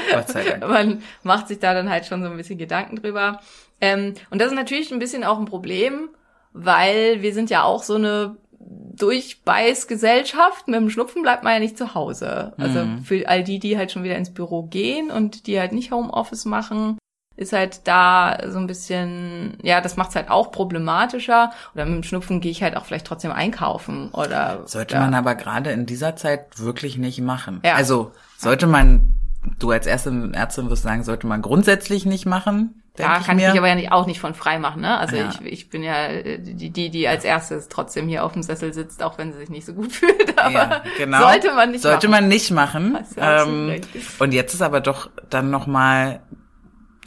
man 0.68 1.02
macht 1.24 1.48
sich 1.48 1.58
da 1.58 1.74
dann 1.74 1.90
halt 1.90 2.06
schon 2.06 2.22
so 2.22 2.30
ein 2.30 2.36
bisschen 2.36 2.58
Gedanken 2.58 2.96
drüber. 2.96 3.40
Ähm, 3.80 4.14
und 4.30 4.40
das 4.40 4.48
ist 4.48 4.54
natürlich 4.54 4.92
ein 4.92 5.00
bisschen 5.00 5.24
auch 5.24 5.38
ein 5.38 5.46
Problem, 5.46 6.10
weil 6.52 7.22
wir 7.22 7.34
sind 7.34 7.50
ja 7.50 7.64
auch 7.64 7.82
so 7.82 7.96
eine 7.96 8.36
Durchbeißgesellschaft. 8.60 10.68
Mit 10.68 10.76
dem 10.76 10.90
Schnupfen 10.90 11.22
bleibt 11.22 11.42
man 11.42 11.54
ja 11.54 11.60
nicht 11.60 11.78
zu 11.78 11.94
Hause. 11.94 12.52
Also 12.56 12.80
für 13.04 13.28
all 13.28 13.44
die, 13.44 13.58
die 13.58 13.78
halt 13.78 13.92
schon 13.92 14.02
wieder 14.02 14.16
ins 14.16 14.34
Büro 14.34 14.64
gehen 14.64 15.10
und 15.10 15.46
die 15.46 15.58
halt 15.58 15.72
nicht 15.72 15.92
Homeoffice 15.92 16.44
machen, 16.44 16.98
ist 17.38 17.52
halt 17.52 17.86
da 17.86 18.36
so 18.48 18.58
ein 18.58 18.66
bisschen, 18.66 19.56
ja, 19.62 19.80
das 19.80 19.96
macht's 19.96 20.16
halt 20.16 20.28
auch 20.28 20.50
problematischer. 20.50 21.52
Oder 21.74 21.84
mit 21.86 21.94
dem 21.94 22.02
Schnupfen 22.02 22.40
gehe 22.40 22.50
ich 22.50 22.62
halt 22.62 22.76
auch 22.76 22.84
vielleicht 22.84 23.06
trotzdem 23.06 23.30
einkaufen 23.32 24.10
oder 24.10 24.62
Sollte 24.66 24.94
ja. 24.96 25.00
man 25.00 25.14
aber 25.14 25.34
gerade 25.36 25.70
in 25.70 25.86
dieser 25.86 26.16
Zeit 26.16 26.58
wirklich 26.58 26.98
nicht 26.98 27.20
machen. 27.20 27.60
Ja. 27.64 27.74
Also 27.74 28.12
sollte 28.36 28.66
man, 28.66 29.14
du 29.60 29.70
als 29.70 29.86
Ärztin, 29.86 30.34
Ärztin 30.34 30.68
wirst 30.68 30.82
sagen, 30.82 31.04
sollte 31.04 31.26
man 31.28 31.40
grundsätzlich 31.40 32.04
nicht 32.06 32.26
machen. 32.26 32.82
Da 32.96 33.20
kann 33.20 33.38
ich 33.38 33.44
mir. 33.44 33.50
mich 33.50 33.58
aber 33.60 33.68
ja 33.68 33.74
nicht, 33.76 33.92
auch 33.92 34.06
nicht 34.06 34.18
von 34.18 34.34
frei 34.34 34.58
machen, 34.58 34.80
ne? 34.82 34.98
Also 34.98 35.14
Ja. 35.14 35.28
ich, 35.30 35.40
ich 35.52 35.70
bin 35.70 35.84
ja 35.84 36.08
die, 36.38 36.70
die, 36.70 36.90
die 36.90 37.06
als 37.06 37.22
erstes 37.22 37.68
trotzdem 37.68 38.08
hier 38.08 38.24
auf 38.24 38.32
dem 38.32 38.42
Sessel 38.42 38.74
sitzt, 38.74 39.04
auch 39.04 39.18
wenn 39.18 39.30
sie 39.32 39.38
sich 39.38 39.50
nicht 39.50 39.64
so 39.66 39.72
gut 39.74 39.92
fühlt. 39.92 40.36
Aber 40.36 40.50
Ja, 40.52 40.82
genau. 40.96 41.20
sollte 41.20 41.54
man 41.54 41.70
nicht 41.70 41.82
Sollte 41.82 42.08
machen. 42.08 42.22
man 42.22 42.28
nicht 42.28 42.50
machen. 42.50 42.98
Ähm, 43.16 43.80
und 44.18 44.32
jetzt 44.34 44.52
ist 44.54 44.62
aber 44.62 44.80
doch 44.80 45.10
dann 45.30 45.48
noch 45.50 45.68
mal 45.68 46.18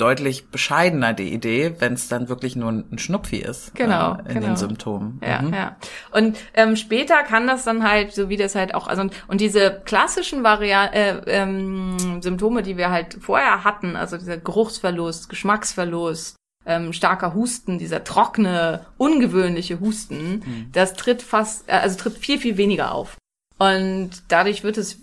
deutlich 0.02 0.48
bescheidener 0.50 1.14
die 1.14 1.32
Idee, 1.34 1.76
wenn 1.80 1.94
es 1.94 2.08
dann 2.08 2.28
wirklich 2.28 2.56
nur 2.56 2.72
ein 2.72 2.98
Schnupfi 2.98 3.38
ist. 3.38 3.76
Genau, 3.76 4.16
äh, 4.16 4.20
in 4.30 4.34
genau. 4.36 4.48
den 4.48 4.56
Symptomen. 4.58 5.22
Ja, 5.26 5.42
Mhm. 5.42 5.54
ja. 5.54 5.76
Und 6.12 6.38
ähm, 6.54 6.76
später 6.76 7.24
kann 7.24 7.48
das 7.48 7.64
dann 7.64 7.88
halt, 7.88 8.14
so 8.14 8.30
wie 8.30 8.38
das 8.38 8.56
halt 8.56 8.74
auch, 8.74 8.88
also 8.88 9.04
und 9.28 9.42
diese 9.42 9.82
klassischen 9.86 10.44
Varian 10.44 10.92
äh, 10.94 11.22
ähm, 11.28 12.22
Symptome, 12.22 12.64
die 12.64 12.78
wir 12.78 12.90
halt 12.90 13.18
vorher 13.22 13.64
hatten, 13.64 13.96
also 13.96 14.18
dieser 14.18 14.38
Geruchsverlust, 14.38 15.30
Geschmacksverlust, 15.30 16.36
ähm, 16.66 16.94
starker 16.94 17.34
Husten, 17.34 17.80
dieser 17.80 18.04
trockene, 18.04 18.86
ungewöhnliche 18.98 19.80
Husten, 19.80 20.70
das 20.74 20.94
tritt 20.94 21.22
fast, 21.22 21.68
äh, 21.68 21.74
also 21.74 21.98
tritt 21.98 22.18
viel, 22.18 22.38
viel 22.40 22.58
weniger 22.58 22.94
auf. 22.94 23.18
Und 23.62 24.24
dadurch 24.28 24.64
wird 24.64 24.80
es 24.80 24.98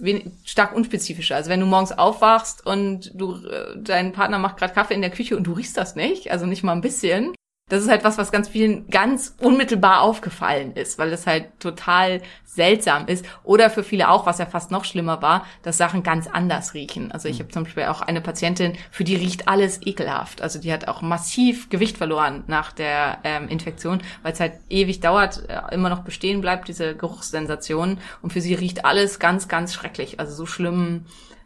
stark 0.44 0.74
unspezifischer. 0.74 1.36
Also 1.36 1.48
wenn 1.48 1.60
du 1.60 1.66
morgens 1.66 1.92
aufwachst 1.92 2.66
und 2.66 3.12
du 3.14 3.36
äh, 3.46 3.76
dein 3.76 4.10
Partner 4.10 4.40
macht 4.40 4.56
gerade 4.56 4.74
Kaffee 4.74 4.94
in 4.94 5.00
der 5.00 5.12
Küche 5.12 5.36
und 5.36 5.44
du 5.44 5.52
riechst 5.52 5.76
das 5.76 5.94
nicht, 5.94 6.32
also 6.32 6.44
nicht 6.44 6.64
mal 6.64 6.72
ein 6.72 6.80
bisschen, 6.80 7.34
das 7.68 7.82
ist 7.82 7.90
halt 7.90 8.04
was, 8.04 8.18
was 8.18 8.32
ganz 8.32 8.48
vielen 8.48 8.88
ganz 8.88 9.34
unmittelbar 9.40 10.02
aufgefallen 10.02 10.74
ist, 10.74 10.98
weil 10.98 11.12
es 11.12 11.26
halt 11.26 11.46
total 11.60 12.22
seltsam 12.44 13.06
ist. 13.06 13.24
Oder 13.44 13.70
für 13.70 13.84
viele 13.84 14.08
auch, 14.08 14.26
was 14.26 14.38
ja 14.38 14.46
fast 14.46 14.70
noch 14.70 14.84
schlimmer 14.84 15.22
war, 15.22 15.46
dass 15.62 15.76
Sachen 15.76 16.02
ganz 16.02 16.26
anders 16.26 16.74
riechen. 16.74 17.12
Also 17.12 17.28
ich 17.28 17.38
habe 17.40 17.50
zum 17.50 17.64
Beispiel 17.64 17.84
auch 17.84 18.00
eine 18.00 18.20
Patientin, 18.20 18.72
für 18.90 19.04
die 19.04 19.16
riecht 19.16 19.48
alles 19.48 19.80
ekelhaft. 19.86 20.42
Also 20.42 20.58
die 20.58 20.72
hat 20.72 20.88
auch 20.88 21.02
massiv 21.02 21.68
Gewicht 21.68 21.98
verloren 21.98 22.44
nach 22.46 22.72
der 22.72 23.18
ähm, 23.24 23.48
Infektion, 23.48 24.00
weil 24.22 24.32
es 24.32 24.40
halt 24.40 24.54
ewig 24.70 25.00
dauert, 25.00 25.48
äh, 25.48 25.74
immer 25.74 25.90
noch 25.90 26.00
bestehen 26.00 26.40
bleibt, 26.40 26.68
diese 26.68 26.96
Geruchssensation. 26.96 27.98
Und 28.22 28.32
für 28.32 28.40
sie 28.40 28.54
riecht 28.54 28.84
alles 28.84 29.18
ganz, 29.18 29.48
ganz 29.48 29.74
schrecklich. 29.74 30.18
Also 30.18 30.34
so 30.34 30.46
schlimm, 30.46 31.04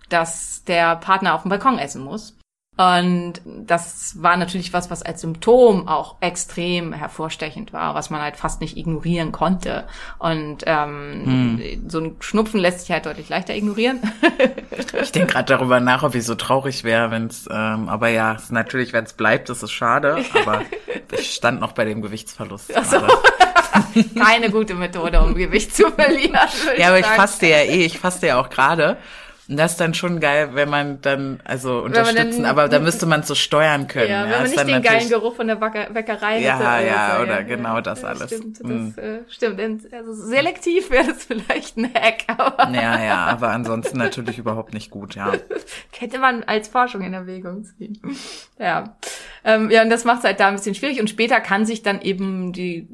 dass 0.09 0.65
der 0.65 0.97
Partner 0.97 1.35
auf 1.35 1.43
dem 1.43 1.49
Balkon 1.49 1.79
essen 1.79 2.03
muss. 2.03 2.35
Und 2.79 3.35
das 3.45 4.23
war 4.23 4.39
natürlich 4.39 4.73
was, 4.73 4.91
was 4.91 5.03
als 5.03 5.21
Symptom 5.21 5.89
auch 5.89 6.17
extrem 6.21 6.95
hervorstechend 6.95 7.75
war, 7.75 7.95
was 7.95 8.09
man 8.09 8.23
halt 8.23 8.37
fast 8.37 8.63
nicht 8.63 8.79
ignorieren 8.79 9.31
konnte. 9.31 9.87
Und 10.19 10.65
ähm, 10.65 11.61
so 11.87 12.01
ein 12.01 12.17
Schnupfen 12.21 12.59
lässt 12.59 12.81
sich 12.81 12.91
halt 12.91 13.05
deutlich 13.05 13.29
leichter 13.29 13.55
ignorieren. 13.55 14.01
Ich 15.03 15.13
denke 15.13 15.35
gerade 15.35 15.55
darüber 15.55 15.81
nach, 15.81 16.03
ob 16.03 16.15
ich 16.15 16.25
so 16.25 16.35
traurig 16.35 16.83
wäre, 16.83 17.11
wenn 17.11 17.27
es, 17.27 17.47
ähm, 17.51 17.91
aber 17.91 18.09
ja, 18.09 18.39
natürlich, 18.49 18.95
wenn 18.95 19.05
es 19.05 19.13
bleibt, 19.13 19.51
ist 19.51 19.63
es 19.63 19.71
schade, 19.71 20.25
aber 20.35 20.63
ich 21.13 21.35
stand 21.35 21.61
noch 21.61 21.73
bei 21.73 21.85
dem 21.85 22.01
Gewichtsverlust. 22.01 22.73
Ach 22.75 22.85
so. 22.85 23.01
Keine 24.19 24.51
gute 24.51 24.75
Methode, 24.75 25.21
um 25.21 25.35
Gewicht 25.35 25.75
zu 25.75 25.91
verlieren. 25.91 26.39
Ja, 26.79 26.89
aber 26.89 26.99
ich 26.99 27.07
faste 27.07 27.47
ja 27.47 27.59
eh, 27.59 27.85
ich 27.85 27.99
faste 27.99 28.29
ja 28.29 28.41
auch 28.41 28.49
gerade. 28.49 28.97
Und 29.53 29.59
das 29.59 29.73
ist 29.73 29.81
dann 29.83 29.93
schon 29.93 30.19
geil, 30.19 30.51
wenn 30.55 30.71
man 30.71 31.03
dann, 31.03 31.39
also 31.45 31.83
man 31.83 31.93
dann- 31.93 32.07
unterstützen, 32.07 32.47
aber 32.47 32.69
da 32.71 32.79
müsste 32.79 33.05
man 33.05 33.23
so 33.23 33.35
steuern 33.35 33.87
können. 33.87 34.09
Ja, 34.11 34.23
wenn 34.25 34.31
man 34.31 34.43
nicht 34.45 34.67
den 34.67 34.81
geilen 34.83 35.09
Geruch 35.11 35.37
von 35.37 35.47
der 35.47 35.57
Bäcker 35.57 35.91
Bäckerei 35.91 36.39
Ja, 36.41 36.59
hätte. 36.59 36.87
ja, 36.87 37.17
so, 37.19 37.23
oder 37.25 37.45
genau 37.45 37.81
das 37.83 38.01
ja, 38.01 38.09
alles. 38.09 38.29
Stimmt, 38.35 38.61
das 38.61 38.67
Mm. 38.67 38.89
äh, 38.99 39.19
stimmt. 39.29 39.61
Also 39.93 40.15
selektiv 40.15 40.91
wäre 40.91 41.09
das 41.09 41.25
vielleicht 41.25 41.77
ein 41.77 41.93
Hack, 41.95 42.25
aber 42.39 42.71
Ja, 42.73 43.05
ja, 43.05 43.17
aber 43.27 43.51
ansonsten 43.51 43.99
natürlich 43.99 44.39
überhaupt 44.39 44.73
nicht 44.73 44.91
gut, 44.91 45.17
ja. 45.17 45.33
hätte 45.99 46.19
man 46.19 46.45
als 46.45 46.69
Forschung 46.69 47.03
in 47.03 47.13
Erwägung 47.13 47.65
ziehen. 47.65 48.01
Ja. 48.59 48.97
Ähm, 49.45 49.71
ja, 49.71 49.83
und 49.83 49.91
das 49.91 50.05
macht 50.05 50.19
es 50.19 50.25
halt 50.25 50.39
da 50.41 50.49
ein 50.49 50.55
bisschen 50.55 50.75
schwierig. 50.75 51.01
Und 51.01 51.11
später 51.11 51.41
kann 51.41 51.67
sich 51.67 51.83
dann 51.83 52.01
eben 52.01 52.53
die 52.53 52.87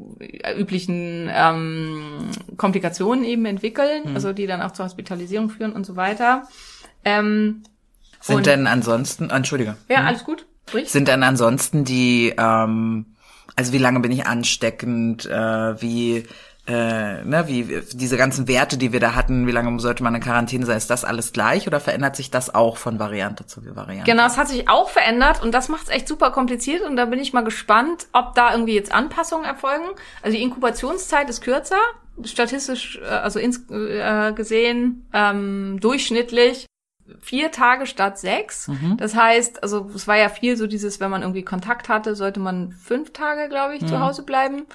üblichen 0.59 1.29
ähm, 1.33 2.31
Komplikationen 2.57 3.25
eben 3.25 3.45
entwickeln, 3.45 4.05
Hm. 4.05 4.15
also 4.15 4.33
die 4.33 4.47
dann 4.47 4.63
auch 4.63 4.73
zur 4.73 4.87
Hospitalisierung 4.87 5.51
führen 5.51 5.73
und 5.73 5.85
so 5.85 5.97
weiter. 5.97 6.49
Ähm, 7.05 7.63
Sind 8.21 8.47
denn 8.47 8.67
ansonsten, 8.67 9.31
Entschuldige. 9.31 9.77
ja, 9.89 10.05
alles 10.05 10.25
gut. 10.25 10.47
Sprich. 10.69 10.91
Sind 10.91 11.09
dann 11.09 11.23
ansonsten 11.23 11.85
die, 11.85 12.35
ähm, 12.39 13.07
also 13.57 13.73
wie 13.73 13.79
lange 13.79 14.01
bin 14.01 14.13
ich 14.13 14.27
ansteckend, 14.27 15.27
äh, 15.27 15.81
wie, 15.83 16.25
äh, 16.69 17.25
ne, 17.25 17.45
wie 17.47 17.81
diese 17.93 18.19
ganzen 18.19 18.47
Werte, 18.47 18.77
die 18.77 18.93
wir 18.93 19.01
da 19.01 19.15
hatten, 19.15 19.47
wie 19.47 19.53
lange 19.53 19.81
sollte 19.81 20.03
man 20.03 20.15
in 20.15 20.21
Quarantäne 20.21 20.67
sein, 20.67 20.77
ist 20.77 20.91
das 20.91 21.03
alles 21.03 21.33
gleich 21.33 21.67
oder 21.67 21.81
verändert 21.81 22.15
sich 22.15 22.31
das 22.31 22.55
auch 22.55 22.77
von 22.77 22.99
Variante 22.99 23.47
zu 23.47 23.65
Variante? 23.75 24.11
Genau, 24.11 24.27
es 24.27 24.37
hat 24.37 24.49
sich 24.49 24.69
auch 24.69 24.91
verändert 24.91 25.43
und 25.43 25.53
das 25.53 25.71
macht 25.71 25.85
es 25.85 25.89
echt 25.89 26.07
super 26.07 26.31
kompliziert 26.31 26.83
und 26.83 26.97
da 26.97 27.07
bin 27.07 27.21
ich 27.21 27.33
mal 27.33 27.43
gespannt, 27.43 28.09
ob 28.13 28.35
da 28.35 28.53
irgendwie 28.53 28.75
jetzt 28.75 28.93
Anpassungen 28.93 29.47
erfolgen. 29.47 29.87
Also 30.23 30.37
die 30.37 30.43
Inkubationszeit 30.43 31.31
ist 31.31 31.41
kürzer, 31.41 31.81
statistisch, 32.23 33.01
äh, 33.03 33.07
also 33.07 33.39
ins, 33.39 33.65
äh, 33.71 34.33
gesehen 34.35 35.09
ähm, 35.15 35.79
durchschnittlich 35.81 36.67
vier 37.21 37.51
Tage 37.51 37.87
statt 37.87 38.19
sechs. 38.19 38.71
Das 38.99 39.15
heißt, 39.15 39.63
also 39.63 39.91
es 39.95 40.07
war 40.07 40.19
ja 40.19 40.29
viel 40.29 40.59
so 40.59 40.67
dieses, 40.67 41.01
wenn 41.01 41.11
man 41.11 41.23
irgendwie 41.23 41.43
Kontakt 41.43 41.89
hatte, 41.89 42.15
sollte 42.15 42.39
man 42.39 42.73
fünf 42.73 43.15
Tage, 43.15 43.49
glaube 43.49 43.77
ich, 43.77 43.87
zu 43.87 43.99
Hause 43.99 44.25
bleiben. 44.25 44.67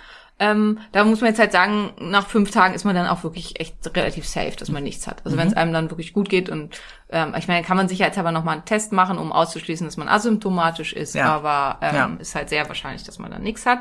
Ähm, 0.43 0.79
da 0.91 1.03
muss 1.05 1.21
man 1.21 1.29
jetzt 1.29 1.39
halt 1.39 1.51
sagen, 1.51 1.91
nach 1.99 2.27
fünf 2.27 2.51
Tagen 2.51 2.73
ist 2.73 2.83
man 2.83 2.95
dann 2.95 3.07
auch 3.07 3.23
wirklich 3.23 3.59
echt 3.59 3.75
relativ 3.95 4.27
safe, 4.27 4.55
dass 4.57 4.69
man 4.69 4.83
nichts 4.83 5.07
hat. 5.07 5.21
Also 5.25 5.37
wenn 5.37 5.47
es 5.47 5.53
einem 5.53 5.71
dann 5.73 5.89
wirklich 5.89 6.11
gut 6.13 6.27
geht 6.29 6.49
und 6.49 6.79
ähm, 7.09 7.33
ich 7.37 7.47
meine, 7.47 7.63
kann 7.63 7.77
man 7.77 7.87
sicherheitshalber 7.87 8.31
nochmal 8.31 8.55
einen 8.55 8.65
Test 8.65 8.91
machen, 8.91 9.17
um 9.17 9.31
auszuschließen, 9.31 9.87
dass 9.87 9.97
man 9.97 10.09
asymptomatisch 10.09 10.93
ist, 10.93 11.15
Ja. 11.15 11.33
aber 11.33 11.77
ähm, 11.81 11.95
Ja. 11.95 12.11
ist 12.19 12.35
halt 12.35 12.49
sehr 12.49 12.67
wahrscheinlich, 12.67 13.03
dass 13.03 13.19
man 13.19 13.31
dann 13.31 13.41
nichts 13.43 13.65
hat. 13.65 13.79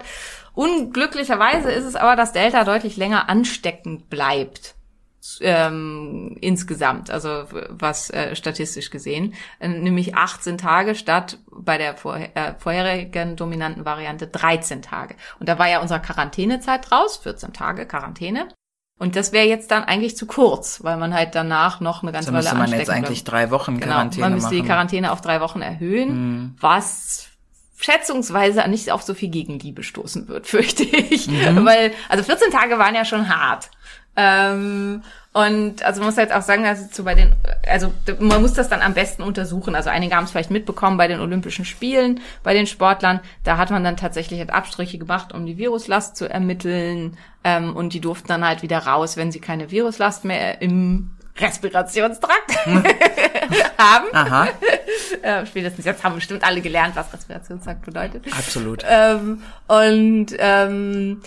Unglücklicherweise 0.54 1.70
ist 1.70 1.84
es 1.84 1.96
aber, 1.96 2.16
dass 2.16 2.32
Delta 2.32 2.64
deutlich 2.64 2.96
länger 2.96 3.28
ansteckend 3.28 4.08
bleibt 4.10 4.74
ähm, 5.40 6.36
insgesamt, 6.40 7.10
also 7.10 7.44
was 7.68 8.10
äh, 8.10 8.34
statistisch 8.34 8.90
gesehen, 8.90 9.34
äh, 9.60 9.68
nämlich 9.68 10.14
18 10.16 10.58
Tage 10.58 10.94
statt 10.94 11.38
bei 11.50 11.78
der 11.78 11.96
vorher, 11.96 12.36
äh, 12.36 12.54
vorherigen 12.58 13.36
dominanten 13.36 13.84
Variante 13.84 14.26
13 14.26 14.82
Tage. 14.82 15.14
Und 15.38 15.48
da 15.48 15.58
war 15.58 15.68
ja 15.68 15.80
unsere 15.80 16.00
Quarantänezeit 16.00 16.90
raus, 16.90 17.18
14 17.18 17.52
Tage 17.52 17.86
Quarantäne. 17.86 18.48
Und 18.98 19.16
das 19.16 19.32
wäre 19.32 19.46
jetzt 19.46 19.70
dann 19.70 19.84
eigentlich 19.84 20.16
zu 20.16 20.26
kurz, 20.26 20.84
weil 20.84 20.96
man 20.96 21.12
halt 21.14 21.34
danach 21.34 21.80
noch 21.80 22.02
eine 22.02 22.12
ganze 22.12 22.32
Also 22.32 22.32
Weile 22.32 22.42
müsste 22.42 22.56
man 22.56 22.78
jetzt 22.78 22.88
anstecken 22.90 23.04
eigentlich 23.04 23.24
drei 23.24 23.50
Wochen 23.50 23.78
Genau, 23.78 23.94
Quarantäne 23.94 24.26
man 24.26 24.34
müsste 24.34 24.50
die 24.50 24.56
machen. 24.56 24.64
Mhm. 24.64 24.68
Quarantäne 24.68 25.12
auf 25.12 25.20
drei 25.20 25.40
Wochen 25.40 25.60
erhöhen, 25.60 26.56
was 26.60 27.28
schätzungsweise 27.82 28.66
nicht 28.68 28.90
auf 28.92 29.02
so 29.02 29.14
viel 29.14 29.28
Gegenliebe 29.28 29.82
stoßen 29.82 30.28
wird, 30.28 30.46
fürchte 30.48 30.84
ich. 30.84 31.28
Mhm. 31.28 31.64
Weil, 31.64 31.92
also 32.08 32.22
14 32.22 32.50
Tage 32.50 32.78
waren 32.78 32.94
ja 32.94 33.04
schon 33.04 33.28
hart. 33.28 33.70
Ähm, 34.16 35.02
und 35.32 35.82
also 35.82 36.00
man 36.00 36.08
muss 36.10 36.18
halt 36.18 36.30
auch 36.32 36.42
sagen, 36.42 36.66
also 36.66 36.84
so 36.92 37.04
bei 37.04 37.14
den, 37.14 37.32
also 37.66 37.92
man 38.18 38.42
muss 38.42 38.52
das 38.52 38.68
dann 38.68 38.82
am 38.82 38.92
besten 38.92 39.22
untersuchen. 39.22 39.74
Also 39.74 39.88
einige 39.88 40.14
haben 40.14 40.24
es 40.24 40.30
vielleicht 40.30 40.50
mitbekommen 40.50 40.98
bei 40.98 41.08
den 41.08 41.20
Olympischen 41.20 41.64
Spielen, 41.64 42.20
bei 42.42 42.52
den 42.52 42.66
Sportlern, 42.66 43.20
da 43.42 43.56
hat 43.56 43.70
man 43.70 43.82
dann 43.82 43.96
tatsächlich 43.96 44.38
halt 44.40 44.50
Abstriche 44.50 44.98
gemacht, 44.98 45.32
um 45.32 45.46
die 45.46 45.56
Viruslast 45.56 46.16
zu 46.16 46.28
ermitteln. 46.28 47.16
Ähm, 47.44 47.74
und 47.74 47.94
die 47.94 48.00
durften 48.00 48.28
dann 48.28 48.46
halt 48.46 48.62
wieder 48.62 48.78
raus, 48.80 49.16
wenn 49.16 49.32
sie 49.32 49.40
keine 49.40 49.70
Viruslast 49.70 50.26
mehr 50.26 50.60
im 50.60 51.12
Respirationstrakt 51.38 52.66
haben. 53.78 54.06
Aha, 54.12 54.48
Äh, 55.22 55.46
spätestens 55.46 55.84
jetzt 55.84 56.02
haben 56.02 56.16
bestimmt 56.16 56.42
alle 56.42 56.60
gelernt, 56.60 56.96
was 56.96 57.12
Respirationstrakt 57.12 57.84
bedeutet. 57.84 58.26
absolut. 58.36 58.84
Ähm, 58.88 59.40
und 59.68 60.26
ähm, 60.38 61.20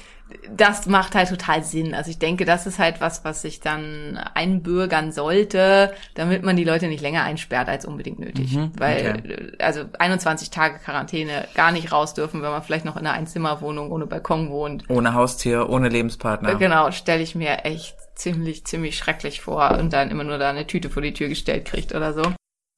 das 0.56 0.86
macht 0.86 1.16
halt 1.16 1.30
total 1.30 1.64
Sinn. 1.64 1.94
Also 1.94 2.12
ich 2.12 2.20
denke, 2.20 2.46
das 2.46 2.68
ist 2.68 2.80
halt 2.80 3.02
was, 3.02 3.24
was 3.24 3.42
sich 3.42 3.60
dann 3.60 4.20
einbürgern 4.34 5.12
sollte, 5.12 5.94
damit 6.14 6.44
man 6.44 6.56
die 6.56 6.64
Leute 6.64 6.88
nicht 6.88 7.02
länger 7.02 7.24
einsperrt 7.24 7.70
als 7.70 7.86
unbedingt 7.86 8.20
nötig. 8.20 8.58
Weil, 8.78 9.52
äh, 9.58 9.64
also 9.64 9.82
21 9.98 10.50
Tage 10.50 10.80
Quarantäne 10.80 11.48
gar 11.54 11.72
nicht 11.72 11.92
raus 11.92 12.14
dürfen, 12.14 12.42
wenn 12.42 12.52
man 12.52 12.64
vielleicht 12.64 12.86
noch 12.86 12.98
in 12.98 13.06
einer 13.06 13.16
Einzimmerwohnung 13.16 13.92
ohne 13.92 14.08
Balkon 14.08 14.50
wohnt. 14.50 14.84
Ohne 14.90 15.14
Haustier, 15.14 15.70
ohne 15.70 15.90
Lebenspartner. 15.90 16.56
Genau, 16.56 16.92
stelle 16.92 17.24
ich 17.24 17.36
mir 17.36 17.66
echt 17.66 17.96
ziemlich, 18.16 18.66
ziemlich 18.66 18.98
schrecklich 18.98 19.42
vor 19.42 19.78
und 19.78 19.94
dann 19.94 20.10
immer 20.10 20.24
nur 20.24 20.38
da 20.38 20.50
eine 20.50 20.68
Tüte 20.68 20.90
vor 20.90 21.02
die 21.02 21.14
Tür 21.14 21.28
gestellt 21.28 21.66
kriegt 21.66 21.94
oder 21.94 22.14
so. 22.14 22.24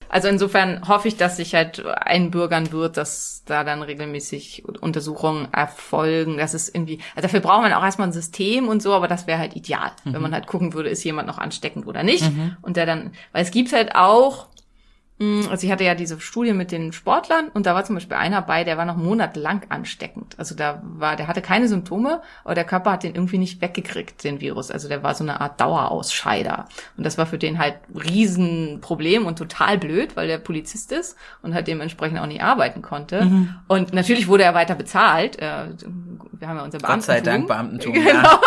Also 0.08 0.28
insofern 0.28 0.88
hoffe 0.88 1.08
ich, 1.08 1.16
dass 1.16 1.36
sich 1.36 1.54
halt 1.54 1.84
einbürgern 1.84 2.72
wird, 2.72 2.96
dass 2.96 3.42
da 3.46 3.64
dann 3.64 3.82
regelmäßig 3.82 4.64
Untersuchungen 4.80 5.48
erfolgen. 5.52 6.38
Das 6.38 6.54
ist 6.54 6.74
irgendwie, 6.74 7.00
also 7.14 7.26
dafür 7.26 7.40
braucht 7.40 7.62
man 7.62 7.72
auch 7.72 7.82
erstmal 7.82 8.08
ein 8.08 8.12
System 8.12 8.68
und 8.68 8.82
so, 8.82 8.94
aber 8.94 9.08
das 9.08 9.26
wäre 9.26 9.38
halt 9.38 9.56
ideal, 9.56 9.92
wenn 10.04 10.22
man 10.22 10.32
halt 10.32 10.46
gucken 10.46 10.72
würde, 10.74 10.88
ist 10.88 11.04
jemand 11.04 11.28
noch 11.28 11.38
ansteckend 11.38 11.86
oder 11.86 12.02
nicht. 12.02 12.24
Und 12.62 12.76
der 12.76 12.86
dann, 12.86 13.12
weil 13.32 13.42
es 13.42 13.50
gibt 13.50 13.72
halt 13.72 13.94
auch, 13.94 14.46
also 15.20 15.66
ich 15.66 15.72
hatte 15.72 15.82
ja 15.82 15.96
diese 15.96 16.20
Studie 16.20 16.52
mit 16.52 16.70
den 16.70 16.92
Sportlern 16.92 17.48
und 17.52 17.66
da 17.66 17.74
war 17.74 17.84
zum 17.84 17.96
Beispiel 17.96 18.16
einer 18.16 18.40
bei, 18.40 18.62
der 18.62 18.76
war 18.78 18.84
noch 18.84 18.96
monatelang 18.96 19.62
ansteckend. 19.68 20.36
Also 20.38 20.54
da 20.54 20.80
war, 20.84 21.16
der 21.16 21.26
hatte 21.26 21.42
keine 21.42 21.66
Symptome, 21.66 22.22
aber 22.44 22.54
der 22.54 22.64
Körper 22.64 22.92
hat 22.92 23.02
den 23.02 23.16
irgendwie 23.16 23.38
nicht 23.38 23.60
weggekriegt, 23.60 24.22
den 24.22 24.40
Virus. 24.40 24.70
Also 24.70 24.86
der 24.88 25.02
war 25.02 25.14
so 25.16 25.24
eine 25.24 25.40
Art 25.40 25.60
Dauerausscheider. 25.60 26.66
Und 26.96 27.04
das 27.04 27.18
war 27.18 27.26
für 27.26 27.36
den 27.38 27.58
halt 27.58 27.74
Riesenproblem 27.94 29.26
und 29.26 29.36
total 29.36 29.78
blöd, 29.78 30.16
weil 30.16 30.28
der 30.28 30.38
Polizist 30.38 30.92
ist 30.92 31.16
und 31.42 31.52
halt 31.54 31.66
dementsprechend 31.66 32.18
auch 32.20 32.26
nicht 32.26 32.42
arbeiten 32.42 32.82
konnte. 32.82 33.48
Und 33.66 33.92
natürlich 33.92 34.28
wurde 34.28 34.44
er 34.44 34.54
weiter 34.54 34.74
bezahlt. 34.74 35.36
Äh, 35.40 35.68
Wir 36.32 36.46
haben 36.48 36.58
ja 36.58 36.62
unser 36.64 36.78
Gott 36.78 37.02
sei 37.02 37.20
Beamtentum. 37.20 37.48
Dank 37.48 37.48
Beamtentum, 37.48 37.92
Genau. 38.04 38.22
ja. 38.22 38.40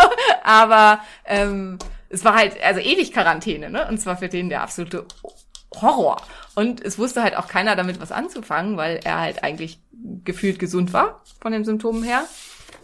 Aber 0.43 0.99
ähm, 1.25 1.77
es 2.09 2.23
war 2.23 2.35
halt, 2.35 2.55
also 2.63 2.79
ewig 2.79 3.11
Quarantäne, 3.13 3.69
ne? 3.69 3.87
Und 3.89 3.99
zwar 3.99 4.17
für 4.17 4.29
den 4.29 4.49
der 4.49 4.61
absolute 4.63 5.05
Horror. 5.79 6.17
Und 6.55 6.83
es 6.83 6.97
wusste 6.99 7.23
halt 7.23 7.37
auch 7.37 7.47
keiner 7.47 7.75
damit 7.75 8.01
was 8.01 8.11
anzufangen, 8.11 8.77
weil 8.77 8.99
er 9.03 9.19
halt 9.19 9.43
eigentlich 9.43 9.79
gefühlt 10.23 10.59
gesund 10.59 10.93
war 10.93 11.21
von 11.41 11.51
den 11.51 11.63
Symptomen 11.63 12.03
her. 12.03 12.23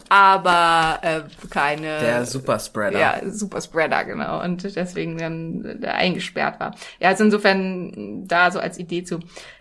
Aber 0.08 0.98
äh, 1.02 1.20
keine. 1.50 2.00
Der 2.00 2.24
Superspreader. 2.24 2.98
Ja, 2.98 3.20
Super 3.30 3.60
Spreader, 3.60 4.04
genau. 4.04 4.42
Und 4.42 4.62
deswegen 4.74 5.18
dann 5.18 5.80
da 5.80 5.92
eingesperrt 5.92 6.58
war. 6.60 6.74
Ja, 6.98 7.08
also 7.08 7.24
insofern 7.24 8.26
da 8.26 8.50
so 8.50 8.58
als 8.58 8.78
Idee 8.78 9.04
zu. 9.04 9.20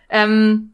Ähm, 0.09 0.73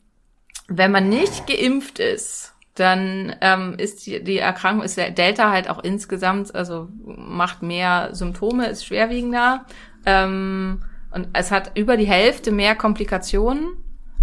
wenn 0.67 0.91
man 0.91 1.09
nicht 1.09 1.47
geimpft 1.47 1.97
ist, 1.97 2.53
dann 2.75 3.35
ähm, 3.41 3.75
ist 3.77 4.05
die, 4.05 4.23
die 4.23 4.37
Erkrankung, 4.37 4.83
ist 4.83 4.97
der 4.97 5.11
Delta 5.11 5.51
halt 5.51 5.69
auch 5.69 5.83
insgesamt, 5.83 6.53
also 6.53 6.89
macht 7.03 7.61
mehr 7.63 8.09
Symptome, 8.13 8.67
ist 8.67 8.85
schwerwiegender. 8.85 9.65
Ähm, 10.05 10.83
und 11.13 11.27
es 11.33 11.51
hat 11.51 11.77
über 11.77 11.97
die 11.97 12.07
Hälfte 12.07 12.51
mehr 12.51 12.75
Komplikationen, 12.75 13.77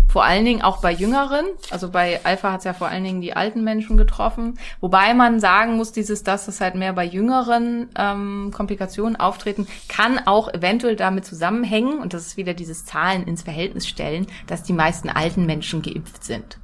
vor 0.08 0.24
allen 0.24 0.44
Dingen 0.44 0.62
auch 0.62 0.80
bei 0.80 0.90
Jüngeren. 0.92 1.46
Also 1.70 1.90
bei 1.90 2.20
Alpha 2.24 2.50
hat 2.52 2.58
es 2.58 2.64
ja 2.64 2.72
vor 2.72 2.88
allen 2.88 3.04
Dingen 3.04 3.20
die 3.20 3.36
alten 3.36 3.62
Menschen 3.62 3.96
getroffen. 3.96 4.58
Wobei 4.80 5.14
man 5.14 5.38
sagen 5.38 5.76
muss, 5.76 5.92
dieses, 5.92 6.24
dass 6.24 6.48
es 6.48 6.60
halt 6.60 6.74
mehr 6.74 6.92
bei 6.92 7.04
Jüngeren 7.04 7.88
ähm, 7.96 8.50
Komplikationen 8.52 9.14
auftreten, 9.14 9.68
kann 9.88 10.18
auch 10.18 10.52
eventuell 10.52 10.96
damit 10.96 11.24
zusammenhängen, 11.24 11.98
und 12.00 12.12
das 12.12 12.26
ist 12.26 12.36
wieder 12.36 12.54
dieses 12.54 12.84
Zahlen 12.84 13.22
ins 13.22 13.42
Verhältnis 13.42 13.86
stellen, 13.86 14.26
dass 14.48 14.64
die 14.64 14.72
meisten 14.72 15.08
alten 15.08 15.46
Menschen 15.46 15.80
geimpft 15.80 16.24
sind. 16.24 16.59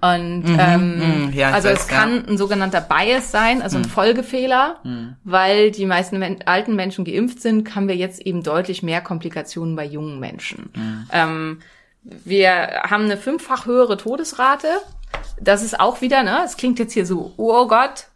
Und 0.00 0.44
ähm, 0.46 1.26
mhm, 1.26 1.32
ja, 1.32 1.50
also 1.50 1.68
es 1.68 1.88
kann 1.88 2.24
ein 2.28 2.38
sogenannter 2.38 2.80
Bias 2.80 3.32
sein, 3.32 3.62
also 3.62 3.78
ein 3.78 3.84
Folgefehler, 3.84 4.80
weil 5.24 5.72
die 5.72 5.86
meisten 5.86 6.18
Men 6.20 6.38
alten 6.46 6.76
Menschen 6.76 7.04
geimpft 7.04 7.40
sind, 7.40 7.74
haben 7.74 7.88
wir 7.88 7.96
jetzt 7.96 8.20
eben 8.20 8.44
deutlich 8.44 8.84
mehr 8.84 9.00
Komplikationen 9.00 9.74
bei 9.74 9.84
jungen 9.84 10.20
Menschen. 10.20 10.70
Ähm, 11.12 11.58
wir 12.02 12.82
haben 12.88 13.04
eine 13.04 13.16
fünffach 13.16 13.66
höhere 13.66 13.96
Todesrate. 13.96 14.68
Das 15.40 15.62
ist 15.62 15.80
auch 15.80 16.00
wieder, 16.00 16.22
ne, 16.22 16.42
es 16.44 16.56
klingt 16.56 16.78
jetzt 16.78 16.92
hier 16.92 17.04
so, 17.04 17.32
oh 17.36 17.66
Gott, 17.66 18.06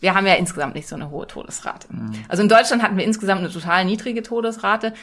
wir 0.00 0.14
haben 0.14 0.26
ja 0.26 0.34
insgesamt 0.34 0.74
nicht 0.74 0.88
so 0.88 0.96
eine 0.96 1.10
hohe 1.10 1.26
Todesrate. 1.26 1.88
Also 2.28 2.42
in 2.42 2.48
Deutschland 2.48 2.82
hatten 2.82 2.96
wir 2.96 3.04
insgesamt 3.04 3.40
eine 3.40 3.50
total 3.50 3.84
niedrige 3.84 4.22
Todesrate. 4.22 4.94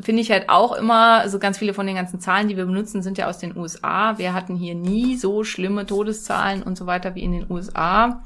Finde 0.00 0.22
ich 0.22 0.30
halt 0.30 0.48
auch 0.48 0.72
immer, 0.72 1.28
so 1.28 1.38
ganz 1.38 1.58
viele 1.58 1.74
von 1.74 1.86
den 1.86 1.96
ganzen 1.96 2.18
Zahlen, 2.18 2.48
die 2.48 2.56
wir 2.56 2.66
benutzen, 2.66 3.02
sind 3.02 3.18
ja 3.18 3.28
aus 3.28 3.38
den 3.38 3.56
USA. 3.56 4.18
Wir 4.18 4.34
hatten 4.34 4.56
hier 4.56 4.74
nie 4.74 5.16
so 5.16 5.44
schlimme 5.44 5.86
Todeszahlen 5.86 6.62
und 6.62 6.76
so 6.76 6.86
weiter 6.86 7.14
wie 7.14 7.22
in 7.22 7.32
den 7.32 7.50
USA. 7.50 8.22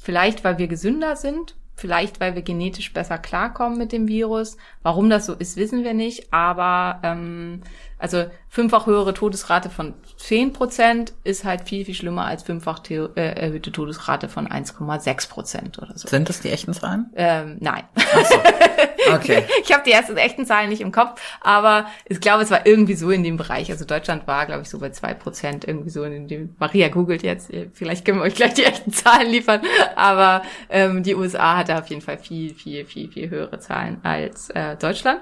Vielleicht, 0.00 0.44
weil 0.44 0.58
wir 0.58 0.68
gesünder 0.68 1.16
sind, 1.16 1.56
vielleicht, 1.74 2.20
weil 2.20 2.34
wir 2.34 2.42
genetisch 2.42 2.92
besser 2.92 3.18
klarkommen 3.18 3.78
mit 3.78 3.90
dem 3.90 4.06
Virus. 4.06 4.56
Warum 4.82 5.10
das 5.10 5.26
so 5.26 5.34
ist, 5.34 5.56
wissen 5.56 5.82
wir 5.82 5.94
nicht. 5.94 6.32
Aber 6.32 7.00
ähm, 7.02 7.62
also 7.98 8.26
fünffach 8.48 8.86
höhere 8.86 9.14
Todesrate 9.14 9.70
von 9.70 9.94
10 10.18 10.52
Prozent 10.52 11.12
ist 11.24 11.44
halt 11.44 11.68
viel, 11.68 11.84
viel 11.84 11.94
schlimmer 11.94 12.24
als 12.26 12.42
fünffach 12.42 12.80
the- 12.86 13.08
äh, 13.14 13.34
erhöhte 13.40 13.72
Todesrate 13.72 14.28
von 14.28 14.46
1,6 14.48 15.28
Prozent 15.28 15.78
oder 15.78 15.96
so. 15.96 16.08
Sind 16.08 16.28
das 16.28 16.40
die 16.40 16.50
echten 16.50 16.72
Zahlen? 16.74 17.10
Ähm, 17.16 17.56
nein. 17.60 17.84
Okay. 19.12 19.44
ich 19.62 19.72
habe 19.72 19.82
die 19.84 19.92
ersten 19.92 20.16
echten 20.16 20.46
Zahlen 20.46 20.68
nicht 20.70 20.80
im 20.80 20.92
Kopf, 20.92 21.20
aber 21.40 21.86
ich 22.06 22.20
glaube, 22.20 22.42
es 22.42 22.50
war 22.50 22.66
irgendwie 22.66 22.94
so 22.94 23.10
in 23.10 23.22
dem 23.22 23.36
Bereich. 23.36 23.70
Also 23.70 23.84
Deutschland 23.84 24.26
war, 24.26 24.46
glaube 24.46 24.62
ich, 24.62 24.68
so 24.70 24.78
bei 24.78 24.90
zwei 24.90 25.14
Prozent 25.14 25.66
irgendwie 25.66 25.90
so 25.90 26.04
in 26.04 26.28
dem. 26.28 26.56
Maria 26.58 26.88
googelt 26.88 27.22
jetzt, 27.22 27.50
vielleicht 27.74 28.04
können 28.04 28.18
wir 28.18 28.24
euch 28.24 28.34
gleich 28.34 28.54
die 28.54 28.64
echten 28.64 28.92
Zahlen 28.92 29.28
liefern, 29.30 29.60
aber 29.96 30.42
ähm, 30.68 31.02
die 31.02 31.14
USA 31.14 31.56
hatte 31.56 31.76
auf 31.78 31.86
jeden 31.88 32.02
Fall 32.02 32.18
viel, 32.18 32.54
viel, 32.54 32.84
viel, 32.86 33.10
viel 33.10 33.30
höhere 33.30 33.58
Zahlen 33.58 34.00
als 34.02 34.50
äh, 34.50 34.76
Deutschland. 34.76 35.20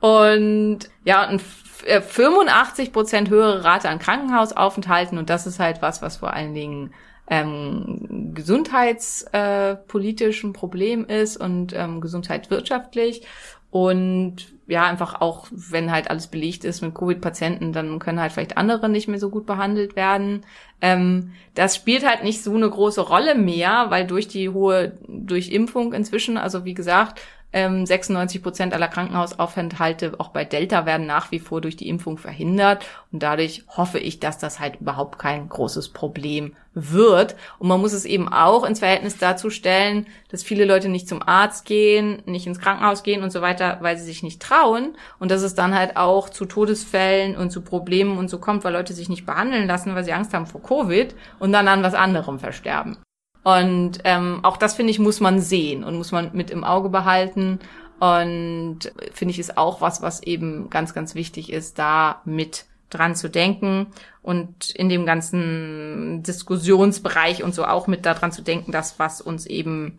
Und 0.00 0.80
ja, 1.04 1.28
und 1.28 1.40
85 1.86 2.92
Prozent 2.92 3.30
höhere 3.30 3.64
Rate 3.64 3.88
an 3.88 3.98
Krankenhausaufenthalten 3.98 5.18
und 5.18 5.30
das 5.30 5.46
ist 5.46 5.58
halt 5.58 5.82
was, 5.82 6.02
was 6.02 6.16
vor 6.16 6.32
allen 6.32 6.54
Dingen 6.54 6.92
ähm, 7.28 8.32
gesundheitspolitisch 8.34 9.32
äh, 9.32 9.76
politisch 9.86 10.44
ein 10.44 10.52
Problem 10.52 11.06
ist 11.06 11.36
und 11.36 11.72
ähm, 11.74 12.00
gesundheitswirtschaftlich. 12.00 13.22
Und 13.70 14.52
ja, 14.66 14.84
einfach 14.84 15.22
auch, 15.22 15.46
wenn 15.50 15.90
halt 15.90 16.10
alles 16.10 16.26
belegt 16.26 16.64
ist 16.64 16.82
mit 16.82 16.94
Covid-Patienten, 16.94 17.72
dann 17.72 17.98
können 17.98 18.20
halt 18.20 18.32
vielleicht 18.32 18.58
andere 18.58 18.90
nicht 18.90 19.08
mehr 19.08 19.18
so 19.18 19.30
gut 19.30 19.46
behandelt 19.46 19.96
werden. 19.96 20.44
Ähm, 20.82 21.32
das 21.54 21.74
spielt 21.76 22.06
halt 22.06 22.22
nicht 22.22 22.42
so 22.42 22.54
eine 22.54 22.68
große 22.68 23.00
Rolle 23.00 23.34
mehr, 23.34 23.86
weil 23.88 24.06
durch 24.06 24.28
die 24.28 24.50
hohe 24.50 24.98
Durchimpfung 25.08 25.94
inzwischen, 25.94 26.36
also 26.36 26.66
wie 26.66 26.74
gesagt, 26.74 27.22
ähm, 27.52 27.84
96 27.86 28.42
Prozent 28.42 28.74
aller 28.74 28.88
Krankenhausaufenthalte 28.88 30.14
auch 30.18 30.28
bei 30.28 30.44
Delta 30.44 30.86
werden 30.86 31.06
nach 31.06 31.30
wie 31.30 31.38
vor 31.38 31.60
durch 31.60 31.76
die 31.76 31.88
Impfung 31.88 32.18
verhindert. 32.18 32.84
Und 33.12 33.22
dadurch 33.22 33.64
hoffe 33.68 33.98
ich, 33.98 34.20
dass 34.20 34.38
das 34.38 34.60
halt 34.60 34.80
überhaupt 34.80 35.18
kein 35.18 35.48
großes 35.48 35.90
Problem 35.90 36.54
wird. 36.74 37.36
Und 37.58 37.68
man 37.68 37.80
muss 37.80 37.92
es 37.92 38.04
eben 38.04 38.32
auch 38.32 38.64
ins 38.64 38.78
Verhältnis 38.78 39.18
dazu 39.18 39.50
stellen, 39.50 40.06
dass 40.30 40.42
viele 40.42 40.64
Leute 40.64 40.88
nicht 40.88 41.08
zum 41.08 41.22
Arzt 41.22 41.66
gehen, 41.66 42.22
nicht 42.24 42.46
ins 42.46 42.60
Krankenhaus 42.60 43.02
gehen 43.02 43.22
und 43.22 43.30
so 43.30 43.42
weiter, 43.42 43.78
weil 43.80 43.98
sie 43.98 44.04
sich 44.04 44.22
nicht 44.22 44.40
trauen. 44.40 44.96
Und 45.18 45.30
dass 45.30 45.42
es 45.42 45.54
dann 45.54 45.74
halt 45.74 45.96
auch 45.96 46.30
zu 46.30 46.46
Todesfällen 46.46 47.36
und 47.36 47.50
zu 47.50 47.60
Problemen 47.60 48.16
und 48.16 48.28
so 48.28 48.38
kommt, 48.38 48.64
weil 48.64 48.72
Leute 48.72 48.94
sich 48.94 49.08
nicht 49.08 49.26
behandeln 49.26 49.66
lassen, 49.66 49.94
weil 49.94 50.04
sie 50.04 50.12
Angst 50.12 50.32
haben 50.32 50.46
vor 50.46 50.62
Covid 50.62 51.14
und 51.38 51.52
dann 51.52 51.68
an 51.68 51.82
was 51.82 51.94
anderem 51.94 52.38
versterben. 52.38 52.96
Und 53.44 53.98
ähm, 54.04 54.40
auch 54.42 54.56
das, 54.56 54.74
finde 54.74 54.90
ich, 54.90 54.98
muss 54.98 55.20
man 55.20 55.40
sehen 55.40 55.82
und 55.84 55.96
muss 55.96 56.12
man 56.12 56.30
mit 56.32 56.50
im 56.50 56.64
Auge 56.64 56.88
behalten. 56.88 57.58
Und 57.98 58.92
finde 59.12 59.32
ich, 59.32 59.38
ist 59.38 59.56
auch 59.56 59.80
was, 59.80 60.02
was 60.02 60.22
eben 60.22 60.70
ganz, 60.70 60.94
ganz 60.94 61.14
wichtig 61.14 61.52
ist, 61.52 61.78
da 61.78 62.20
mit 62.24 62.66
dran 62.90 63.16
zu 63.16 63.28
denken 63.28 63.86
und 64.22 64.70
in 64.70 64.88
dem 64.88 65.06
ganzen 65.06 66.22
Diskussionsbereich 66.22 67.42
und 67.42 67.54
so 67.54 67.64
auch 67.64 67.86
mit 67.86 68.04
daran 68.04 68.32
zu 68.32 68.42
denken, 68.42 68.70
dass 68.70 68.98
was 68.98 69.20
uns 69.20 69.46
eben 69.46 69.98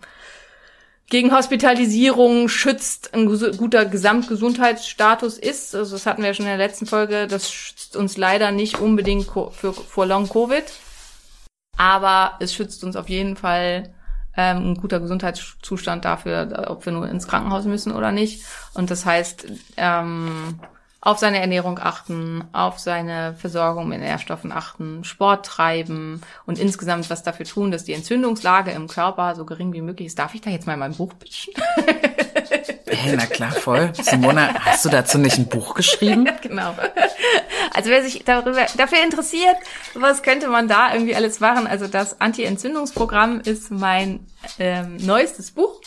gegen 1.10 1.36
Hospitalisierung 1.36 2.50
schützt, 2.50 3.14
ein 3.14 3.28
guter 3.58 3.86
Gesamtgesundheitsstatus 3.86 5.38
ist. 5.38 5.76
Also 5.76 5.96
das 5.96 6.06
hatten 6.06 6.24
wir 6.24 6.34
schon 6.34 6.46
in 6.46 6.58
der 6.58 6.58
letzten 6.58 6.86
Folge. 6.86 7.28
Das 7.28 7.52
schützt 7.52 7.96
uns 7.96 8.18
leider 8.18 8.52
nicht 8.52 8.80
unbedingt 8.80 9.28
vor 9.28 10.06
Long 10.06 10.30
Covid. 10.30 10.64
Aber 11.78 12.34
es 12.40 12.54
schützt 12.54 12.84
uns 12.84 12.96
auf 12.96 13.10
jeden 13.10 13.36
Fall 13.36 13.94
ähm, 14.36 14.72
ein 14.72 14.76
guter 14.76 15.00
Gesundheitszustand 15.00 16.06
dafür, 16.06 16.66
ob 16.68 16.86
wir 16.86 16.94
nur 16.94 17.08
ins 17.08 17.28
Krankenhaus 17.28 17.66
müssen 17.66 17.92
oder 17.92 18.12
nicht. 18.12 18.44
Und 18.74 18.92
das 18.92 19.06
heißt, 19.06 19.48
ähm, 19.78 20.60
auf 21.06 21.20
seine 21.20 21.42
Ernährung 21.42 21.80
achten, 21.80 22.46
auf 22.54 22.80
seine 22.80 23.34
Versorgung 23.34 23.90
mit 23.90 24.00
Nährstoffen 24.00 24.54
achten, 24.54 25.04
Sport 25.04 25.46
treiben 25.46 26.22
und 26.46 26.58
insgesamt 26.58 27.10
was 27.10 27.24
dafür 27.24 27.46
tun, 27.46 27.72
dass 27.72 27.84
die 27.84 27.92
Entzündungslage 27.92 28.72
im 28.72 28.88
Körper 28.88 29.36
so 29.36 29.44
gering 29.44 29.74
wie 29.74 29.82
möglich 29.82 30.08
ist. 30.08 30.18
Darf 30.18 30.34
ich 30.34 30.40
da 30.40 30.50
jetzt 30.50 30.66
mal 30.66 30.76
in 30.76 30.80
meinem 30.80 30.96
Buch 30.96 31.12
pitchen? 31.20 31.54
Hey, 32.88 33.16
na 33.18 33.26
klar, 33.26 33.52
voll. 33.52 33.92
Simona, 34.00 34.54
hast 34.60 34.86
du 34.86 34.90
dazu 34.90 35.18
nicht 35.18 35.38
ein 35.38 35.48
Buch 35.48 35.74
geschrieben? 35.74 36.30
genau. 36.42 36.74
Also 37.74 37.90
wer 37.90 38.02
sich 38.02 38.24
darüber, 38.24 38.66
dafür 38.78 39.04
interessiert, 39.04 39.58
was 39.96 40.24
könnte 40.24 40.48
man 40.48 40.70
da 40.70 40.94
irgendwie 40.94 41.16
alles 41.16 41.42
machen? 41.42 41.68
Also 41.68 41.88
das 41.88 42.22
Anti-Entzündungsprogramm 42.22 43.42
ist 43.42 43.72
mein 43.72 44.26
ähm, 44.58 44.98
neuestes 44.98 45.52
Buch. 45.52 45.82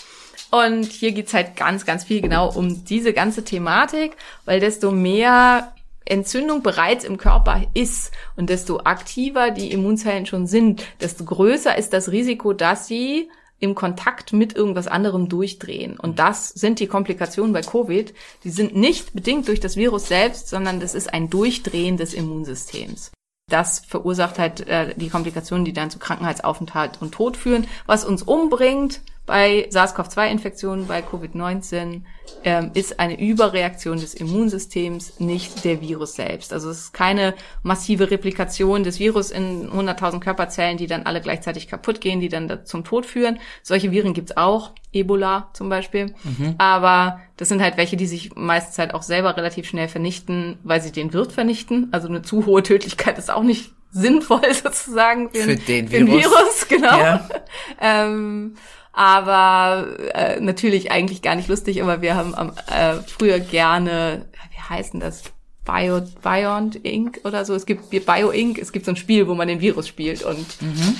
Und 0.57 0.85
hier 0.85 1.12
geht's 1.12 1.35
halt 1.35 1.57
ganz, 1.57 1.85
ganz 1.85 2.05
viel 2.05 2.21
genau 2.21 2.51
um 2.51 2.85
diese 2.85 3.12
ganze 3.12 3.45
Thematik, 3.45 4.16
weil 4.45 4.61
desto 4.61 4.90
mehr 4.90 5.73
Entzündung 6.07 6.62
bereits 6.62 7.05
im 7.05 7.19
Körper 7.19 7.62
ist 7.75 8.12
und 8.37 8.49
desto 8.49 8.79
aktiver 8.81 9.51
die 9.51 9.73
Immunzellen 9.73 10.25
schon 10.25 10.47
sind, 10.47 10.83
desto 11.01 11.25
größer 11.25 11.77
ist 11.77 11.92
das 11.92 12.11
Risiko, 12.11 12.53
dass 12.53 12.87
sie 12.87 13.29
im 13.59 13.75
Kontakt 13.75 14.33
mit 14.33 14.55
irgendwas 14.55 14.87
anderem 14.87 15.29
durchdrehen. 15.29 15.99
Und 15.99 16.19
das 16.19 16.51
sind 16.51 16.79
die 16.79 16.87
Komplikationen 16.87 17.53
bei 17.53 17.62
Covid. 17.62 18.14
Die 18.45 18.51
sind 18.51 18.77
nicht 18.77 19.14
bedingt 19.14 19.49
durch 19.49 19.61
das 19.61 19.77
Virus 19.77 20.09
selbst, 20.09 20.49
sondern 20.49 20.79
das 20.79 20.95
ist 20.95 21.12
ein 21.12 21.31
Durchdrehen 21.31 21.97
des 21.97 22.14
Immunsystems. 22.14 23.12
Das 23.49 23.79
verursacht 23.79 24.41
halt 24.41 24.67
äh, 24.67 24.93
die 24.97 25.09
Komplikationen, 25.09 25.65
die 25.65 25.73
dann 25.73 25.89
zu 25.89 26.01
Krankenhausaufenthalt 26.01 27.01
und 27.01 27.13
Tod 27.13 27.37
führen. 27.37 27.69
Was 27.87 28.05
uns 28.05 28.25
umbringt 28.25 29.03
bei 29.25 29.69
SARS-CoV-2-Infektionen, 29.71 30.89
bei 30.89 30.99
Covid-19, 31.01 32.01
ähm, 32.43 32.71
ist 32.75 32.99
eine 32.99 33.21
Überreaktion 33.21 34.01
des 34.01 34.15
Immunsystems, 34.15 35.21
nicht 35.21 35.65
der 35.65 35.81
Virus 35.81 36.15
selbst. 36.15 36.53
Also 36.53 36.71
es 36.71 36.79
ist 36.79 36.93
keine 36.93 37.35
massive 37.63 38.11
Replikation 38.11 38.83
des 38.83 38.99
Virus 38.99 39.31
in 39.31 39.71
100.000 39.71 40.19
Körperzellen, 40.19 40.77
die 40.77 40.89
dann 40.89 41.05
alle 41.05 41.21
gleichzeitig 41.21 41.69
kaputt 41.69 42.01
gehen, 42.01 42.19
die 42.19 42.29
dann 42.29 42.49
da 42.49 42.65
zum 42.65 42.83
Tod 42.83 43.07
führen. 43.07 43.39
Solche 43.63 43.93
Viren 43.93 44.13
gibt's 44.13 44.37
auch, 44.37 44.73
Ebola 44.99 45.51
zum 45.53 45.69
Beispiel. 45.69 46.15
Aber 46.59 47.21
das 47.37 47.49
sind 47.49 47.63
halt 47.63 47.77
welche, 47.77 47.97
die 47.97 48.07
sich 48.07 48.35
meistens 48.35 48.79
halt 48.79 48.95
auch 48.95 49.03
selber 49.03 49.37
relativ 49.37 49.69
schnell 49.69 49.89
vernichten, 49.89 50.59
weil 50.65 50.81
sie 50.81 50.93
den 50.93 51.13
Wirt 51.13 51.33
vernichten. 51.33 51.89
Also 51.93 52.09
eine 52.09 52.23
zu 52.23 52.47
hohe 52.47 52.63
Tödlichkeit 52.63 53.19
ist 53.19 53.31
auch 53.31 53.43
nicht 53.43 53.73
sinnvoll 53.91 54.53
sozusagen 54.53 55.31
für, 55.31 55.43
Für 55.43 55.57
den 55.57 55.89
den 55.89 56.07
Virus. 56.07 56.25
Virus 56.25 56.69
genau. 56.69 56.99
Ja. 56.99 57.29
ähm, 57.81 58.57
aber 58.93 59.87
äh, 60.15 60.41
natürlich 60.41 60.91
eigentlich 60.91 61.21
gar 61.21 61.35
nicht 61.35 61.49
lustig, 61.49 61.83
aber 61.83 62.01
wir 62.01 62.15
haben 62.15 62.35
am, 62.35 62.53
äh, 62.67 62.95
früher 63.07 63.41
gerne, 63.41 64.27
wie 64.51 64.75
heißt 64.75 64.95
denn 64.95 65.01
das? 65.01 65.25
Bio, 65.67 66.01
Biond 66.23 66.77
Inc. 66.77 67.21
oder 67.25 67.45
so. 67.45 67.55
Es 67.55 67.67
gibt 67.67 67.91
Bio 67.91 68.31
Inc. 68.31 68.59
Es 68.59 68.73
gibt 68.73 68.87
so 68.87 68.93
ein 68.93 68.97
Spiel, 68.97 69.27
wo 69.27 69.35
man 69.35 69.49
den 69.49 69.61
Virus 69.61 69.89
spielt 69.89 70.23
und 70.23 70.47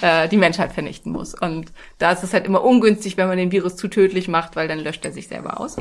äh, 0.03 0.29
die 0.29 0.37
Menschheit 0.37 0.73
vernichten 0.73 1.13
muss. 1.13 1.35
Und 1.35 1.73
da 1.99 2.11
ist 2.11 2.25
es 2.25 2.35
halt 2.35 2.47
immer 2.47 2.63
ungünstig, 2.63 3.17
wenn 3.17 3.29
man 3.29 3.39
den 3.39 3.53
Virus 3.53 3.77
zu 3.77 3.89
tödlich 3.89 4.29
macht, 4.29 4.57
weil 4.57 4.69
dann 4.69 4.81
löscht 4.81 5.05
er 5.05 5.13
sich 5.13 5.29
selber 5.29 5.61
aus. 5.61 5.77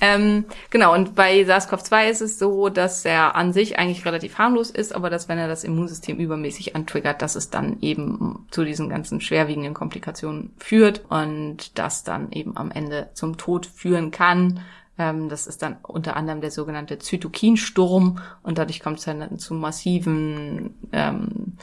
Ähm, 0.00 0.44
genau, 0.70 0.94
und 0.94 1.14
bei 1.14 1.42
SARS-CoV-2 1.42 2.08
ist 2.08 2.22
es 2.22 2.38
so, 2.38 2.70
dass 2.70 3.04
er 3.04 3.36
an 3.36 3.52
sich 3.52 3.78
eigentlich 3.78 4.06
relativ 4.06 4.38
harmlos 4.38 4.70
ist, 4.70 4.94
aber 4.94 5.10
dass 5.10 5.28
wenn 5.28 5.38
er 5.38 5.48
das 5.48 5.62
Immunsystem 5.62 6.16
übermäßig 6.16 6.74
antriggert, 6.74 7.20
dass 7.22 7.36
es 7.36 7.50
dann 7.50 7.76
eben 7.82 8.46
zu 8.50 8.64
diesen 8.64 8.88
ganzen 8.88 9.20
schwerwiegenden 9.20 9.74
Komplikationen 9.74 10.54
führt 10.56 11.02
und 11.10 11.78
das 11.78 12.04
dann 12.04 12.32
eben 12.32 12.56
am 12.56 12.70
Ende 12.70 13.10
zum 13.12 13.36
Tod 13.36 13.66
führen 13.66 14.10
kann. 14.10 14.60
Ähm, 15.00 15.30
das 15.30 15.46
ist 15.46 15.62
dann 15.62 15.78
unter 15.82 16.14
anderem 16.14 16.42
der 16.42 16.50
sogenannte 16.50 16.98
Zytokinsturm 16.98 18.18
und 18.42 18.58
dadurch 18.58 18.80
kommt 18.80 18.98
es 18.98 19.06
dann 19.06 19.38
zu 19.38 19.54
massiven 19.54 20.74
ähm, 20.92 21.56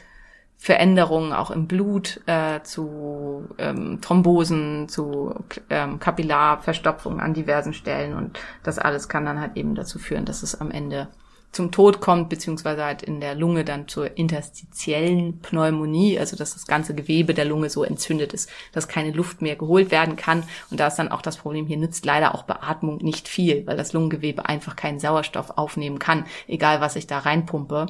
Veränderungen 0.57 1.33
auch 1.33 1.51
im 1.51 1.67
Blut, 1.67 2.19
äh, 2.25 2.63
zu 2.63 3.47
ähm, 3.59 4.01
Thrombosen, 4.01 4.89
zu 4.89 5.35
ähm, 5.69 5.99
Kapillarverstopfungen 5.99 7.19
an 7.19 7.35
diversen 7.35 7.73
Stellen 7.73 8.15
und 8.15 8.39
das 8.63 8.79
alles 8.79 9.07
kann 9.07 9.25
dann 9.25 9.39
halt 9.39 9.55
eben 9.55 9.75
dazu 9.75 9.99
führen, 9.99 10.25
dass 10.25 10.41
es 10.41 10.59
am 10.59 10.71
Ende 10.71 11.07
zum 11.51 11.71
Tod 11.71 12.01
kommt, 12.01 12.29
beziehungsweise 12.29 12.83
halt 12.83 13.01
in 13.01 13.19
der 13.19 13.33
Lunge 13.33 13.63
dann 13.65 13.87
zur 13.87 14.17
interstitiellen 14.17 15.39
Pneumonie, 15.39 16.19
also 16.19 16.35
dass 16.35 16.53
das 16.53 16.67
ganze 16.67 16.93
Gewebe 16.93 17.33
der 17.33 17.45
Lunge 17.45 17.69
so 17.69 17.83
entzündet 17.83 18.33
ist, 18.33 18.49
dass 18.73 18.87
keine 18.87 19.11
Luft 19.11 19.41
mehr 19.41 19.55
geholt 19.55 19.89
werden 19.89 20.15
kann. 20.15 20.43
Und 20.69 20.79
da 20.79 20.87
ist 20.87 20.97
dann 20.97 21.11
auch 21.11 21.21
das 21.21 21.37
Problem, 21.37 21.65
hier 21.65 21.77
nützt 21.77 22.05
leider 22.05 22.35
auch 22.35 22.43
Beatmung 22.43 22.97
nicht 22.97 23.27
viel, 23.27 23.65
weil 23.65 23.77
das 23.77 23.93
Lungengewebe 23.93 24.47
einfach 24.47 24.75
keinen 24.75 24.99
Sauerstoff 24.99 25.57
aufnehmen 25.57 25.99
kann, 25.99 26.25
egal 26.47 26.81
was 26.81 26.95
ich 26.95 27.07
da 27.07 27.19
reinpumpe. 27.19 27.87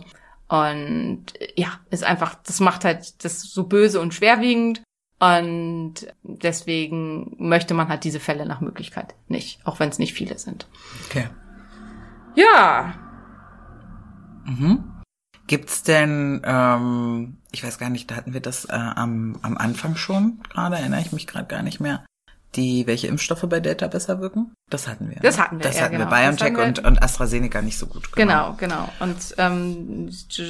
Und 0.47 1.26
ja, 1.55 1.80
ist 1.89 2.05
einfach, 2.05 2.36
das 2.45 2.60
macht 2.62 2.86
halt 2.86 3.24
das 3.26 3.41
so 3.41 3.66
böse 3.66 3.99
und 3.99 4.14
schwerwiegend. 4.14 4.82
Und 5.20 5.95
deswegen 6.22 7.36
möchte 7.39 7.74
man 7.74 7.89
halt 7.89 8.03
diese 8.03 8.20
Fälle 8.20 8.45
nach 8.45 8.62
Möglichkeit 8.62 9.16
nicht, 9.28 9.60
auch 9.66 9.80
wenn 9.80 9.89
es 9.89 9.99
nicht 9.99 10.14
viele 10.14 10.38
sind. 10.38 10.68
Okay. 11.10 11.28
Ja, 12.36 12.93
Gibt's 15.48 15.84
denn, 15.84 16.41
ähm, 16.43 17.38
ich 17.52 17.64
weiß 17.64 17.78
gar 17.78 17.89
nicht, 17.89 18.12
da 18.12 18.16
hatten 18.16 18.34
wir 18.34 18.41
das 18.41 18.66
äh, 18.66 18.74
am, 18.74 19.38
am 19.41 19.58
Anfang 19.58 19.95
schon, 19.95 20.39
gerade 20.50 20.76
erinnere 20.76 21.02
ich 21.02 21.14
mich 21.14 21.26
gerade 21.26 21.48
gar 21.48 21.64
nicht 21.64 21.80
mehr, 21.80 22.06
die, 22.58 22.88
welche 22.88 23.08
Impfstoffe 23.08 23.45
bei 23.47 23.60
Delta 23.60 23.88
besser 23.88 24.20
wirken? 24.20 24.53
Das 24.70 24.88
hatten 24.88 25.10
wir. 25.10 25.18
Das 25.22 25.38
ne? 25.38 25.43
hatten 25.43 25.60
wir, 25.60 25.64
Das 25.64 25.78
ja, 25.78 25.84
hatten 25.84 25.97
genau. 25.97 26.12
wir. 26.12 26.18
BioNTech 26.18 26.47
hatten 26.47 26.58
wir- 26.58 26.66
und, 26.66 26.80
und 26.86 27.01
AstraZeneca 27.03 27.62
nicht 27.62 27.78
so 27.78 27.86
gut. 27.88 28.12
Genau, 28.14 28.55
genau. 28.58 28.89
Und 28.99 29.18
ähm, 29.38 30.10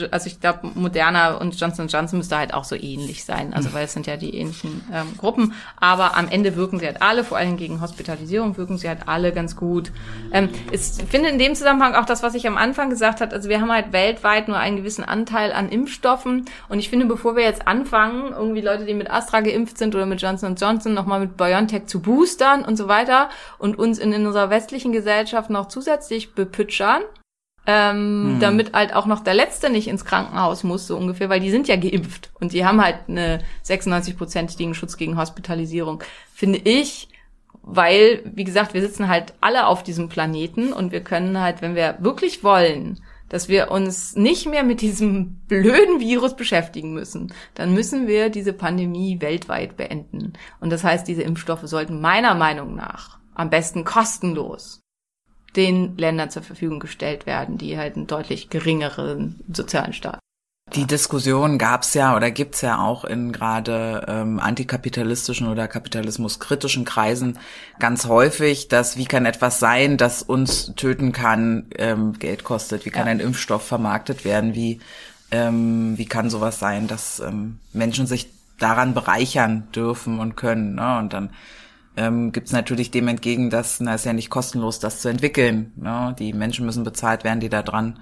also 0.09 0.27
ich 0.27 0.39
glaube, 0.39 0.71
Moderna 0.73 1.35
und 1.35 1.59
Johnson 1.59 1.87
Johnson 1.87 2.17
müsste 2.17 2.37
halt 2.37 2.53
auch 2.53 2.63
so 2.63 2.75
ähnlich 2.75 3.25
sein. 3.25 3.53
Also 3.53 3.73
weil 3.73 3.85
es 3.85 3.93
sind 3.93 4.07
ja 4.07 4.17
die 4.17 4.35
ähnlichen 4.35 4.83
ähm, 4.91 5.17
Gruppen. 5.17 5.53
Aber 5.79 6.17
am 6.17 6.27
Ende 6.29 6.55
wirken 6.55 6.79
sie 6.79 6.85
halt 6.85 7.01
alle, 7.01 7.23
vor 7.23 7.37
allem 7.37 7.57
gegen 7.57 7.81
Hospitalisierung 7.81 8.57
wirken 8.57 8.77
sie 8.77 8.87
halt 8.87 9.07
alle 9.07 9.31
ganz 9.33 9.55
gut. 9.55 9.91
Ähm, 10.31 10.49
ich 10.71 10.81
finde 11.09 11.29
in 11.29 11.37
dem 11.37 11.53
Zusammenhang 11.53 11.93
auch 11.93 12.05
das, 12.05 12.23
was 12.23 12.33
ich 12.33 12.47
am 12.47 12.57
Anfang 12.57 12.89
gesagt 12.89 13.21
habe. 13.21 13.35
Also 13.35 13.49
wir 13.49 13.61
haben 13.61 13.71
halt 13.71 13.91
weltweit 13.93 14.47
nur 14.47 14.57
einen 14.57 14.77
gewissen 14.77 15.03
Anteil 15.03 15.51
an 15.51 15.69
Impfstoffen. 15.69 16.45
Und 16.69 16.79
ich 16.79 16.89
finde, 16.89 17.05
bevor 17.05 17.35
wir 17.35 17.43
jetzt 17.43 17.67
anfangen, 17.67 18.31
irgendwie 18.31 18.61
Leute, 18.61 18.85
die 18.85 18.93
mit 18.93 19.11
Astra 19.11 19.41
geimpft 19.41 19.77
sind 19.77 19.93
oder 19.93 20.05
mit 20.05 20.21
Johnson 20.21 20.55
Johnson, 20.55 20.93
nochmal 20.93 21.19
mit 21.19 21.37
BioNTech 21.37 21.85
zu 21.85 21.96
boostern 21.99 22.63
und 22.63 22.77
so 22.77 22.87
weiter 22.87 23.29
und 23.57 23.77
uns 23.77 23.99
in, 23.99 24.13
in 24.13 24.25
unserer 24.25 24.49
westlichen 24.49 24.91
Gesellschaft 24.91 25.49
noch 25.49 25.67
zusätzlich 25.67 26.33
bepütschern, 26.33 27.03
ähm, 27.65 28.37
damit 28.39 28.73
halt 28.73 28.95
auch 28.95 29.05
noch 29.05 29.19
der 29.19 29.33
Letzte 29.33 29.69
nicht 29.69 29.87
ins 29.87 30.05
Krankenhaus 30.05 30.63
muss, 30.63 30.87
so 30.87 30.95
ungefähr, 30.97 31.29
weil 31.29 31.41
die 31.41 31.51
sind 31.51 31.67
ja 31.67 31.75
geimpft 31.75 32.29
und 32.39 32.53
die 32.53 32.65
haben 32.65 32.81
halt 32.81 32.97
eine 33.07 33.39
96-prozentigen 33.65 34.73
Schutz 34.73 34.95
gegen 34.97 35.17
Hospitalisierung, 35.17 36.03
finde 36.33 36.59
ich, 36.59 37.09
weil, 37.61 38.21
wie 38.23 38.45
gesagt, 38.45 38.73
wir 38.73 38.81
sitzen 38.81 39.09
halt 39.09 39.33
alle 39.41 39.67
auf 39.67 39.83
diesem 39.83 40.07
Planeten 40.07 40.71
und 40.71 40.93
wir 40.93 41.01
können 41.01 41.41
halt, 41.41 41.61
wenn 41.61 41.75
wir 41.75 41.97
wirklich 41.99 42.41
wollen, 42.41 43.01
dass 43.29 43.49
wir 43.49 43.71
uns 43.71 44.15
nicht 44.15 44.45
mehr 44.47 44.63
mit 44.63 44.81
diesem 44.81 45.35
blöden 45.47 45.99
Virus 45.99 46.35
beschäftigen 46.35 46.93
müssen, 46.93 47.33
dann 47.55 47.73
müssen 47.73 48.07
wir 48.07 48.29
diese 48.29 48.53
Pandemie 48.53 49.21
weltweit 49.21 49.77
beenden. 49.77 50.33
Und 50.59 50.71
das 50.71 50.83
heißt, 50.83 51.07
diese 51.07 51.23
Impfstoffe 51.23 51.63
sollten 51.63 52.01
meiner 52.01 52.35
Meinung 52.35 52.75
nach 52.75 53.17
am 53.35 53.49
besten 53.49 53.83
kostenlos 53.83 54.81
den 55.55 55.97
Ländern 55.97 56.29
zur 56.29 56.43
Verfügung 56.43 56.79
gestellt 56.79 57.25
werden, 57.25 57.57
die 57.57 57.77
halt 57.77 57.95
einen 57.95 58.07
deutlich 58.07 58.49
geringeren 58.49 59.43
sozialen 59.51 59.93
Staat. 59.93 60.19
Die 60.73 60.85
Diskussion 60.85 61.57
gab's 61.57 61.93
ja 61.93 62.15
oder 62.15 62.29
gibt's 62.29 62.59
ja 62.61 62.79
auch 62.79 63.05
in 63.05 63.31
gerade 63.31 64.05
ähm, 64.09 64.39
antikapitalistischen 64.39 65.47
oder 65.47 65.67
kapitalismuskritischen 65.67 66.83
Kreisen 66.83 67.39
ganz 67.79 68.05
häufig, 68.05 68.67
dass 68.67 68.97
wie 68.97 69.05
kann 69.05 69.25
etwas 69.25 69.59
sein, 69.59 69.95
das 69.95 70.21
uns 70.21 70.73
töten 70.75 71.13
kann, 71.13 71.67
ähm, 71.77 72.19
Geld 72.19 72.43
kostet, 72.43 72.85
wie 72.85 72.89
kann 72.89 73.05
Ja. 73.05 73.11
ein 73.13 73.19
Impfstoff 73.21 73.65
vermarktet 73.65 74.25
werden, 74.25 74.55
wie 74.55 74.79
ähm, 75.31 75.97
wie 75.97 76.05
kann 76.05 76.29
sowas 76.29 76.59
sein, 76.59 76.87
dass 76.87 77.19
ähm, 77.21 77.59
Menschen 77.73 78.05
sich 78.05 78.29
daran 78.59 78.93
bereichern 78.93 79.67
dürfen 79.73 80.19
und 80.19 80.35
können. 80.35 80.75
Ne? 80.75 80.97
Und 80.99 81.13
dann 81.13 81.29
ähm, 81.95 82.31
gibt 82.31 82.47
es 82.47 82.53
natürlich 82.53 82.91
dem 82.91 83.07
entgegen, 83.07 83.49
dass 83.49 83.79
na, 83.79 83.95
ist 83.95 84.05
ja 84.05 84.13
nicht 84.13 84.29
kostenlos, 84.29 84.79
das 84.79 85.01
zu 85.01 85.09
entwickeln. 85.09 85.71
Ne? 85.75 86.15
Die 86.19 86.33
Menschen 86.33 86.65
müssen 86.65 86.83
bezahlt 86.83 87.23
werden, 87.23 87.39
die 87.39 87.49
da 87.49 87.61
dran 87.63 87.99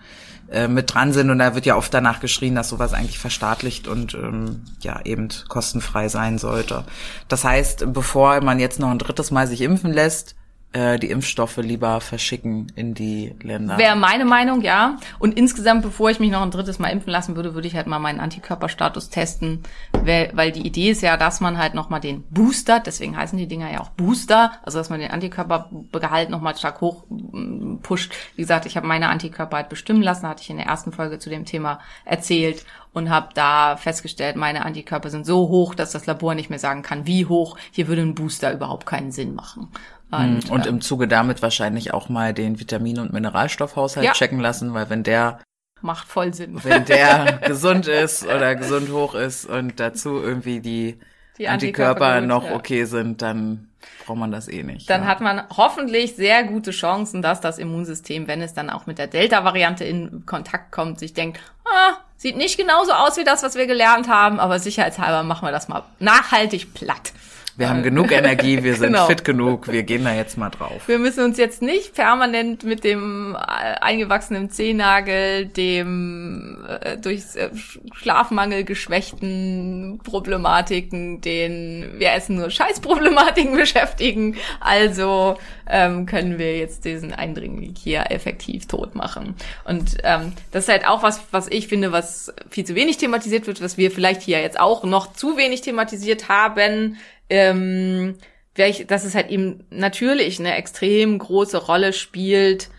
äh, 0.52 0.68
mit 0.68 0.94
dran 0.94 1.14
sind. 1.14 1.30
Und 1.30 1.40
da 1.40 1.56
wird 1.56 1.66
ja 1.66 1.76
oft 1.76 1.94
danach 1.94 2.20
geschrien, 2.20 2.56
dass 2.56 2.70
sowas 2.70 2.94
eigentlich 2.94 3.20
verstaatlicht 3.20 3.88
und 3.88 4.14
ähm, 4.14 4.62
ja 4.82 5.02
eben 5.04 5.30
kostenfrei 5.48 6.08
sein 6.10 6.38
sollte. 6.38 6.86
Das 7.28 7.44
heißt, 7.44 7.94
bevor 7.94 8.42
man 8.42 8.60
jetzt 8.60 8.80
noch 8.80 8.92
ein 8.92 9.00
drittes 9.00 9.32
Mal 9.32 9.48
sich 9.48 9.62
impfen 9.62 9.92
lässt, 9.92 10.36
äh, 10.76 11.00
die 11.00 11.10
Impfstoffe 11.10 11.56
lieber 11.58 12.02
verschicken 12.02 12.68
in 12.76 12.94
die 12.94 13.34
Länder. 13.42 13.78
Wäre 13.78 13.96
meine 13.96 14.26
Meinung, 14.26 14.62
ja. 14.62 14.98
Und 15.20 15.38
insgesamt, 15.38 15.84
bevor 15.84 16.10
ich 16.10 16.20
mich 16.20 16.32
noch 16.32 16.42
ein 16.42 16.52
drittes 16.52 16.80
Mal 16.80 16.90
impfen 16.90 17.12
lassen 17.12 17.38
würde, 17.38 17.56
würde 17.56 17.68
ich 17.68 17.76
halt 17.76 17.88
mal 17.88 18.00
meinen 18.00 18.20
Antikörperstatus 18.20 19.10
testen, 19.10 19.64
weil, 19.94 20.32
weil 20.34 20.52
die 20.52 20.68
Idee 20.68 20.90
ist 20.90 21.02
ja, 21.02 21.16
dass 21.16 21.40
man 21.40 21.58
halt 21.58 21.76
nochmal 21.76 22.02
den 22.02 22.24
Booster, 22.30 22.82
deswegen 22.82 23.16
heißen 23.16 23.38
die 23.38 23.48
Dinger 23.48 23.72
ja 23.72 23.80
auch 23.80 23.90
Booster, 23.92 24.52
also 24.64 24.78
dass 24.78 24.90
man 24.90 25.00
den 25.00 25.12
Antikörpergehalt 25.12 26.30
nochmal 26.30 26.58
stark 26.58 26.82
hoch 26.82 27.06
mm, 27.10 27.78
pusht. 27.78 28.14
Wie 28.36 28.42
gesagt, 28.42 28.66
ich 28.66 28.76
habe 28.76 28.86
meine 28.86 29.08
Antikörper 29.08 29.56
halt 29.56 29.70
bestimmen 29.70 30.02
lassen, 30.02 30.28
hatte 30.28 30.44
ich 30.44 30.50
in 30.50 30.58
der 30.58 30.66
ersten 30.66 30.92
Folge 30.92 31.20
zu 31.20 31.30
dem 31.30 31.46
Thema 31.46 31.80
erzählt 32.04 32.66
und 32.92 33.10
habe 33.10 33.30
da 33.34 33.78
festgestellt, 33.78 34.36
meine 34.38 34.66
Antikörper 34.66 35.10
sind 35.10 35.26
so 35.26 35.50
hoch, 35.50 35.76
dass 35.76 35.92
das 35.92 36.06
Labor 36.06 36.34
nicht 36.34 36.50
mehr 36.50 36.60
sagen 36.60 36.82
kann, 36.82 37.06
wie 37.06 37.26
hoch. 37.26 37.58
Hier 37.72 37.88
würde 37.88 38.02
ein 38.02 38.16
Booster 38.16 38.54
überhaupt 38.54 38.86
keinen 38.86 39.12
Sinn 39.12 39.36
machen. 39.36 39.70
Und, 40.16 40.50
und 40.50 40.66
äh, 40.66 40.70
im 40.70 40.82
Zuge 40.82 41.08
damit 41.08 41.42
wahrscheinlich 41.42 41.94
auch 41.94 42.10
mal 42.10 42.34
den 42.34 42.60
Vitamin- 42.60 43.00
und 43.00 43.14
Mineralstoffhaushalt 43.14 44.06
Ja. 44.06 44.12
checken 44.14 44.40
lassen, 44.40 44.74
weil 44.74 44.90
wenn 44.90 45.04
der 45.04 45.40
macht 45.82 46.08
voll 46.08 46.34
Sinn. 46.34 46.64
wenn 46.64 46.86
der 46.86 47.40
gesund 47.46 47.88
ist 47.88 48.26
oder 48.26 48.56
gesund 48.56 48.92
hoch 48.92 49.14
ist 49.16 49.46
und 49.46 49.80
dazu 49.80 50.22
irgendwie 50.22 50.60
die, 50.60 51.00
Die 51.38 51.48
Antikörper, 51.48 52.06
Antikörper 52.06 52.22
noch 52.22 52.46
ja. 52.46 52.56
okay 52.56 52.86
sind, 52.86 53.22
dann 53.22 53.70
braucht 54.06 54.18
man 54.18 54.32
das 54.32 54.48
eh 54.48 54.64
nicht. 54.64 54.90
dann 54.90 55.02
ja. 55.04 55.08
hat 55.08 55.22
man 55.22 55.44
hoffentlich 55.56 56.16
sehr 56.16 56.44
gute 56.44 56.72
Chancen, 56.72 57.22
dass 57.22 57.40
das 57.42 57.60
Immunsystem, 57.60 58.28
wenn 58.28 58.42
es 58.42 58.54
dann 58.54 58.70
auch 58.70 58.86
mit 58.88 58.98
der 58.98 59.08
Delta-Variante 59.08 59.84
in 59.84 60.26
Kontakt 60.26 60.72
kommt, 60.72 60.98
sich 61.00 61.14
denkt, 61.14 61.40
ah, 61.66 61.94
sieht 62.18 62.38
nicht 62.38 62.58
genauso 62.58 62.94
aus 62.94 63.18
wie 63.18 63.24
das, 63.24 63.44
was 63.44 63.56
wir 63.56 63.68
gelernt 63.68 64.08
haben, 64.08 64.40
aber 64.40 64.58
sicherheitshalber 64.60 65.24
machen 65.24 65.46
wir 65.48 65.52
das 65.52 65.68
mal 65.68 65.84
nachhaltig 66.00 66.74
platt. 66.74 67.14
Wir 67.58 67.70
haben 67.70 67.84
genug 67.84 68.12
Energie, 68.12 68.64
wir 68.64 68.76
sind 68.76 68.86
Genau. 68.96 69.08
fit 69.08 69.24
genug, 69.26 69.72
wir 69.72 69.84
gehen 69.84 70.04
da 70.04 70.14
jetzt 70.14 70.38
mal 70.38 70.50
drauf. 70.50 70.88
Wir 70.88 71.00
müssen 71.00 71.24
uns 71.24 71.38
jetzt 71.38 71.62
nicht 71.62 71.94
permanent 71.96 72.64
mit 72.64 72.84
dem 72.84 73.36
äh, 73.36 73.38
eingewachsenen 73.82 74.50
Zehennagel, 74.50 75.46
dem 75.46 76.66
äh, 76.82 76.98
durch 76.98 77.36
äh, 77.36 77.50
Schlafmangel 77.94 78.64
geschwächten 78.64 80.00
Problematiken, 80.04 81.22
den 81.22 81.96
wir 81.98 82.14
essen 82.14 82.38
nur 82.38 82.50
Scheißproblematiken 82.50 83.56
beschäftigen. 83.58 84.36
Also 84.60 85.38
ähm, 85.68 86.06
können 86.06 86.38
wir 86.38 86.58
jetzt 86.58 86.86
diesen 86.86 87.14
Eindringling 87.14 87.76
hier 87.78 88.12
effektiv 88.12 88.68
tot 88.68 88.96
machen. 88.96 89.36
Und 89.64 89.98
ähm, 90.04 90.34
das 90.52 90.66
ist 90.66 90.70
halt 90.70 90.88
auch 90.88 91.04
was, 91.04 91.22
was 91.32 91.48
ich 91.48 91.68
finde, 91.68 91.92
was 91.92 92.34
viel 92.50 92.66
zu 92.66 92.76
wenig 92.76 92.98
thematisiert 92.98 93.48
wird, 93.48 93.62
was 93.62 93.78
wir 93.78 93.92
vielleicht 93.92 94.22
hier 94.22 94.42
jetzt 94.42 94.60
auch 94.60 94.84
noch 94.84 95.14
zu 95.14 95.38
wenig 95.38 95.62
thematisiert 95.62 96.30
haben. 96.30 96.98
Ähm, 97.30 98.16
welch, 98.56 98.88
dass 98.88 99.04
es 99.04 99.16
halt 99.16 99.30
eben 99.30 99.66
natürlich 99.70 100.40
eine 100.40 100.56
extrem 100.56 101.18
große 101.18 101.58
Rolle 101.58 101.94
spielt 101.94 102.70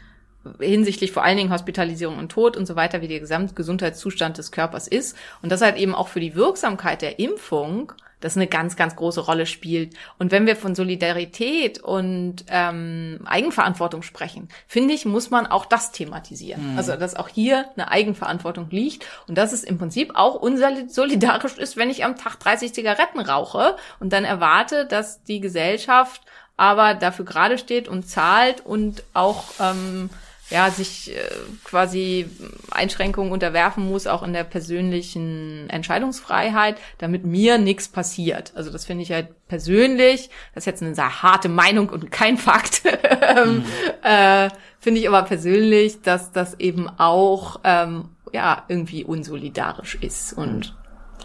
hinsichtlich 0.61 1.13
vor 1.13 1.25
allen 1.25 1.37
Dingen 1.37 1.53
Hospitalisierung 1.53 2.19
und 2.19 2.31
Tod 2.31 2.57
und 2.57 2.67
so 2.67 2.77
weiter, 2.77 3.01
wie 3.01 3.09
der 3.09 3.21
Gesamtgesundheitszustand 3.21 4.39
des 4.39 4.53
Körpers 4.53 4.89
ist. 4.89 5.17
Und 5.43 5.51
das 5.51 5.61
halt 5.61 5.77
eben 5.77 5.95
auch 5.95 6.09
für 6.09 6.21
die 6.21 6.35
Wirksamkeit 6.35 7.03
der 7.03 7.19
Impfung 7.19 7.93
das 8.21 8.37
eine 8.37 8.47
ganz, 8.47 8.77
ganz 8.77 8.97
große 8.97 9.21
Rolle 9.21 9.47
spielt. 9.47 9.95
Und 10.19 10.33
wenn 10.33 10.47
wir 10.47 10.57
von 10.57 10.75
Solidarität 10.75 11.83
und 11.83 12.45
ähm, 12.49 13.21
Eigenverantwortung 13.27 14.03
sprechen, 14.03 14.49
finde 14.67 14.95
ich, 14.95 15.05
muss 15.05 15.31
man 15.31 15.47
auch 15.47 15.67
das 15.67 15.93
thematisieren. 15.93 16.75
Also, 16.79 16.97
dass 16.97 17.15
auch 17.15 17.29
hier 17.29 17.67
eine 17.77 17.91
Eigenverantwortung 17.91 18.69
liegt 18.71 19.07
und 19.29 19.37
dass 19.37 19.53
es 19.53 19.65
im 19.65 19.79
Prinzip 19.79 20.13
auch 20.15 20.35
unsolidarisch 20.35 21.59
ist, 21.59 21.77
wenn 21.77 21.91
ich 21.91 22.05
am 22.05 22.17
Tag 22.17 22.37
30 22.41 22.73
Zigaretten 22.73 23.21
rauche 23.21 23.77
und 24.01 24.13
dann 24.13 24.25
erwarte, 24.25 24.87
dass 24.87 25.23
die 25.25 25.41
Gesellschaft 25.41 26.23
aber 26.57 26.95
dafür 26.95 27.25
gerade 27.25 27.59
steht 27.59 27.87
und 27.87 28.09
zahlt 28.09 28.65
und 28.65 29.03
auch 29.13 29.45
ähm, 29.61 30.09
ja 30.51 30.71
sich 30.71 31.15
äh, 31.15 31.21
quasi 31.65 32.27
Einschränkungen 32.71 33.33
unterwerfen 33.33 33.89
muss, 33.89 34.07
auch 34.07 34.23
in 34.23 34.33
der 34.33 34.45
persönlichen 34.45 35.69
Entscheidungsfreiheit, 35.71 36.77
damit 36.99 37.25
mir 37.25 37.59
nichts 37.59 37.89
passiert. 37.89 38.53
Also 38.55 38.71
das 38.71 38.85
finde 38.85 39.03
ich 39.03 39.13
halt 39.13 39.29
persönlich, 39.49 40.31
das 40.55 40.63
ist 40.63 40.67
jetzt 40.67 40.83
eine 40.83 40.95
sehr 40.95 41.23
harte 41.23 41.49
Meinung 41.49 41.89
und 41.89 42.11
kein 42.11 42.39
Fakt, 42.39 42.83
ähm, 43.37 43.65
äh, 44.03 44.51
finde 44.79 45.01
ich 45.01 45.09
aber 45.09 45.23
persönlich, 45.23 46.03
dass 46.03 46.33
das 46.33 46.59
eben 46.61 46.89
auch 46.89 47.61
ähm, 47.65 48.11
ja 48.33 48.65
irgendwie 48.69 49.05
unsolidarisch 49.05 49.97
ist 50.01 50.33
und 50.33 50.77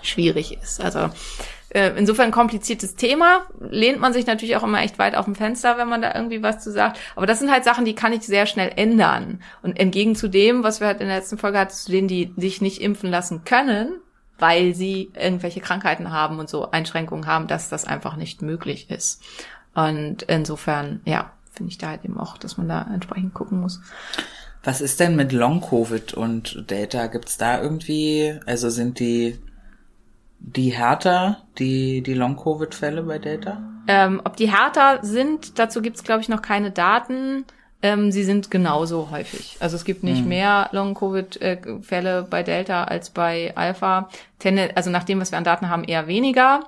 schwierig 0.01 0.57
ist. 0.61 0.81
Also 0.81 1.11
äh, 1.73 1.91
insofern 1.97 2.31
kompliziertes 2.31 2.95
Thema. 2.95 3.45
Lehnt 3.59 3.99
man 3.99 4.13
sich 4.13 4.25
natürlich 4.25 4.55
auch 4.55 4.63
immer 4.63 4.81
echt 4.81 4.99
weit 4.99 5.15
auf 5.15 5.25
dem 5.25 5.35
Fenster, 5.35 5.77
wenn 5.77 5.87
man 5.87 6.01
da 6.01 6.13
irgendwie 6.13 6.43
was 6.43 6.63
zu 6.63 6.71
sagt. 6.71 6.99
Aber 7.15 7.25
das 7.25 7.39
sind 7.39 7.51
halt 7.51 7.63
Sachen, 7.63 7.85
die 7.85 7.95
kann 7.95 8.13
ich 8.13 8.23
sehr 8.23 8.45
schnell 8.45 8.71
ändern. 8.75 9.41
Und 9.61 9.79
entgegen 9.79 10.15
zu 10.15 10.27
dem, 10.27 10.63
was 10.63 10.79
wir 10.79 10.87
halt 10.87 11.01
in 11.01 11.07
der 11.07 11.17
letzten 11.17 11.37
Folge 11.37 11.59
hatten, 11.59 11.73
zu 11.73 11.91
denen, 11.91 12.07
die 12.07 12.33
sich 12.37 12.61
nicht 12.61 12.81
impfen 12.81 13.09
lassen 13.09 13.43
können, 13.45 13.99
weil 14.37 14.75
sie 14.75 15.11
irgendwelche 15.15 15.61
Krankheiten 15.61 16.11
haben 16.11 16.39
und 16.39 16.49
so 16.49 16.71
Einschränkungen 16.71 17.27
haben, 17.27 17.47
dass 17.47 17.69
das 17.69 17.85
einfach 17.85 18.15
nicht 18.15 18.41
möglich 18.41 18.89
ist. 18.89 19.21
Und 19.73 20.23
insofern, 20.23 21.01
ja, 21.05 21.31
finde 21.53 21.71
ich 21.71 21.77
da 21.77 21.89
halt 21.89 22.03
eben 22.03 22.19
auch, 22.19 22.37
dass 22.37 22.57
man 22.57 22.67
da 22.67 22.89
entsprechend 22.93 23.33
gucken 23.33 23.61
muss. 23.61 23.79
Was 24.63 24.81
ist 24.81 24.99
denn 24.99 25.15
mit 25.15 25.31
Long-Covid 25.31 26.13
und 26.13 26.69
Delta? 26.69 27.07
Gibt's 27.07 27.37
da 27.37 27.61
irgendwie, 27.61 28.39
also 28.45 28.69
sind 28.69 28.99
die, 28.99 29.39
die 30.43 30.71
härter, 30.71 31.43
die, 31.57 32.01
die 32.01 32.13
Long-Covid-Fälle 32.13 33.03
bei 33.03 33.19
Delta? 33.19 33.61
Ähm, 33.87 34.21
ob 34.23 34.35
die 34.37 34.51
härter 34.51 34.99
sind, 35.01 35.59
dazu 35.59 35.81
gibt's 35.81 36.03
glaube 36.03 36.21
ich, 36.21 36.29
noch 36.29 36.41
keine 36.41 36.71
Daten. 36.71 37.45
Ähm, 37.83 38.11
sie 38.11 38.23
sind 38.23 38.51
genauso 38.51 39.09
häufig. 39.09 39.57
Also 39.59 39.75
es 39.75 39.85
gibt 39.85 40.03
nicht 40.03 40.25
mehr 40.25 40.69
Long-Covid-Fälle 40.71 42.27
bei 42.29 42.43
Delta 42.43 42.83
als 42.83 43.09
bei 43.09 43.53
Alpha. 43.55 44.09
Tende, 44.37 44.75
also 44.75 44.91
nach 44.91 45.03
dem, 45.03 45.19
was 45.19 45.31
wir 45.31 45.37
an 45.37 45.43
Daten 45.43 45.69
haben, 45.69 45.83
eher 45.83 46.07
weniger. 46.07 46.61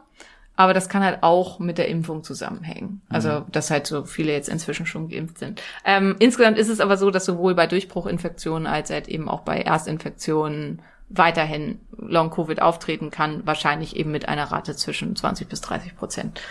Aber 0.55 0.73
das 0.73 0.87
kann 0.87 1.03
halt 1.03 1.23
auch 1.23 1.59
mit 1.59 1.77
der 1.79 1.87
Impfung 1.87 2.23
zusammenhängen. 2.23 3.01
Also, 3.09 3.43
dass 3.51 3.71
halt 3.71 3.87
so 3.87 4.05
viele 4.05 4.33
jetzt 4.33 4.49
inzwischen 4.49 4.85
schon 4.85 5.09
geimpft 5.09 5.39
sind. 5.39 5.61
Ähm, 5.83 6.15
insgesamt 6.19 6.59
ist 6.59 6.69
es 6.69 6.79
aber 6.79 6.95
so, 6.95 7.09
dass 7.09 7.25
sowohl 7.25 7.55
bei 7.55 7.65
Durchbruchinfektionen 7.65 8.67
als 8.67 8.91
halt 8.91 9.07
eben 9.07 9.29
auch 9.29 9.41
bei 9.41 9.61
Erstinfektionen 9.61 10.81
weiterhin 11.15 11.79
Long-Covid 11.95 12.61
auftreten 12.61 13.11
kann, 13.11 13.45
wahrscheinlich 13.45 13.95
eben 13.95 14.11
mit 14.11 14.27
einer 14.27 14.45
Rate 14.45 14.75
zwischen 14.75 15.15
20 15.15 15.47
bis 15.47 15.61
30 15.61 15.95
Prozent. 15.95 16.41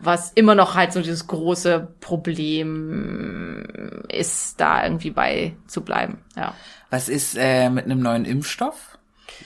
Was 0.00 0.32
immer 0.32 0.54
noch 0.54 0.74
halt 0.74 0.92
so 0.92 1.00
dieses 1.00 1.26
große 1.26 1.88
Problem 2.00 4.04
ist, 4.08 4.60
da 4.60 4.84
irgendwie 4.84 5.10
bei 5.10 5.54
zu 5.66 5.82
bleiben. 5.82 6.18
Ja. 6.36 6.54
Was 6.90 7.08
ist 7.08 7.36
äh, 7.38 7.70
mit 7.70 7.84
einem 7.84 8.00
neuen 8.00 8.24
Impfstoff? 8.24 8.93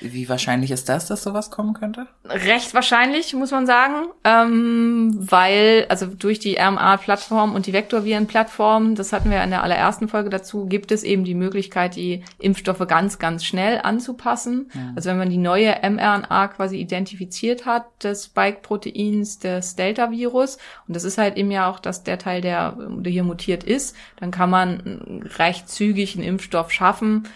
Wie 0.00 0.28
wahrscheinlich 0.28 0.70
ist 0.70 0.88
das, 0.88 1.06
dass 1.06 1.22
sowas 1.22 1.50
kommen 1.50 1.74
könnte? 1.74 2.06
Recht 2.24 2.74
wahrscheinlich, 2.74 3.34
muss 3.34 3.50
man 3.50 3.66
sagen, 3.66 4.08
ähm, 4.24 5.16
weil, 5.18 5.86
also 5.88 6.06
durch 6.06 6.38
die 6.38 6.56
RMA-Plattform 6.56 7.54
und 7.54 7.66
die 7.66 7.72
Vektorviren-Plattform, 7.72 8.94
das 8.94 9.12
hatten 9.12 9.30
wir 9.30 9.42
in 9.42 9.50
der 9.50 9.62
allerersten 9.62 10.08
Folge 10.08 10.30
dazu, 10.30 10.66
gibt 10.66 10.92
es 10.92 11.02
eben 11.02 11.24
die 11.24 11.34
Möglichkeit, 11.34 11.96
die 11.96 12.22
Impfstoffe 12.38 12.86
ganz, 12.86 13.18
ganz 13.18 13.44
schnell 13.44 13.80
anzupassen. 13.82 14.70
Also 14.94 15.10
wenn 15.10 15.18
man 15.18 15.30
die 15.30 15.38
neue 15.38 15.74
mRNA 15.82 16.48
quasi 16.48 16.78
identifiziert 16.78 17.66
hat, 17.66 17.84
des 18.02 18.26
Spike-Proteins 18.26 19.38
des 19.38 19.76
Delta-Virus, 19.76 20.58
und 20.86 20.94
das 20.96 21.04
ist 21.04 21.18
halt 21.18 21.36
eben 21.36 21.50
ja 21.50 21.70
auch 21.70 21.80
das, 21.80 22.04
der 22.04 22.18
Teil, 22.18 22.40
der, 22.40 22.76
der 22.78 23.12
hier 23.12 23.24
mutiert 23.24 23.64
ist, 23.64 23.96
dann 24.20 24.30
kann 24.30 24.50
man 24.50 25.22
recht 25.38 25.68
zügig 25.68 26.14
einen 26.14 26.24
Impfstoff 26.24 26.70
schaffen, 26.70 27.28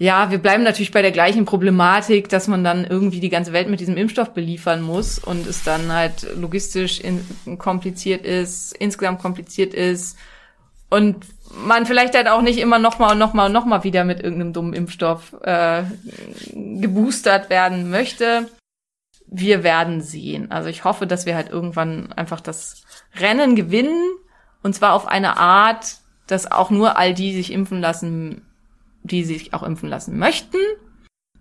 ja, 0.00 0.30
wir 0.30 0.38
bleiben 0.38 0.62
natürlich 0.62 0.92
bei 0.92 1.02
der 1.02 1.10
gleichen 1.10 1.44
Problematik, 1.44 2.30
dass 2.30 2.48
man 2.48 2.64
dann 2.64 2.86
irgendwie 2.86 3.20
die 3.20 3.28
ganze 3.28 3.52
Welt 3.52 3.68
mit 3.68 3.80
diesem 3.80 3.98
Impfstoff 3.98 4.32
beliefern 4.32 4.80
muss 4.80 5.18
und 5.18 5.46
es 5.46 5.62
dann 5.62 5.92
halt 5.92 6.26
logistisch 6.36 7.00
in, 7.00 7.22
kompliziert 7.58 8.24
ist, 8.24 8.74
insgesamt 8.78 9.20
kompliziert 9.20 9.74
ist 9.74 10.16
und 10.88 11.26
man 11.50 11.84
vielleicht 11.84 12.14
halt 12.14 12.28
auch 12.28 12.40
nicht 12.40 12.58
immer 12.60 12.78
nochmal 12.78 13.12
und 13.12 13.18
nochmal 13.18 13.48
und 13.48 13.52
nochmal 13.52 13.84
wieder 13.84 14.04
mit 14.04 14.22
irgendeinem 14.22 14.54
dummen 14.54 14.72
Impfstoff 14.72 15.36
äh, 15.42 15.82
geboostert 16.54 17.50
werden 17.50 17.90
möchte. 17.90 18.48
Wir 19.26 19.62
werden 19.62 20.00
sehen. 20.00 20.50
Also 20.50 20.70
ich 20.70 20.84
hoffe, 20.84 21.06
dass 21.06 21.26
wir 21.26 21.34
halt 21.34 21.50
irgendwann 21.50 22.10
einfach 22.14 22.40
das 22.40 22.84
Rennen 23.18 23.54
gewinnen 23.54 24.00
und 24.62 24.74
zwar 24.74 24.94
auf 24.94 25.06
eine 25.06 25.36
Art, 25.36 25.98
dass 26.26 26.50
auch 26.50 26.70
nur 26.70 26.96
all 26.96 27.12
die 27.12 27.34
sich 27.34 27.52
impfen 27.52 27.82
lassen 27.82 28.46
die 29.02 29.24
sich 29.24 29.54
auch 29.54 29.62
impfen 29.62 29.88
lassen 29.88 30.18
möchten 30.18 30.58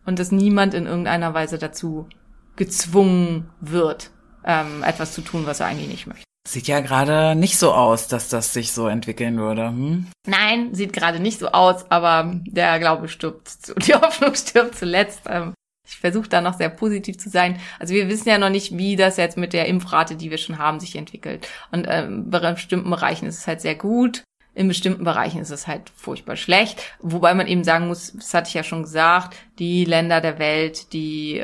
und 0.05 0.20
dass 0.20 0.32
niemand 0.32 0.74
in 0.74 0.86
irgendeiner 0.86 1.34
Weise 1.34 1.57
dazu 1.57 2.07
gezwungen 2.55 3.49
wird, 3.62 4.12
ähm, 4.45 4.84
etwas 4.84 5.14
zu 5.14 5.22
tun, 5.22 5.45
was 5.45 5.60
er 5.60 5.68
eigentlich 5.68 5.89
nicht 5.89 6.07
möchte. 6.07 6.24
Sieht 6.47 6.68
ja 6.68 6.80
gerade 6.80 7.36
nicht 7.36 7.57
so 7.57 7.74
aus, 7.74 8.07
dass 8.07 8.30
das 8.30 8.53
sich 8.53 8.72
so 8.72 8.88
entwickeln 8.88 9.38
würde. 9.38 9.68
Hm? 9.68 10.07
Nein, 10.26 10.74
sieht 10.74 10.93
gerade 10.93 11.20
nicht 11.20 11.39
so 11.39 11.49
aus, 11.49 11.89
aber 11.91 12.39
der 12.45 12.80
Glaube 12.80 13.07
stirbt, 13.07 13.49
zu, 13.49 13.76
die 13.78 13.93
Hoffnung 13.93 14.34
stirbt 14.36 14.76
zuletzt. 14.76 15.22
Ähm, 15.28 15.53
ich 15.88 15.97
versuche 15.97 16.30
da 16.30 16.41
noch 16.41 16.53
sehr 16.53 16.70
positiv 16.70 17.18
zu 17.18 17.30
sein. 17.30 17.60
Also 17.80 17.93
wir 17.93 18.07
wissen 18.10 18.30
ja 18.30 18.38
noch 18.38 18.49
nicht, 18.49 18.78
wie 18.78 18.95
das 18.95 19.18
jetzt 19.18 19.38
mit 19.38 19.53
der 19.53 19.68
Impfrate, 19.68 20.16
die 20.16 20.30
wir 20.30 20.38
schon 20.38 20.60
haben, 20.60 20.80
sich 20.80 20.95
entwickelt. 20.95 21.47
Und 21.72 21.88
ähm, 21.89 22.30
bei 22.30 22.39
bestimmten 22.51 22.89
Bereichen 22.89 23.26
ist 23.26 23.39
es 23.39 23.47
halt 23.47 23.62
sehr 23.62 23.76
gut. 23.76 24.24
In 24.56 24.68
bestimmten 24.68 25.04
Bereichen 25.04 25.39
ist 25.41 25.52
es 25.52 25.68
halt 25.68 25.89
furchtbar 25.95 26.36
schlecht. 26.36 26.82
Wobei 27.00 27.34
man 27.34 27.47
eben 27.47 27.64
sagen 27.64 27.88
muss, 27.88 28.14
das 28.14 28.34
hatte 28.34 28.50
ich 28.50 28.56
ja 28.56 28.64
schon 28.64 28.84
gesagt, 28.84 29.38
die 29.58 29.86
Länder 29.86 30.22
der 30.22 30.39
Welt, 30.39 30.91
die 30.91 31.43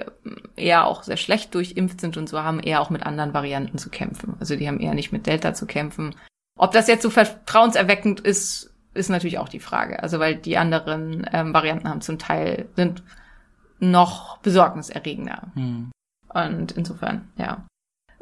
eher 0.56 0.86
auch 0.86 1.04
sehr 1.04 1.18
schlecht 1.18 1.54
durchimpft 1.56 2.02
sind 2.02 2.18
und 2.18 2.28
so, 2.28 2.42
haben 2.42 2.60
eher 2.60 2.82
auch 2.82 2.90
mit 2.90 3.04
anderen 3.04 3.34
Varianten 3.34 3.78
zu 3.78 3.90
kämpfen. 3.90 4.36
Also 4.40 4.56
die 4.56 4.68
haben 4.68 4.80
eher 4.80 4.94
nicht 4.94 5.12
mit 5.12 5.28
Delta 5.28 5.54
zu 5.54 5.66
kämpfen. 5.66 6.16
Ob 6.58 6.72
das 6.72 6.88
jetzt 6.88 7.04
so 7.04 7.10
vertrauenserweckend 7.10 8.20
ist, 8.22 8.74
ist 8.94 9.10
natürlich 9.10 9.40
auch 9.40 9.50
die 9.50 9.60
Frage. 9.60 10.02
Also 10.02 10.20
weil 10.20 10.36
die 10.36 10.58
anderen 10.58 11.28
ähm, 11.32 11.54
Varianten 11.54 11.90
haben 11.90 12.02
zum 12.02 12.18
Teil, 12.18 12.68
sind 12.76 13.04
noch 13.80 14.38
besorgniserregender. 14.40 15.52
Hm. 15.54 15.92
Und 16.30 16.72
insofern, 16.72 17.32
ja. 17.38 17.66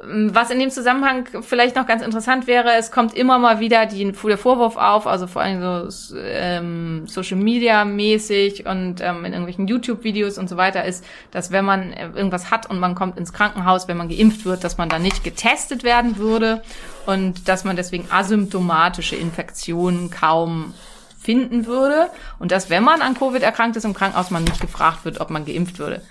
Was 0.06 0.49
in 0.49 0.60
dem 0.60 0.70
Zusammenhang 0.70 1.28
vielleicht 1.41 1.76
noch 1.76 1.88
ganz 1.88 2.01
interessant 2.01 2.47
wäre, 2.47 2.74
es 2.74 2.91
kommt 2.91 3.14
immer 3.14 3.39
mal 3.39 3.60
wieder 3.60 3.86
die, 3.86 4.12
der 4.12 4.38
Vorwurf 4.38 4.76
auf, 4.76 5.08
also 5.08 5.28
vor 5.28 5.41
allem 5.41 5.89
so 5.89 6.18
ähm, 6.18 7.08
Social 7.08 7.38
Media 7.38 7.86
mäßig 7.86 8.66
und 8.66 9.01
ähm, 9.01 9.26
in 9.26 9.34
irgendwelchen 9.34 9.68
YouTube-Videos 9.68 10.38
und 10.38 10.49
so 10.49 10.58
weiter, 10.58 10.84
ist, 10.84 11.06
dass 11.32 11.51
wenn 11.51 11.66
man 11.66 11.93
irgendwas 11.93 12.51
hat 12.51 12.70
und 12.70 12.80
man 12.80 12.95
kommt 12.95 13.18
ins 13.18 13.34
Krankenhaus, 13.34 13.88
wenn 13.88 13.97
man 13.97 14.10
geimpft 14.10 14.45
wird, 14.45 14.64
dass 14.64 14.78
man 14.78 14.89
dann 14.89 15.01
nicht 15.01 15.24
getestet 15.24 15.84
werden 15.84 16.18
würde 16.18 16.62
und 17.06 17.47
dass 17.47 17.64
man 17.64 17.76
deswegen 17.76 18.08
asymptomatische 18.12 19.16
Infektionen 19.16 20.10
kaum 20.10 20.74
finden 21.20 21.66
würde. 21.66 22.10
Und 22.39 22.51
dass, 22.51 22.70
wenn 22.70 22.84
man 22.84 23.01
an 23.01 23.14
Covid 23.14 23.41
erkrankt 23.41 23.78
ist 23.78 23.86
im 23.86 23.93
Krankenhaus, 23.93 24.32
man 24.32 24.43
nicht 24.43 24.60
gefragt 24.60 25.06
wird, 25.06 25.22
ob 25.22 25.30
man 25.30 25.45
geimpft 25.45 25.80
würde 25.80 26.01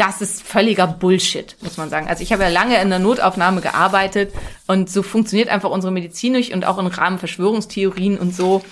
das 0.00 0.22
ist 0.22 0.42
völliger 0.42 0.86
Bullshit, 0.86 1.56
muss 1.60 1.76
man 1.76 1.90
sagen. 1.90 2.08
Also 2.08 2.22
ich 2.22 2.32
habe 2.32 2.42
ja 2.42 2.48
lange 2.48 2.80
in 2.80 2.88
der 2.88 2.98
Notaufnahme 2.98 3.60
gearbeitet 3.60 4.32
und 4.66 4.88
so 4.88 5.02
funktioniert 5.02 5.50
einfach 5.50 5.68
unsere 5.68 5.92
Medizin 5.92 6.32
nicht 6.32 6.54
und 6.54 6.64
auch 6.64 6.78
im 6.78 6.86
Rahmen 6.86 7.18
Verschwörungstheorien 7.18 8.18
und 8.18 8.34
so. 8.34 8.62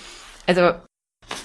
Also 0.47 0.72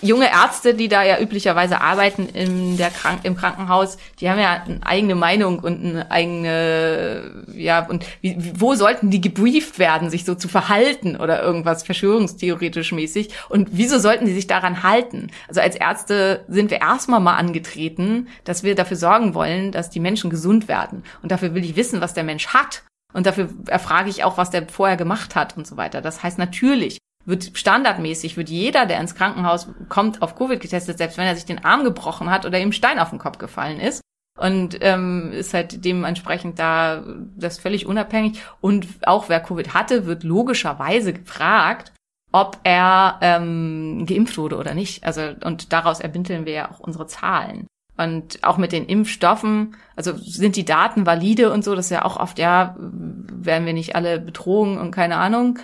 junge 0.02 0.30
Ärzte, 0.30 0.74
die 0.74 0.88
da 0.88 1.04
ja 1.04 1.20
üblicherweise 1.20 1.82
arbeiten 1.82 2.28
in 2.28 2.78
der 2.78 2.90
Krank 2.90 3.22
im 3.24 3.36
Krankenhaus, 3.36 3.98
die 4.20 4.30
haben 4.30 4.40
ja 4.40 4.64
eine 4.64 4.86
eigene 4.86 5.16
Meinung 5.16 5.60
und 5.60 5.84
eine 5.84 6.12
eigene, 6.12 7.46
ja, 7.54 7.86
und 7.86 8.06
wie, 8.22 8.36
wo 8.60 8.76
sollten 8.76 9.10
die 9.10 9.22
gebrieft 9.22 9.80
werden, 9.80 10.10
sich 10.10 10.26
so 10.26 10.36
zu 10.36 10.48
verhalten 10.48 11.16
oder 11.16 11.42
irgendwas 11.42 11.84
verschwörungstheoretisch 11.84 12.92
mäßig? 12.92 13.30
Und 13.50 13.70
wieso 13.72 14.00
sollten 14.00 14.26
die 14.26 14.34
sich 14.34 14.48
daran 14.48 14.84
halten? 14.84 15.32
Also 15.48 15.62
als 15.62 15.76
Ärzte 15.76 16.46
sind 16.48 16.72
wir 16.72 16.82
erstmal 16.82 17.20
mal 17.20 17.36
angetreten, 17.36 18.28
dass 18.44 18.64
wir 18.64 18.76
dafür 18.76 18.98
sorgen 18.98 19.34
wollen, 19.34 19.72
dass 19.72 19.90
die 19.90 20.00
Menschen 20.00 20.30
gesund 20.30 20.68
werden. 20.68 21.04
Und 21.22 21.32
dafür 21.32 21.54
will 21.54 21.64
ich 21.64 21.76
wissen, 21.76 22.02
was 22.02 22.14
der 22.14 22.24
Mensch 22.24 22.48
hat. 22.48 22.84
Und 23.14 23.28
dafür 23.28 23.50
erfrage 23.68 24.10
ich 24.10 24.24
auch, 24.24 24.38
was 24.38 24.50
der 24.50 24.68
vorher 24.68 24.98
gemacht 24.98 25.36
hat 25.36 25.56
und 25.56 25.68
so 25.68 25.78
weiter. 25.78 26.02
Das 26.02 26.24
heißt 26.24 26.40
natürlich, 26.40 26.98
wird 27.26 27.52
standardmäßig, 27.54 28.38
wird 28.38 28.50
jeder, 28.50 28.86
der 28.86 29.00
ins 29.00 29.16
Krankenhaus 29.16 29.68
kommt, 29.90 30.22
auf 30.22 30.36
Covid 30.36 30.60
getestet, 30.60 30.98
selbst 30.98 31.18
wenn 31.18 31.26
er 31.26 31.36
sich 31.36 31.46
den 31.46 31.64
Arm 31.64 31.84
gebrochen 31.84 32.30
hat 32.30 32.46
oder 32.46 32.60
ihm 32.60 32.72
Stein 32.72 33.00
auf 33.00 33.10
den 33.10 33.20
Kopf 33.20 33.38
gefallen 33.38 33.80
ist. 33.80 34.02
Und 34.40 34.78
ähm, 34.82 35.32
ist 35.32 35.54
halt 35.54 35.86
dementsprechend 35.86 36.58
da 36.58 37.04
das 37.38 37.60
völlig 37.60 37.86
unabhängig. 37.86 38.42
Und 38.62 38.88
auch 39.04 39.30
wer 39.30 39.40
Covid 39.40 39.74
hatte, 39.74 40.06
wird 40.06 40.24
logischerweise 40.24 41.14
gefragt, 41.14 41.94
ob 42.32 42.58
er 42.64 43.20
ähm, 43.22 44.06
geimpft 44.08 44.38
wurde 44.38 44.58
oder 44.58 44.74
nicht. 44.74 45.04
Also 45.04 45.22
und 45.46 45.72
daraus 45.72 46.00
erbindeln 46.00 46.46
wir 46.46 46.54
ja 46.54 46.72
auch 46.72 46.80
unsere 46.80 47.06
Zahlen. 47.06 47.68
Und 47.96 48.44
auch 48.44 48.58
mit 48.58 48.72
den 48.72 48.88
Impfstoffen, 48.88 49.76
also 49.96 50.18
sind 50.18 50.56
die 50.56 50.66
Daten 50.66 51.06
valide 51.06 51.54
und 51.54 51.64
so, 51.64 51.76
das 51.76 51.86
ist 51.86 51.92
ja 51.92 52.04
auch 52.04 52.18
oft, 52.18 52.40
ja, 52.40 52.76
werden 52.80 53.68
wir 53.68 53.74
nicht 53.74 53.96
alle 53.96 54.20
betrogen 54.20 54.80
und 54.80 54.90
keine 54.90 55.18
Ahnung 55.18 55.60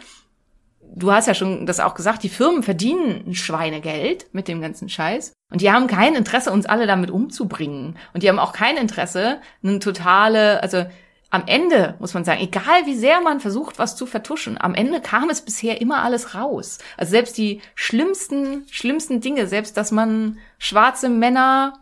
du 0.95 1.11
hast 1.11 1.27
ja 1.27 1.33
schon 1.33 1.65
das 1.65 1.79
auch 1.79 1.93
gesagt, 1.93 2.23
die 2.23 2.29
Firmen 2.29 2.63
verdienen 2.63 3.23
ein 3.27 3.35
Schweinegeld 3.35 4.27
mit 4.33 4.47
dem 4.47 4.61
ganzen 4.61 4.89
Scheiß. 4.89 5.33
Und 5.51 5.61
die 5.61 5.71
haben 5.71 5.87
kein 5.87 6.15
Interesse, 6.15 6.51
uns 6.51 6.65
alle 6.65 6.87
damit 6.87 7.11
umzubringen. 7.11 7.97
Und 8.13 8.23
die 8.23 8.29
haben 8.29 8.39
auch 8.39 8.53
kein 8.53 8.77
Interesse, 8.77 9.39
eine 9.63 9.79
totale, 9.79 10.61
also 10.61 10.85
am 11.31 11.43
Ende 11.45 11.95
muss 11.99 12.13
man 12.13 12.23
sagen, 12.23 12.41
egal 12.41 12.85
wie 12.85 12.95
sehr 12.95 13.21
man 13.21 13.39
versucht, 13.39 13.77
was 13.77 13.95
zu 13.95 14.05
vertuschen, 14.05 14.59
am 14.59 14.73
Ende 14.73 14.99
kam 14.99 15.29
es 15.29 15.41
bisher 15.41 15.79
immer 15.79 16.03
alles 16.03 16.33
raus. 16.33 16.79
Also 16.97 17.11
selbst 17.11 17.37
die 17.37 17.61
schlimmsten, 17.75 18.65
schlimmsten 18.71 19.21
Dinge, 19.21 19.47
selbst 19.47 19.77
dass 19.77 19.91
man 19.91 20.39
schwarze 20.57 21.07
Männer 21.09 21.73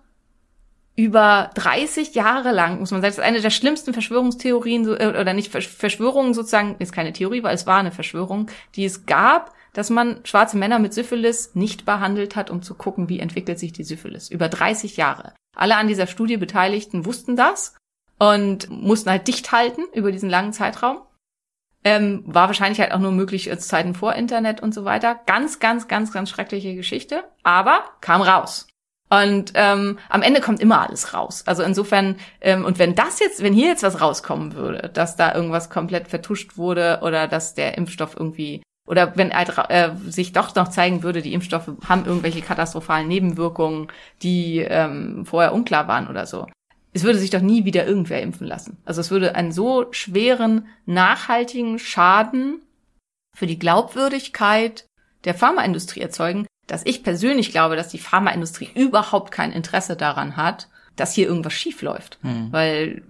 über 0.97 1.51
30 1.53 2.15
Jahre 2.15 2.51
lang, 2.51 2.79
muss 2.79 2.89
man 2.89 3.01
sagen, 3.01 3.11
das 3.11 3.19
ist 3.19 3.23
eine 3.23 3.39
der 3.39 3.51
schlimmsten 3.51 3.93
Verschwörungstheorien, 3.93 4.87
äh, 4.87 5.07
oder 5.07 5.33
nicht 5.33 5.53
Versch- 5.53 5.69
Verschwörungen 5.69 6.33
sozusagen, 6.33 6.75
ist 6.79 6.91
keine 6.91 7.13
Theorie, 7.13 7.43
weil 7.43 7.53
es 7.53 7.67
war 7.67 7.77
eine 7.77 7.91
Verschwörung, 7.91 8.49
die 8.75 8.83
es 8.83 9.05
gab, 9.05 9.53
dass 9.73 9.91
man 9.91 10.21
schwarze 10.23 10.57
Männer 10.57 10.79
mit 10.79 10.95
Syphilis 10.95 11.53
nicht 11.53 11.85
behandelt 11.85 12.35
hat, 12.35 12.49
um 12.49 12.63
zu 12.63 12.73
gucken, 12.73 13.09
wie 13.09 13.19
entwickelt 13.19 13.59
sich 13.59 13.71
die 13.73 13.83
Syphilis. 13.83 14.31
Über 14.31 14.49
30 14.49 14.97
Jahre. 14.97 15.33
Alle 15.55 15.77
an 15.77 15.87
dieser 15.87 16.07
Studie 16.07 16.37
Beteiligten 16.37 17.05
wussten 17.05 17.35
das 17.35 17.75
und 18.17 18.67
mussten 18.71 19.11
halt 19.11 19.27
dicht 19.27 19.51
halten 19.51 19.83
über 19.93 20.11
diesen 20.11 20.31
langen 20.31 20.51
Zeitraum. 20.51 21.01
Ähm, 21.83 22.23
war 22.25 22.47
wahrscheinlich 22.47 22.79
halt 22.79 22.91
auch 22.91 22.99
nur 22.99 23.11
möglich 23.11 23.51
als 23.51 23.67
Zeiten 23.67 23.93
vor 23.93 24.13
Internet 24.15 24.63
und 24.63 24.73
so 24.73 24.83
weiter. 24.83 25.19
Ganz, 25.27 25.59
ganz, 25.59 25.87
ganz, 25.87 26.11
ganz 26.11 26.31
schreckliche 26.31 26.73
Geschichte. 26.73 27.23
Aber 27.43 27.83
kam 28.01 28.23
raus. 28.23 28.66
Und 29.09 29.53
ähm, 29.55 29.99
am 30.09 30.21
Ende 30.21 30.41
kommt 30.41 30.59
immer 30.59 30.81
alles 30.81 31.13
raus. 31.13 31.43
Also 31.45 31.63
insofern, 31.63 32.17
ähm, 32.41 32.65
und 32.65 32.77
wenn 32.77 32.93
das 32.93 33.19
jetzt, 33.19 33.41
wenn 33.41 33.53
hier 33.53 33.67
jetzt 33.67 33.83
was 33.83 34.01
rauskommen 34.01 34.53
würde, 34.53 34.89
dass 34.93 35.15
da 35.15 35.33
irgendwas 35.33 35.69
komplett 35.69 36.09
vertuscht 36.09 36.57
wurde 36.57 36.99
oder 37.03 37.27
dass 37.27 37.53
der 37.53 37.77
Impfstoff 37.77 38.15
irgendwie 38.17 38.61
oder 38.87 39.17
wenn 39.17 39.33
halt, 39.33 39.51
äh, 39.69 39.91
sich 40.07 40.31
doch 40.31 40.55
noch 40.55 40.69
zeigen 40.69 41.03
würde, 41.03 41.21
die 41.21 41.33
Impfstoffe 41.33 41.71
haben 41.87 42.05
irgendwelche 42.05 42.41
katastrophalen 42.41 43.07
Nebenwirkungen, 43.07 43.87
die 44.23 44.59
ähm, 44.59 45.25
vorher 45.25 45.53
unklar 45.53 45.87
waren 45.87 46.07
oder 46.07 46.25
so. 46.25 46.47
Es 46.93 47.03
würde 47.03 47.19
sich 47.19 47.29
doch 47.29 47.41
nie 47.41 47.65
wieder 47.65 47.85
irgendwer 47.85 48.21
impfen 48.21 48.47
lassen. 48.47 48.77
Also 48.85 49.01
es 49.01 49.11
würde 49.11 49.35
einen 49.35 49.51
so 49.51 49.87
schweren, 49.91 50.67
nachhaltigen 50.85 51.79
Schaden 51.79 52.61
für 53.35 53.45
die 53.45 53.59
Glaubwürdigkeit 53.59 54.85
der 55.25 55.35
Pharmaindustrie 55.35 56.01
erzeugen, 56.01 56.47
dass 56.67 56.85
ich 56.85 57.03
persönlich 57.03 57.51
glaube, 57.51 57.75
dass 57.75 57.87
die 57.87 57.97
Pharmaindustrie 57.97 58.69
überhaupt 58.75 59.31
kein 59.31 59.51
Interesse 59.51 59.95
daran 59.95 60.37
hat, 60.37 60.67
dass 60.95 61.13
hier 61.13 61.27
irgendwas 61.27 61.53
schief 61.53 61.81
läuft. 61.81 62.19
Weil 62.51 63.03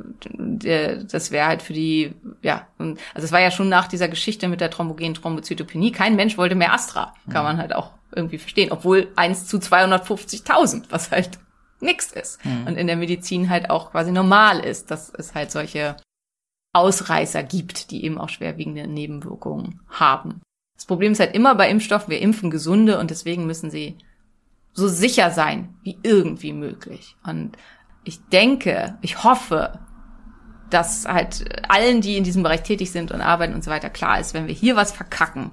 äh, 0.64 1.04
das 1.06 1.32
wäre 1.32 1.48
halt 1.48 1.62
für 1.62 1.74
die, 1.74 2.14
ja, 2.42 2.68
also 2.78 2.98
es 3.16 3.32
war 3.32 3.40
ja 3.40 3.50
schon 3.50 3.70
nach 3.70 3.88
dieser 3.88 4.10
Geschichte 4.10 4.48
mit 4.48 4.62
der 4.62 4.70
thrombogenen 4.70 5.14
Thrombozytopenie, 5.14 5.92
kein 5.92 6.16
Mensch 6.16 6.38
wollte 6.38 6.56
mehr 6.56 6.74
Astra. 6.74 7.14
Kann 7.32 7.44
man 7.44 7.58
halt 7.58 7.74
auch 7.74 7.92
irgendwie 8.16 8.38
verstehen. 8.38 8.72
Obwohl 8.72 9.08
eins 9.16 9.48
zu 9.48 9.58
250.000, 9.58 10.86
was 10.90 11.12
halt 11.12 11.40
nix 11.80 12.12
ist. 12.12 12.40
Und 12.68 12.78
in 12.78 12.88
der 12.88 12.96
Medizin 12.98 13.50
halt 13.50 13.70
auch 13.70 13.92
quasi 13.92 14.12
normal 14.12 14.60
ist, 14.60 14.92
dass 14.92 15.12
es 15.14 15.34
halt 15.34 15.52
solche 15.52 15.96
Ausreißer 16.74 17.44
gibt, 17.44 17.92
die 17.92 18.04
eben 18.04 18.18
auch 18.18 18.30
schwerwiegende 18.30 18.88
Nebenwirkungen 18.88 19.82
haben. 19.90 20.42
Das 20.78 20.86
Problem 20.86 21.12
ist 21.12 21.20
halt 21.20 21.36
immer 21.36 21.56
bei 21.56 21.70
Impfstoffen, 21.70 22.12
wir 22.12 22.22
impfen 22.22 22.52
Gesunde 22.52 23.00
und 23.00 23.10
deswegen 23.10 23.46
müssen 23.46 23.70
sie 23.70 23.98
so 24.74 24.88
sicher 24.88 25.32
sein 25.32 25.76
wie 25.84 25.98
irgendwie 26.04 26.54
möglich. 26.54 27.18
Und 27.26 27.58
ich 28.04 28.24
denke, 28.30 28.98
ich 29.02 29.24
hoffe, 29.24 29.80
dass 30.70 31.08
halt 31.08 31.66
allen, 31.68 32.02
die 32.02 32.16
in 32.16 32.24
diesem 32.24 32.44
Bereich 32.44 32.62
tätig 32.62 32.92
sind 32.92 33.12
und 33.12 33.22
arbeiten 33.22 33.56
und 33.56 33.64
so 33.64 33.72
weiter, 33.72 33.90
klar 33.90 34.20
ist, 34.20 34.36
wenn 34.36 34.48
wir 34.48 34.54
hier 34.54 34.76
was 34.76 34.92
verkacken, 34.92 35.52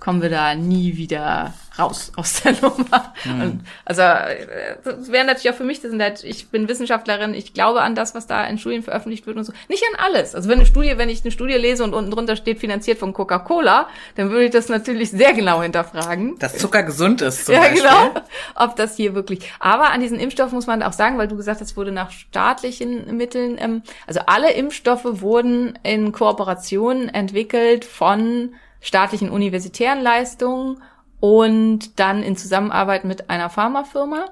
kommen 0.00 0.22
wir 0.22 0.30
da 0.30 0.54
nie 0.54 0.96
wieder 0.96 1.52
raus 1.78 2.12
aus 2.16 2.42
der 2.42 2.52
Nummer. 2.60 3.14
Und 3.24 3.60
also 3.84 4.02
äh, 4.02 4.76
das 4.84 5.12
wäre 5.12 5.24
natürlich 5.24 5.50
auch 5.50 5.56
für 5.56 5.64
mich, 5.64 5.80
das 5.80 5.90
sind 5.90 6.02
halt, 6.02 6.24
ich 6.24 6.48
bin 6.48 6.68
Wissenschaftlerin, 6.68 7.34
ich 7.34 7.54
glaube 7.54 7.82
an 7.82 7.94
das, 7.94 8.14
was 8.14 8.26
da 8.26 8.44
in 8.46 8.58
Studien 8.58 8.82
veröffentlicht 8.82 9.26
wird 9.26 9.36
und 9.36 9.44
so. 9.44 9.52
Nicht 9.68 9.84
an 9.92 10.00
alles. 10.04 10.34
Also 10.34 10.48
wenn 10.48 10.58
eine 10.58 10.66
Studie, 10.66 10.94
wenn 10.96 11.08
ich 11.08 11.22
eine 11.22 11.30
Studie 11.30 11.54
lese 11.54 11.84
und 11.84 11.94
unten 11.94 12.10
drunter 12.10 12.36
steht 12.36 12.58
finanziert 12.58 12.98
von 12.98 13.12
Coca-Cola, 13.12 13.88
dann 14.16 14.30
würde 14.30 14.46
ich 14.46 14.50
das 14.50 14.68
natürlich 14.68 15.10
sehr 15.10 15.32
genau 15.34 15.62
hinterfragen. 15.62 16.38
Dass 16.38 16.58
Zucker 16.58 16.82
gesund 16.82 17.22
ist 17.22 17.46
zum 17.46 17.54
Ja, 17.54 17.60
Beispiel. 17.60 17.82
genau. 17.82 18.10
Ob 18.56 18.76
das 18.76 18.96
hier 18.96 19.14
wirklich. 19.14 19.50
Aber 19.60 19.90
an 19.90 20.00
diesen 20.00 20.18
Impfstoffen 20.18 20.54
muss 20.54 20.66
man 20.66 20.82
auch 20.82 20.92
sagen, 20.92 21.18
weil 21.18 21.28
du 21.28 21.36
gesagt 21.36 21.60
hast, 21.60 21.76
wurde 21.76 21.92
nach 21.92 22.10
staatlichen 22.10 23.16
Mitteln, 23.16 23.56
ähm, 23.60 23.82
also 24.06 24.20
alle 24.26 24.52
Impfstoffe 24.52 25.20
wurden 25.20 25.78
in 25.82 26.10
Kooperation 26.12 27.08
entwickelt 27.08 27.84
von 27.84 28.54
staatlichen 28.80 29.30
universitären 29.30 30.00
Leistungen 30.00 30.82
und 31.20 31.98
dann 31.98 32.22
in 32.22 32.36
Zusammenarbeit 32.36 33.04
mit 33.04 33.30
einer 33.30 33.50
Pharmafirma. 33.50 34.26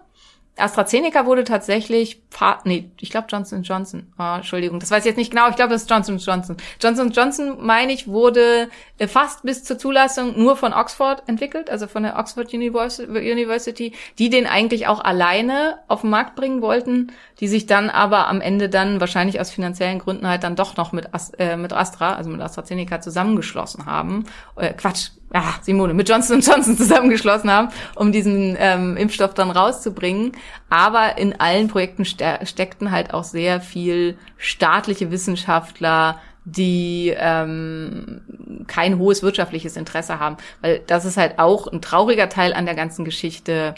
AstraZeneca 0.59 1.27
wurde 1.27 1.45
tatsächlich, 1.45 2.23
nee, 2.65 2.91
ich 3.01 3.11
glaube 3.11 3.27
Johnson 3.31 3.63
Johnson. 3.63 4.13
Ah, 4.17 4.37
Entschuldigung, 4.37 4.81
das 4.81 4.91
weiß 4.91 5.01
ich 5.01 5.07
jetzt 5.07 5.19
nicht 5.19 5.31
genau. 5.31 5.49
Ich 5.51 5.57
glaube, 5.57 5.73
das 5.73 5.83
ist 5.83 5.91
Johnson 5.91 6.17
Johnson. 6.17 6.57
Johnson 6.81 7.11
Johnson, 7.11 7.59
meine 7.61 7.93
ich, 7.93 8.09
wurde 8.09 8.69
äh, 8.99 9.07
fast 9.07 9.43
bis 9.43 9.65
zur 9.65 9.79
Zulassung 9.79 10.39
nur 10.39 10.57
von 10.57 10.73
Oxford 10.73 11.23
entwickelt, 11.27 11.69
also 11.69 11.87
von 11.87 12.05
der 12.05 12.19
Oxford 12.19 12.53
Univers- 12.55 13.01
University, 13.01 13.93
die 14.19 14.31
den 14.31 14.47
eigentlich 14.47 14.87
auch 14.87 15.05
alleine 15.05 15.79
auf 15.89 16.01
den 16.01 16.11
Markt 16.11 16.37
bringen 16.37 16.63
wollten, 16.63 17.13
die 17.41 17.49
sich 17.49 17.67
dann 17.67 17.91
aber 17.91 18.29
am 18.29 18.41
Ende 18.41 18.71
dann 18.71 18.99
wahrscheinlich 19.01 19.39
aus 19.41 19.51
finanziellen 19.51 19.99
Gründen 19.99 20.27
halt 20.27 20.43
dann 20.43 20.57
doch 20.57 20.77
noch 20.79 20.93
mit, 20.93 21.11
äh, 21.39 21.57
mit 21.57 21.75
Astra, 21.75 22.15
also 22.15 22.31
mit 22.31 22.41
AstraZeneca 22.41 23.03
zusammengeschlossen 23.03 23.85
haben. 23.85 24.25
Äh, 24.57 24.73
Quatsch, 24.73 25.11
ja, 25.35 25.55
Simone, 25.61 25.93
mit 25.93 26.09
Johnson 26.09 26.41
Johnson 26.41 26.77
zusammengeschlossen 26.79 27.51
haben, 27.51 27.69
um 27.95 28.13
diesen 28.13 28.57
ähm, 28.59 28.97
Impfstoff 28.97 29.35
dann 29.35 29.51
rauszubringen. 29.51 30.33
Aber 30.69 31.19
in 31.19 31.39
allen 31.41 31.69
Projekten 31.69 32.05
ste 32.05 32.39
steckten 32.45 32.91
halt 32.91 33.15
auch 33.15 33.25
sehr 33.25 33.61
viel 33.61 34.19
staatliche 34.37 35.11
Wissenschaftler, 35.11 36.21
die 36.45 37.13
ähm, 37.17 38.65
kein 38.67 38.99
hohes 38.99 39.23
wirtschaftliches 39.23 39.77
Interesse 39.77 40.19
haben. 40.19 40.37
Weil 40.61 40.81
das 40.87 41.05
ist 41.05 41.17
halt 41.17 41.39
auch 41.39 41.67
ein 41.67 41.83
trauriger 41.83 42.29
Teil 42.29 42.53
an 42.53 42.67
der 42.67 42.75
ganzen 42.75 43.05
Geschichte. 43.05 43.75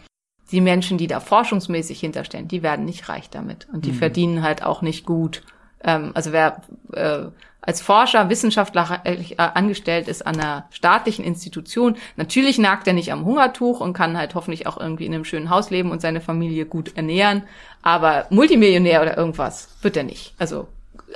Die 0.50 0.60
Menschen, 0.60 0.96
die 0.96 1.06
da 1.06 1.20
forschungsmäßig 1.20 2.00
hinterstehen, 2.00 2.48
die 2.48 2.62
werden 2.62 2.84
nicht 2.84 3.08
reich 3.08 3.28
damit. 3.28 3.68
Und 3.72 3.84
die 3.84 3.92
verdienen 3.92 4.42
halt 4.42 4.62
auch 4.62 4.82
nicht 4.82 5.04
gut. 5.04 5.42
Ähm, 5.82 6.12
also 6.14 6.32
wer 6.32 6.62
äh, 6.92 7.26
als 7.68 7.82
Forscher, 7.82 8.30
Wissenschaftler 8.30 9.02
äh, 9.04 9.36
angestellt 9.36 10.08
ist 10.08 10.26
an 10.26 10.40
einer 10.40 10.66
staatlichen 10.70 11.22
Institution, 11.22 11.96
natürlich 12.16 12.56
nagt 12.56 12.86
er 12.86 12.94
nicht 12.94 13.12
am 13.12 13.26
Hungertuch 13.26 13.80
und 13.80 13.92
kann 13.92 14.16
halt 14.16 14.34
hoffentlich 14.34 14.66
auch 14.66 14.78
irgendwie 14.80 15.04
in 15.04 15.12
einem 15.12 15.26
schönen 15.26 15.50
Haus 15.50 15.68
leben 15.68 15.90
und 15.90 16.00
seine 16.00 16.22
Familie 16.22 16.64
gut 16.64 16.96
ernähren. 16.96 17.42
Aber 17.82 18.26
Multimillionär 18.30 19.02
oder 19.02 19.18
irgendwas 19.18 19.68
wird 19.82 19.98
er 19.98 20.04
nicht. 20.04 20.32
Also 20.38 20.66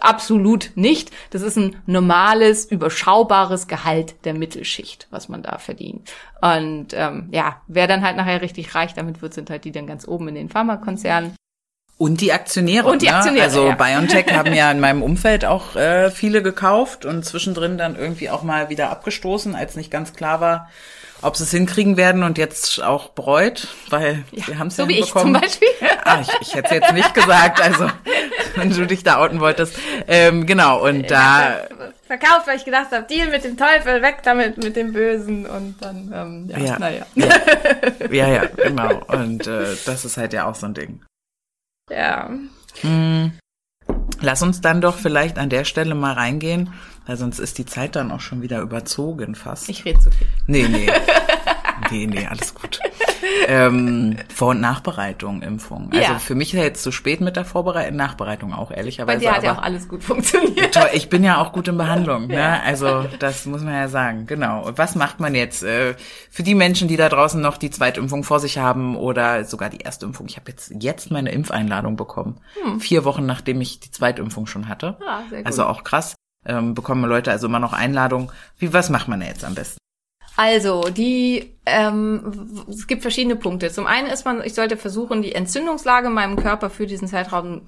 absolut 0.00 0.72
nicht. 0.74 1.10
Das 1.30 1.40
ist 1.40 1.56
ein 1.56 1.76
normales, 1.86 2.66
überschaubares 2.66 3.66
Gehalt 3.66 4.14
der 4.26 4.34
Mittelschicht, 4.34 5.06
was 5.10 5.30
man 5.30 5.42
da 5.42 5.56
verdient. 5.56 6.12
Und 6.42 6.88
ähm, 6.92 7.28
ja, 7.30 7.62
wer 7.66 7.86
dann 7.86 8.04
halt 8.04 8.18
nachher 8.18 8.42
richtig 8.42 8.74
reich 8.74 8.92
damit 8.92 9.22
wird, 9.22 9.32
sind 9.32 9.48
halt 9.48 9.64
die 9.64 9.72
dann 9.72 9.86
ganz 9.86 10.06
oben 10.06 10.28
in 10.28 10.34
den 10.34 10.50
Pharmakonzernen. 10.50 11.34
Und 11.98 12.20
die 12.20 12.32
Aktionäre. 12.32 12.88
Und 12.88 13.02
die 13.02 13.10
Aktionäre, 13.10 13.46
Ne? 13.46 13.50
Also 13.52 13.68
ja. 13.68 13.74
BioNTech 13.74 14.26
haben 14.32 14.52
ja 14.52 14.70
in 14.70 14.80
meinem 14.80 15.02
Umfeld 15.02 15.44
auch 15.44 15.76
äh, 15.76 16.10
viele 16.10 16.42
gekauft 16.42 17.04
und 17.04 17.24
zwischendrin 17.24 17.78
dann 17.78 17.96
irgendwie 17.96 18.28
auch 18.30 18.42
mal 18.42 18.68
wieder 18.70 18.90
abgestoßen, 18.90 19.54
als 19.54 19.76
nicht 19.76 19.90
ganz 19.90 20.12
klar 20.12 20.40
war, 20.40 20.68
ob 21.20 21.36
sie 21.36 21.44
es 21.44 21.52
hinkriegen 21.52 21.96
werden 21.96 22.24
und 22.24 22.38
jetzt 22.38 22.82
auch 22.82 23.10
bereut, 23.10 23.68
weil 23.90 24.24
wir 24.32 24.58
haben 24.58 24.66
es 24.66 24.76
So 24.76 24.82
ja 24.82 24.88
wie 24.88 24.98
ich 24.98 25.12
zum. 25.12 25.32
Beispiel. 25.34 25.68
Ah, 26.04 26.20
ich, 26.20 26.48
ich 26.48 26.54
hätte 26.56 26.74
es 26.74 26.80
jetzt 26.80 26.94
nicht 26.94 27.14
gesagt, 27.14 27.60
also 27.62 27.86
wenn 28.56 28.70
du 28.70 28.84
dich 28.88 29.04
da 29.04 29.18
outen 29.18 29.38
wolltest. 29.38 29.76
Ähm, 30.08 30.46
genau, 30.46 30.84
und 30.84 31.08
da 31.12 31.60
verkauft, 32.08 32.48
weil 32.48 32.56
ich 32.56 32.64
gedacht 32.64 32.90
habe, 32.90 33.04
Deal 33.04 33.28
mit 33.28 33.44
dem 33.44 33.56
Teufel, 33.56 34.02
weg 34.02 34.16
damit 34.24 34.56
mit 34.58 34.74
dem 34.74 34.92
Bösen 34.92 35.46
und 35.46 35.76
dann, 35.80 36.12
ähm, 36.12 36.50
ja, 36.50 36.58
Ja. 36.58 36.78
naja. 36.80 37.06
Ja, 38.10 38.28
ja, 38.28 38.44
genau. 38.46 39.00
Und 39.06 39.46
äh, 39.46 39.64
das 39.86 40.04
ist 40.04 40.16
halt 40.16 40.32
ja 40.32 40.46
auch 40.50 40.56
so 40.56 40.66
ein 40.66 40.74
Ding. 40.74 41.00
Ja. 41.94 42.30
Lass 44.20 44.42
uns 44.42 44.60
dann 44.60 44.80
doch 44.80 44.96
vielleicht 44.96 45.38
an 45.38 45.50
der 45.50 45.64
Stelle 45.64 45.94
mal 45.94 46.14
reingehen, 46.14 46.72
weil 47.06 47.16
sonst 47.16 47.38
ist 47.38 47.58
die 47.58 47.66
Zeit 47.66 47.96
dann 47.96 48.10
auch 48.10 48.20
schon 48.20 48.40
wieder 48.40 48.60
überzogen 48.60 49.34
fast. 49.34 49.68
Ich 49.68 49.84
rede 49.84 50.00
zu 50.00 50.10
viel. 50.10 50.26
Nee, 50.46 50.68
nee. 50.68 50.86
nee, 51.90 52.06
nee, 52.06 52.26
alles 52.26 52.54
gut. 52.54 52.80
Ähm, 53.46 54.16
Vor- 54.34 54.50
und 54.50 54.60
Nachbereitung, 54.60 55.42
Impfung. 55.42 55.90
Also 55.92 56.12
Ja. 56.12 56.18
für 56.18 56.34
mich 56.34 56.52
ist 56.52 56.58
ja 56.58 56.64
jetzt 56.64 56.82
zu 56.82 56.92
spät 56.92 57.20
mit 57.20 57.36
der 57.36 57.44
Vorbereitung, 57.44 57.96
Nachbereitung 57.96 58.52
auch 58.52 58.68
Bei 58.70 58.76
ehrlicherweise. 58.76 59.20
dir 59.20 59.32
hat 59.32 59.42
ja 59.42 59.52
auch 59.56 59.62
alles 59.62 59.88
gut 59.88 60.02
funktioniert. 60.04 60.74
Toll, 60.74 60.88
ich 60.92 61.08
bin 61.08 61.22
ja 61.24 61.38
auch 61.40 61.52
gut 61.52 61.68
in 61.68 61.78
Behandlung, 61.78 62.26
ne? 62.26 62.62
Also 62.64 63.04
das 63.18 63.46
muss 63.46 63.62
man 63.62 63.74
ja 63.74 63.88
sagen. 63.88 64.26
Genau. 64.26 64.64
Und 64.66 64.78
was 64.78 64.94
macht 64.94 65.20
man 65.20 65.34
jetzt 65.34 65.62
äh, 65.62 65.94
für 66.30 66.42
die 66.42 66.54
Menschen, 66.54 66.88
die 66.88 66.96
da 66.96 67.08
draußen 67.08 67.40
noch 67.40 67.56
die 67.58 67.70
Zweitimpfung 67.70 68.24
vor 68.24 68.40
sich 68.40 68.58
haben 68.58 68.96
oder 68.96 69.44
sogar 69.44 69.70
die 69.70 69.80
Erstimpfung? 69.84 70.26
Ich 70.28 70.36
habe 70.36 70.50
jetzt 70.50 70.72
jetzt 70.80 71.10
meine 71.10 71.30
Impfeinladung 71.30 71.96
bekommen, 71.96 72.40
vier 72.78 73.04
Wochen 73.04 73.26
nachdem 73.26 73.60
ich 73.60 73.80
die 73.80 73.90
Zweitimpfung 73.90 74.46
schon 74.46 74.68
hatte. 74.68 74.96
Ah, 75.06 75.20
sehr 75.30 75.38
gut. 75.38 75.46
Also 75.46 75.64
auch 75.66 75.84
krass. 75.84 76.14
Ähm, 76.44 76.74
bekommen 76.74 77.04
Leute 77.04 77.30
also 77.30 77.46
immer 77.46 77.60
noch 77.60 77.72
Einladungen. 77.72 78.30
Wie 78.58 78.72
was 78.72 78.90
macht 78.90 79.06
man 79.06 79.20
da 79.20 79.26
jetzt 79.26 79.44
am 79.44 79.54
besten? 79.54 79.78
Also, 80.34 80.84
die, 80.84 81.54
ähm, 81.66 82.64
es 82.68 82.86
gibt 82.86 83.02
verschiedene 83.02 83.36
Punkte. 83.36 83.70
Zum 83.70 83.86
einen 83.86 84.06
ist 84.08 84.24
man, 84.24 84.42
ich 84.42 84.54
sollte 84.54 84.78
versuchen, 84.78 85.20
die 85.20 85.34
Entzündungslage 85.34 86.06
in 86.06 86.14
meinem 86.14 86.36
Körper 86.36 86.70
für 86.70 86.86
diesen 86.86 87.06
Zeitraum, 87.06 87.62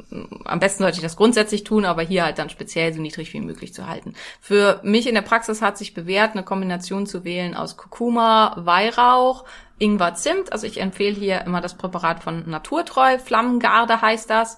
am 0.45 0.61
besten 0.61 0.83
sollte 0.83 0.97
ich 0.97 1.03
das 1.03 1.17
grundsätzlich 1.17 1.65
tun, 1.65 1.85
aber 1.85 2.03
hier 2.03 2.25
halt 2.25 2.39
dann 2.39 2.49
speziell 2.49 2.95
so 2.95 3.03
niedrig 3.03 3.35
wie 3.35 3.41
möglich 3.41 3.75
zu 3.75 3.87
halten. 3.87 4.15
Für 4.41 4.81
mich 4.83 5.07
in 5.07 5.15
der 5.15 5.23
Praxis 5.23 5.61
hat 5.61 5.77
sich 5.77 5.93
bewährt, 5.93 6.33
eine 6.33 6.43
Kombination 6.43 7.07
zu 7.07 7.25
wählen 7.25 7.55
aus 7.55 7.77
Kurkuma, 7.77 8.55
Weihrauch, 8.57 9.45
Ingwer, 9.79 10.15
Zimt. 10.15 10.53
Also 10.53 10.67
ich 10.67 10.81
empfehle 10.81 11.15
hier 11.15 11.43
immer 11.43 11.61
das 11.61 11.75
Präparat 11.75 12.23
von 12.23 12.49
Naturtreu, 12.49 13.19
Flammengarde 13.19 14.01
heißt 14.01 14.31
das. 14.31 14.57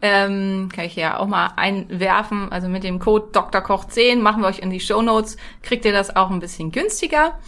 Ähm, 0.00 0.68
kann 0.72 0.84
ich 0.84 0.94
ja 0.94 1.18
auch 1.18 1.26
mal 1.26 1.52
einwerfen. 1.56 2.52
Also 2.52 2.68
mit 2.68 2.84
dem 2.84 2.98
Code 2.98 3.28
Dr. 3.32 3.60
Koch 3.60 3.84
10 3.86 4.22
machen 4.22 4.42
wir 4.42 4.48
euch 4.48 4.60
in 4.60 4.70
die 4.70 4.80
Show 4.80 5.02
Notes, 5.02 5.36
kriegt 5.62 5.84
ihr 5.84 5.92
das 5.92 6.14
auch 6.14 6.30
ein 6.30 6.40
bisschen 6.40 6.70
günstiger. 6.70 7.38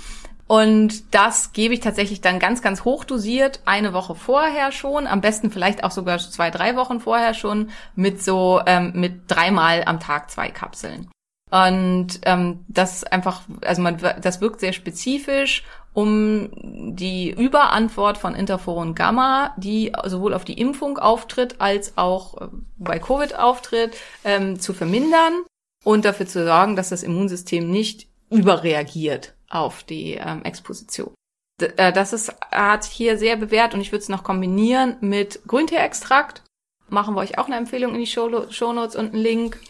Und 0.51 1.15
das 1.15 1.53
gebe 1.53 1.75
ich 1.75 1.79
tatsächlich 1.79 2.23
dann 2.23 2.41
ganz, 2.41 2.61
ganz 2.61 2.85
hoch 2.85 3.05
dosiert, 3.05 3.61
eine 3.67 3.93
Woche 3.93 4.17
vorher 4.17 4.73
schon, 4.73 5.07
am 5.07 5.21
besten 5.21 5.53
vielleicht 5.53 5.85
auch 5.85 5.93
sogar 5.93 6.19
zwei, 6.19 6.51
drei 6.51 6.75
Wochen 6.75 6.99
vorher 6.99 7.35
schon, 7.35 7.71
mit 7.95 8.21
so, 8.21 8.61
ähm, 8.67 8.91
mit 8.97 9.31
dreimal 9.31 9.85
am 9.85 10.01
Tag 10.01 10.29
zwei 10.29 10.49
Kapseln. 10.49 11.09
Und 11.53 12.21
ähm, 12.25 12.65
das 12.67 13.05
einfach, 13.05 13.43
also 13.65 13.81
man, 13.81 13.99
das 14.21 14.41
wirkt 14.41 14.59
sehr 14.59 14.73
spezifisch, 14.73 15.65
um 15.93 16.51
die 16.95 17.31
Überantwort 17.31 18.17
von 18.17 18.35
Interferon 18.35 18.95
Gamma, 18.95 19.55
die 19.57 19.93
sowohl 20.07 20.35
auf 20.35 20.45
die 20.45 20.59
Impfung 20.59 20.99
auftritt 20.99 21.57
als 21.61 21.97
auch 21.97 22.41
äh, 22.41 22.49
bei 22.79 22.99
Covid 22.99 23.37
auftritt, 23.37 23.97
ähm, 24.25 24.61
zu 24.61 24.73
vermindern 24.73 25.43
und 25.85 26.05
dafür 26.05 26.27
zu 26.27 26.45
sorgen, 26.45 26.77
dass 26.77 26.91
das 26.91 27.03
Immunsystem 27.03 27.71
nicht 27.71 28.09
überreagiert 28.31 29.35
auf 29.49 29.83
die 29.83 30.15
ähm, 30.15 30.45
Exposition. 30.45 31.13
D 31.61 31.67
äh, 31.77 31.93
das 31.93 32.13
ist, 32.13 32.35
hat 32.51 32.85
hier 32.85 33.19
sehr 33.19 33.37
bewährt 33.37 33.75
und 33.75 33.81
ich 33.81 33.91
würde 33.91 34.03
es 34.03 34.09
noch 34.09 34.23
kombinieren 34.23 34.97
mit 35.01 35.41
Grünteeextrakt. 35.47 36.43
Machen 36.89 37.15
wir 37.15 37.21
euch 37.21 37.39
auch 37.39 37.47
eine 37.47 37.57
Empfehlung 37.57 37.95
in 37.95 38.01
die 38.01 38.07
Show, 38.07 38.51
Show 38.51 38.73
Notes 38.73 38.97
und 38.97 39.13
einen 39.13 39.23
Link. 39.23 39.61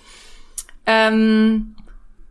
Ähm, 0.87 1.77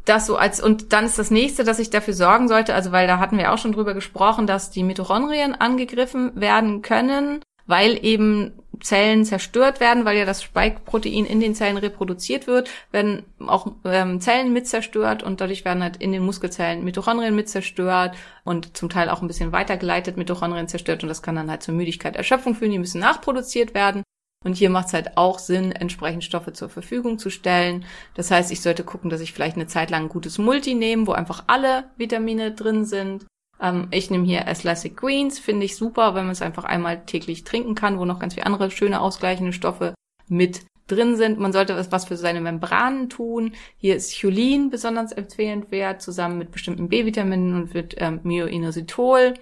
das 0.10 0.26
so 0.26 0.36
als, 0.36 0.62
und 0.62 0.92
dann 0.92 1.06
ist 1.06 1.20
das 1.20 1.32
nächste, 1.32 1.64
dass 1.64 1.80
ich 1.80 1.90
dafür 1.90 2.14
sorgen 2.14 2.48
sollte, 2.48 2.74
also 2.74 2.92
weil 2.92 3.08
da 3.08 3.20
hatten 3.20 3.38
wir 3.38 3.54
auch 3.54 3.58
schon 3.58 3.72
drüber 3.72 3.94
gesprochen, 3.94 4.48
dass 4.48 4.72
die 4.72 4.84
Mitochondrien 4.84 5.54
angegriffen 5.54 6.32
werden 6.36 6.82
können, 6.82 7.42
weil 7.68 8.04
eben 8.04 8.54
Zellen 8.82 9.26
zerstört 9.26 9.80
werden, 9.80 10.06
weil 10.06 10.18
ja 10.18 10.26
das 10.26 10.42
Spike-Protein 10.42 11.26
in 11.26 11.40
den 11.40 11.54
Zellen 11.54 11.78
reproduziert 11.78 12.48
wird, 12.48 12.70
werden 12.92 13.26
auch 13.46 13.74
ähm, 13.86 14.22
Zellen 14.22 14.54
mit 14.54 14.68
zerstört 14.68 15.22
und 15.22 15.42
dadurch 15.42 15.66
werden 15.66 15.84
halt 15.84 15.98
in 15.98 16.12
den 16.12 16.24
Muskelzellen 16.24 16.84
Mitochondrien 16.84 17.36
mit 17.36 17.50
zerstört 17.50 18.16
und 18.44 18.76
zum 18.76 18.90
Teil 18.90 19.10
auch 19.10 19.22
ein 19.22 19.28
bisschen 19.28 19.52
weitergeleitet 19.52 20.18
Mitochondrien 20.18 20.68
zerstört 20.68 21.04
und 21.04 21.10
das 21.10 21.22
kann 21.22 21.36
dann 21.36 21.52
halt 21.52 21.62
zur 21.62 21.76
Müdigkeit, 21.76 22.16
Erschöpfung 22.16 22.56
führen, 22.56 22.72
die 22.72 22.80
müssen 22.80 23.02
nachproduziert 23.02 23.74
werden. 23.74 24.04
Und 24.46 24.56
hier 24.56 24.70
macht 24.70 24.88
es 24.88 24.94
halt 24.94 25.18
auch 25.18 25.38
Sinn, 25.38 25.72
entsprechend 25.74 26.24
Stoffe 26.24 26.54
zur 26.54 26.70
Verfügung 26.70 27.20
zu 27.20 27.30
stellen. 27.30 27.86
Das 28.16 28.32
heißt, 28.32 28.52
ich 28.52 28.62
sollte 28.62 28.86
gucken, 28.86 29.10
dass 29.10 29.20
ich 29.20 29.34
vielleicht 29.34 29.58
eine 29.58 29.68
Zeit 29.68 29.90
lang 29.90 30.04
ein 30.04 30.10
gutes 30.10 30.38
Multi 30.38 30.76
nehme, 30.76 31.08
wo 31.08 31.12
einfach 31.12 31.44
alle 31.48 31.90
Vitamine 31.98 32.54
drin 32.54 32.86
sind. 32.86 33.26
Ähm, 33.62 33.90
ich 33.92 34.10
nehme 34.10 34.26
hier 34.26 34.48
Athletic 34.48 34.96
Greens, 34.96 35.40
finde 35.40 35.66
ich 35.66 35.76
super, 35.76 36.16
wenn 36.16 36.24
man 36.24 36.32
es 36.32 36.42
einfach 36.42 36.64
einmal 36.64 37.06
täglich 37.06 37.44
trinken 37.44 37.76
kann, 37.76 38.00
wo 38.00 38.06
noch 38.06 38.20
ganz 38.20 38.36
viele 38.36 38.46
andere 38.46 38.72
schöne 38.72 39.02
ausgleichende 39.02 39.52
Stoffe 39.52 39.94
mit 40.30 40.62
drin 40.88 41.18
sind. 41.18 41.38
Man 41.38 41.52
sollte 41.52 41.76
was 41.92 42.06
für 42.06 42.18
seine 42.18 42.40
Membranen 42.40 43.10
tun. 43.10 43.54
Hier 43.78 43.98
ist 43.98 44.20
Cholin 44.20 44.70
besonders 44.70 45.12
empfehlenswert, 45.12 46.02
zusammen 46.02 46.38
mit 46.38 46.52
bestimmten 46.52 46.88
B-Vitaminen 46.88 47.56
und 47.56 47.74
mit 47.74 47.96
ähm, 48.00 48.22
Myoinositol 48.24 49.34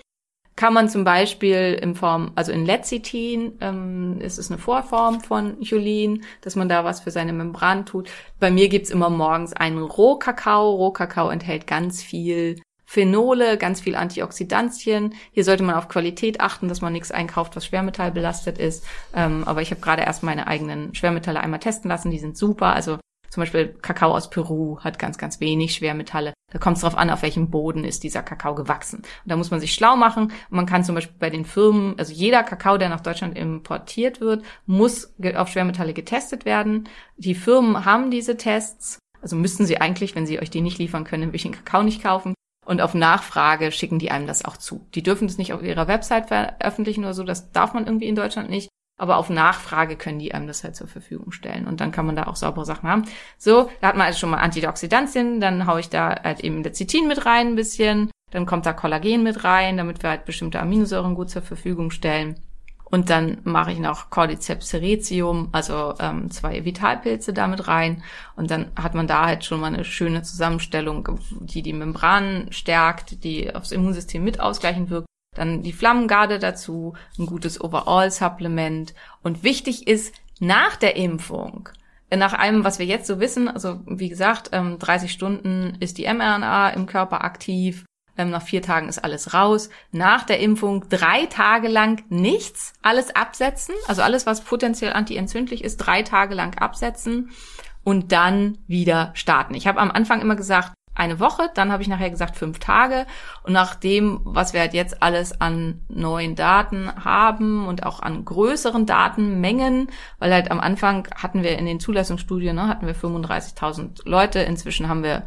kann 0.57 0.73
man 0.73 0.89
zum 0.89 1.03
Beispiel 1.03 1.79
in 1.81 1.95
Form, 1.95 2.31
also 2.35 2.51
in 2.51 2.65
Lecithin, 2.65 3.53
ähm, 3.61 4.19
ist 4.19 4.39
es 4.39 4.51
eine 4.51 4.57
Vorform 4.57 5.21
von 5.21 5.57
Cholin, 5.61 6.23
dass 6.41 6.55
man 6.55 6.67
da 6.67 6.83
was 6.83 6.99
für 6.99 7.11
seine 7.11 7.31
Membran 7.31 7.85
tut. 7.85 8.09
Bei 8.39 8.49
mir 8.51 8.67
gibt's 8.67 8.89
immer 8.89 9.09
morgens 9.09 9.53
einen 9.53 9.77
Rohkakao. 9.83 10.71
Rohkakao 10.75 11.29
enthält 11.29 11.67
ganz 11.67 12.01
viel 12.01 12.59
Phenole, 12.85 13.57
ganz 13.57 13.81
viel 13.81 13.95
Antioxidantien. 13.95 15.13
Hier 15.31 15.43
sollte 15.43 15.61
man 15.61 15.75
auf 15.75 15.89
Qualität 15.89 16.41
achten, 16.41 16.69
dass 16.69 16.81
man 16.81 16.93
nichts 16.93 17.11
einkauft, 17.11 17.55
was 17.55 17.67
schwermetallbelastet 17.67 18.57
ist. 18.57 18.83
Ähm, 19.13 19.43
aber 19.45 19.61
ich 19.61 19.69
habe 19.69 19.81
gerade 19.81 20.01
erst 20.03 20.23
meine 20.23 20.47
eigenen 20.47 20.95
Schwermetalle 20.95 21.39
einmal 21.39 21.59
testen 21.59 21.89
lassen, 21.89 22.09
die 22.09 22.19
sind 22.19 22.35
super. 22.35 22.73
Also 22.73 22.97
zum 23.29 23.41
Beispiel 23.41 23.67
Kakao 23.81 24.15
aus 24.15 24.29
Peru 24.29 24.79
hat 24.79 24.99
ganz, 24.99 25.17
ganz 25.17 25.39
wenig 25.39 25.73
Schwermetalle. 25.73 26.33
Da 26.51 26.59
kommt 26.59 26.77
es 26.77 26.81
darauf 26.81 26.97
an, 26.97 27.09
auf 27.09 27.23
welchem 27.23 27.49
Boden 27.49 27.83
ist 27.83 28.03
dieser 28.03 28.23
Kakao 28.23 28.55
gewachsen. 28.55 28.99
Und 28.99 29.05
da 29.25 29.35
muss 29.35 29.51
man 29.51 29.59
sich 29.59 29.73
schlau 29.73 29.97
machen. 29.97 30.23
Und 30.23 30.55
man 30.55 30.65
kann 30.65 30.85
zum 30.85 30.95
Beispiel 30.95 31.15
bei 31.19 31.29
den 31.29 31.45
Firmen, 31.45 31.95
also 31.99 32.13
jeder 32.13 32.43
Kakao, 32.43 32.77
der 32.77 32.89
nach 32.89 33.01
Deutschland 33.01 33.37
importiert 33.37 34.21
wird, 34.21 34.43
muss 34.65 35.13
auf 35.35 35.49
Schwermetalle 35.49 35.93
getestet 35.93 36.45
werden. 36.45 36.87
Die 37.17 37.35
Firmen 37.35 37.83
haben 37.83 38.11
diese 38.11 38.37
Tests. 38.37 38.99
Also 39.21 39.35
müssten 39.35 39.65
sie 39.65 39.81
eigentlich, 39.81 40.15
wenn 40.15 40.25
sie 40.25 40.39
euch 40.39 40.49
die 40.49 40.61
nicht 40.61 40.77
liefern 40.77 41.03
können, 41.03 41.21
nämlich 41.21 41.43
den 41.43 41.51
Kakao 41.51 41.83
nicht 41.83 42.01
kaufen. 42.01 42.33
Und 42.65 42.81
auf 42.81 42.93
Nachfrage 42.93 43.71
schicken 43.71 43.99
die 43.99 44.11
einem 44.11 44.27
das 44.27 44.45
auch 44.45 44.57
zu. 44.57 44.85
Die 44.93 45.03
dürfen 45.03 45.27
das 45.27 45.37
nicht 45.37 45.53
auf 45.53 45.63
ihrer 45.63 45.87
Website 45.87 46.27
veröffentlichen 46.27 47.03
oder 47.03 47.13
so. 47.13 47.23
Das 47.23 47.51
darf 47.51 47.73
man 47.73 47.85
irgendwie 47.85 48.07
in 48.07 48.15
Deutschland 48.15 48.49
nicht. 48.49 48.69
Aber 48.97 49.17
auf 49.17 49.29
Nachfrage 49.29 49.95
können 49.95 50.19
die 50.19 50.33
einem 50.33 50.47
das 50.47 50.63
halt 50.63 50.75
zur 50.75 50.87
Verfügung 50.87 51.31
stellen. 51.31 51.67
Und 51.67 51.81
dann 51.81 51.91
kann 51.91 52.05
man 52.05 52.15
da 52.15 52.23
auch 52.23 52.35
saubere 52.35 52.65
Sachen 52.65 52.89
haben. 52.89 53.03
So, 53.37 53.69
da 53.79 53.89
hat 53.89 53.95
man 53.95 54.07
also 54.07 54.19
schon 54.19 54.31
mal 54.31 54.37
Antioxidantien, 54.37 55.39
dann 55.39 55.67
haue 55.67 55.79
ich 55.79 55.89
da 55.89 56.23
halt 56.23 56.39
eben 56.39 56.63
Lecithin 56.63 57.07
mit 57.07 57.25
rein 57.25 57.49
ein 57.49 57.55
bisschen. 57.55 58.09
Dann 58.31 58.45
kommt 58.45 58.65
da 58.65 58.73
Kollagen 58.73 59.23
mit 59.23 59.43
rein, 59.43 59.77
damit 59.77 60.03
wir 60.03 60.09
halt 60.09 60.25
bestimmte 60.25 60.59
Aminosäuren 60.59 61.15
gut 61.15 61.29
zur 61.29 61.43
Verfügung 61.43 61.91
stellen. 61.91 62.41
Und 62.89 63.09
dann 63.09 63.39
mache 63.43 63.73
ich 63.73 63.79
noch 63.79 64.09
Cordyceps 64.09 64.69
seretium, 64.69 65.49
also 65.51 65.93
ähm, 65.99 66.31
zwei 66.31 66.63
Vitalpilze 66.63 67.33
damit 67.33 67.67
rein. 67.67 68.01
Und 68.35 68.49
dann 68.49 68.71
hat 68.77 68.95
man 68.95 69.07
da 69.07 69.25
halt 69.25 69.43
schon 69.43 69.59
mal 69.59 69.67
eine 69.67 69.83
schöne 69.83 70.23
Zusammenstellung, 70.23 71.19
die 71.41 71.61
die 71.61 71.73
Membranen 71.73 72.51
stärkt, 72.51 73.23
die 73.25 73.53
aufs 73.53 73.73
Immunsystem 73.73 74.23
mit 74.23 74.39
ausgleichend 74.39 74.89
wirkt 74.89 75.07
dann 75.37 75.63
die 75.63 75.73
Flammengarde 75.73 76.39
dazu, 76.39 76.93
ein 77.17 77.25
gutes 77.25 77.61
Overall-Supplement. 77.61 78.93
Und 79.23 79.43
wichtig 79.43 79.87
ist, 79.87 80.13
nach 80.39 80.75
der 80.75 80.95
Impfung, 80.95 81.69
nach 82.15 82.33
allem, 82.33 82.63
was 82.63 82.79
wir 82.79 82.85
jetzt 82.85 83.07
so 83.07 83.19
wissen, 83.19 83.49
also 83.49 83.81
wie 83.85 84.09
gesagt, 84.09 84.51
30 84.51 84.89
ähm, 84.89 85.07
Stunden 85.09 85.77
ist 85.79 85.97
die 85.97 86.05
mRNA 86.05 86.69
im 86.69 86.85
Körper 86.85 87.23
aktiv, 87.23 87.85
ähm, 88.17 88.29
nach 88.29 88.41
vier 88.41 88.61
Tagen 88.61 88.89
ist 88.89 89.03
alles 89.03 89.33
raus. 89.33 89.69
Nach 89.91 90.23
der 90.23 90.39
Impfung 90.39 90.89
drei 90.89 91.25
Tage 91.27 91.67
lang 91.67 92.03
nichts, 92.09 92.73
alles 92.81 93.15
absetzen, 93.15 93.75
also 93.87 94.01
alles, 94.01 94.25
was 94.25 94.41
potenziell 94.41 94.93
antientzündlich 94.93 95.63
ist, 95.63 95.77
drei 95.77 96.01
Tage 96.03 96.33
lang 96.33 96.57
absetzen 96.57 97.29
und 97.83 98.11
dann 98.11 98.57
wieder 98.67 99.11
starten. 99.13 99.53
Ich 99.53 99.67
habe 99.67 99.79
am 99.79 99.91
Anfang 99.91 100.21
immer 100.21 100.35
gesagt, 100.35 100.73
eine 100.97 101.19
Woche, 101.19 101.49
dann 101.53 101.71
habe 101.71 101.81
ich 101.81 101.87
nachher 101.87 102.09
gesagt 102.09 102.35
fünf 102.35 102.59
Tage. 102.59 103.05
Und 103.43 103.53
nach 103.53 103.75
dem, 103.75 104.19
was 104.23 104.53
wir 104.53 104.61
halt 104.61 104.73
jetzt 104.73 105.01
alles 105.01 105.39
an 105.39 105.81
neuen 105.87 106.35
Daten 106.35 106.91
haben 107.03 107.67
und 107.67 107.85
auch 107.85 108.01
an 108.01 108.25
größeren 108.25 108.85
Datenmengen, 108.85 109.89
weil 110.19 110.33
halt 110.33 110.51
am 110.51 110.59
Anfang 110.59 111.07
hatten 111.15 111.43
wir 111.43 111.57
in 111.57 111.65
den 111.65 111.79
Zulassungsstudien, 111.79 112.55
ne, 112.55 112.67
hatten 112.67 112.87
wir 112.87 112.95
35.000 112.95 114.01
Leute, 114.05 114.39
inzwischen 114.39 114.89
haben 114.89 115.03
wir 115.03 115.23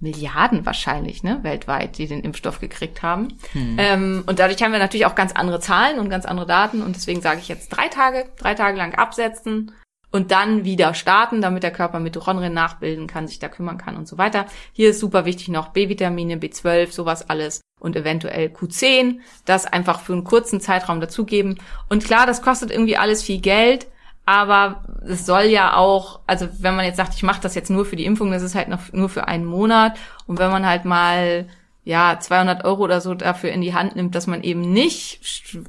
Milliarden 0.00 0.66
wahrscheinlich, 0.66 1.22
ne, 1.22 1.38
weltweit, 1.42 1.96
die 1.96 2.08
den 2.08 2.22
Impfstoff 2.22 2.58
gekriegt 2.58 3.02
haben. 3.02 3.28
Hm. 3.52 3.76
Ähm, 3.78 4.24
und 4.26 4.40
dadurch 4.40 4.60
haben 4.60 4.72
wir 4.72 4.80
natürlich 4.80 5.06
auch 5.06 5.14
ganz 5.14 5.32
andere 5.32 5.60
Zahlen 5.60 6.00
und 6.00 6.10
ganz 6.10 6.26
andere 6.26 6.46
Daten. 6.46 6.82
Und 6.82 6.96
deswegen 6.96 7.20
sage 7.20 7.38
ich 7.38 7.46
jetzt 7.46 7.68
drei 7.68 7.86
Tage, 7.86 8.24
drei 8.36 8.54
Tage 8.54 8.76
lang 8.76 8.94
absetzen 8.94 9.70
und 10.12 10.30
dann 10.30 10.64
wieder 10.64 10.94
starten, 10.94 11.40
damit 11.40 11.62
der 11.64 11.72
Körper 11.72 11.98
Mitochondrien 11.98 12.52
nachbilden 12.52 13.06
kann, 13.06 13.26
sich 13.26 13.38
da 13.38 13.48
kümmern 13.48 13.78
kann 13.78 13.96
und 13.96 14.06
so 14.06 14.18
weiter. 14.18 14.46
Hier 14.72 14.90
ist 14.90 15.00
super 15.00 15.24
wichtig 15.24 15.48
noch 15.48 15.68
B-Vitamine, 15.68 16.36
B12, 16.36 16.92
sowas 16.92 17.28
alles 17.28 17.62
und 17.80 17.96
eventuell 17.96 18.48
Q10, 18.48 19.18
das 19.44 19.66
einfach 19.66 20.00
für 20.00 20.12
einen 20.12 20.24
kurzen 20.24 20.60
Zeitraum 20.60 21.00
dazugeben. 21.00 21.58
Und 21.88 22.04
klar, 22.04 22.26
das 22.26 22.42
kostet 22.42 22.70
irgendwie 22.70 22.96
alles 22.96 23.22
viel 23.22 23.40
Geld, 23.40 23.88
aber 24.24 24.84
es 25.04 25.26
soll 25.26 25.44
ja 25.44 25.76
auch, 25.76 26.20
also 26.26 26.46
wenn 26.60 26.76
man 26.76 26.84
jetzt 26.84 26.98
sagt, 26.98 27.14
ich 27.14 27.24
mache 27.24 27.40
das 27.40 27.54
jetzt 27.54 27.70
nur 27.70 27.84
für 27.84 27.96
die 27.96 28.04
Impfung, 28.04 28.30
das 28.30 28.42
ist 28.42 28.54
halt 28.54 28.68
noch 28.68 28.92
nur 28.92 29.08
für 29.08 29.26
einen 29.26 29.44
Monat. 29.44 29.98
Und 30.26 30.38
wenn 30.38 30.50
man 30.50 30.66
halt 30.66 30.84
mal 30.84 31.48
ja, 31.84 32.18
200 32.20 32.64
Euro 32.64 32.84
oder 32.84 33.00
so 33.00 33.14
dafür 33.14 33.50
in 33.50 33.60
die 33.60 33.74
Hand 33.74 33.96
nimmt, 33.96 34.14
dass 34.14 34.28
man 34.28 34.44
eben 34.44 34.60
nicht 34.60 35.20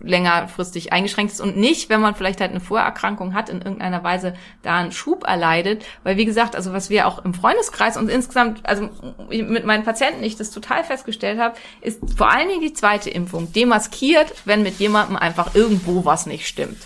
längerfristig 0.01 0.93
eingeschränkt 0.93 1.33
ist 1.33 1.41
und 1.41 1.57
nicht, 1.57 1.89
wenn 1.89 2.01
man 2.01 2.13
vielleicht 2.13 2.39
halt 2.39 2.51
eine 2.51 2.59
Vorerkrankung 2.59 3.33
hat, 3.33 3.49
in 3.49 3.63
irgendeiner 3.63 4.03
Weise 4.03 4.35
da 4.61 4.77
einen 4.77 4.91
Schub 4.91 5.27
erleidet. 5.27 5.83
Weil 6.03 6.17
wie 6.17 6.25
gesagt, 6.25 6.55
also 6.55 6.71
was 6.71 6.91
wir 6.91 7.07
auch 7.07 7.25
im 7.25 7.33
Freundeskreis 7.33 7.97
und 7.97 8.09
insgesamt, 8.09 8.59
also 8.63 8.89
mit 9.29 9.65
meinen 9.65 9.83
Patienten 9.83 10.23
ich 10.23 10.35
das 10.35 10.51
total 10.51 10.83
festgestellt 10.83 11.39
habe, 11.39 11.55
ist 11.81 11.99
vor 12.15 12.31
allen 12.31 12.47
Dingen 12.47 12.61
die 12.61 12.73
zweite 12.73 13.09
Impfung 13.09 13.51
demaskiert, 13.51 14.33
wenn 14.45 14.61
mit 14.61 14.79
jemandem 14.79 15.17
einfach 15.17 15.55
irgendwo 15.55 16.05
was 16.05 16.27
nicht 16.27 16.47
stimmt. 16.47 16.77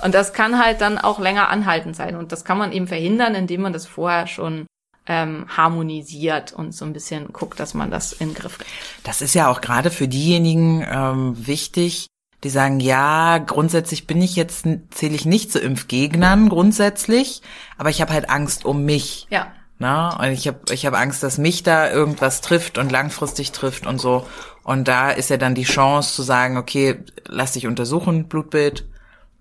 Und 0.00 0.14
das 0.14 0.32
kann 0.32 0.62
halt 0.62 0.80
dann 0.80 0.98
auch 0.98 1.18
länger 1.18 1.48
anhaltend 1.48 1.96
sein. 1.96 2.14
Und 2.14 2.30
das 2.30 2.44
kann 2.44 2.58
man 2.58 2.70
eben 2.70 2.86
verhindern, 2.86 3.34
indem 3.34 3.62
man 3.62 3.72
das 3.72 3.86
vorher 3.86 4.28
schon 4.28 4.66
ähm, 5.06 5.46
harmonisiert 5.48 6.52
und 6.52 6.74
so 6.74 6.84
ein 6.84 6.92
bisschen 6.92 7.32
guckt, 7.32 7.60
dass 7.60 7.74
man 7.74 7.90
das 7.90 8.12
in 8.12 8.30
den 8.30 8.34
Griff 8.34 8.58
kriegt. 8.58 8.70
Das 9.04 9.22
ist 9.22 9.34
ja 9.34 9.48
auch 9.48 9.60
gerade 9.60 9.90
für 9.90 10.08
diejenigen 10.08 10.84
ähm, 10.88 11.46
wichtig, 11.46 12.08
die 12.44 12.50
sagen, 12.50 12.80
ja, 12.80 13.38
grundsätzlich 13.38 14.06
bin 14.06 14.20
ich 14.20 14.36
jetzt, 14.36 14.66
zähle 14.90 15.14
ich 15.14 15.24
nicht 15.24 15.50
zu 15.50 15.58
Impfgegnern 15.58 16.48
grundsätzlich, 16.48 17.42
aber 17.78 17.90
ich 17.90 18.00
habe 18.00 18.12
halt 18.12 18.28
Angst 18.28 18.64
um 18.64 18.84
mich. 18.84 19.26
Ja. 19.30 19.52
Na, 19.78 20.18
und 20.18 20.32
ich 20.32 20.48
habe 20.48 20.60
ich 20.70 20.86
hab 20.86 20.94
Angst, 20.94 21.22
dass 21.22 21.36
mich 21.36 21.62
da 21.62 21.90
irgendwas 21.90 22.40
trifft 22.40 22.78
und 22.78 22.90
langfristig 22.90 23.52
trifft 23.52 23.86
und 23.86 23.98
so. 23.98 24.26
Und 24.62 24.88
da 24.88 25.10
ist 25.10 25.28
ja 25.28 25.36
dann 25.36 25.54
die 25.54 25.64
Chance 25.64 26.14
zu 26.14 26.22
sagen, 26.22 26.56
okay, 26.56 27.04
lass 27.26 27.52
dich 27.52 27.66
untersuchen, 27.66 28.26
Blutbild, 28.26 28.88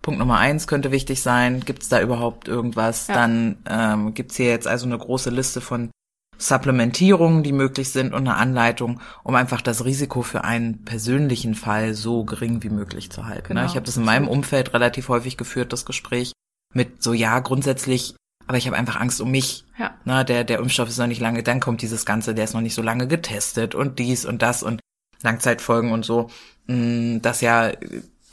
Punkt 0.05 0.19
Nummer 0.19 0.37
eins 0.37 0.67
könnte 0.67 0.91
wichtig 0.91 1.23
sein. 1.23 1.61
Gibt 1.61 1.81
es 1.81 1.89
da 1.89 1.99
überhaupt 1.99 2.47
irgendwas? 2.47 3.07
Ja. 3.07 3.15
Dann 3.15 3.57
ähm, 3.67 4.13
gibt 4.13 4.29
es 4.29 4.37
hier 4.37 4.49
jetzt 4.49 4.67
also 4.67 4.85
eine 4.85 4.99
große 4.99 5.31
Liste 5.31 5.61
von 5.61 5.89
Supplementierungen, 6.37 7.41
die 7.41 7.51
möglich 7.51 7.89
sind 7.89 8.13
und 8.13 8.27
eine 8.27 8.35
Anleitung, 8.35 9.01
um 9.23 9.33
einfach 9.33 9.61
das 9.61 9.83
Risiko 9.83 10.21
für 10.21 10.43
einen 10.43 10.85
persönlichen 10.85 11.55
Fall 11.55 11.95
so 11.95 12.23
gering 12.23 12.61
wie 12.61 12.69
möglich 12.69 13.09
zu 13.09 13.25
halten. 13.25 13.47
Genau, 13.47 13.61
ne? 13.61 13.65
Ich 13.65 13.75
habe 13.75 13.85
das 13.87 13.97
in 13.97 14.05
meinem 14.05 14.27
Umfeld 14.27 14.75
relativ 14.75 15.09
häufig 15.09 15.37
geführt, 15.37 15.73
das 15.73 15.85
Gespräch 15.85 16.33
mit 16.71 17.01
so, 17.01 17.13
ja, 17.13 17.39
grundsätzlich, 17.39 18.15
aber 18.45 18.57
ich 18.57 18.67
habe 18.67 18.77
einfach 18.77 18.99
Angst 18.99 19.21
um 19.21 19.31
mich. 19.31 19.65
Ja. 19.79 19.95
Na, 20.05 20.23
der, 20.23 20.43
der 20.43 20.59
Impfstoff 20.59 20.89
ist 20.89 20.99
noch 20.99 21.07
nicht 21.07 21.21
lange, 21.21 21.41
dann 21.41 21.59
kommt 21.59 21.81
dieses 21.81 22.05
Ganze, 22.05 22.35
der 22.35 22.43
ist 22.43 22.53
noch 22.53 22.61
nicht 22.61 22.75
so 22.75 22.83
lange 22.83 23.07
getestet 23.07 23.73
und 23.73 23.97
dies 23.97 24.23
und 24.23 24.43
das 24.43 24.61
und 24.61 24.81
Langzeitfolgen 25.23 25.91
und 25.91 26.05
so, 26.05 26.29
mh, 26.67 27.21
dass 27.21 27.41
ja 27.41 27.71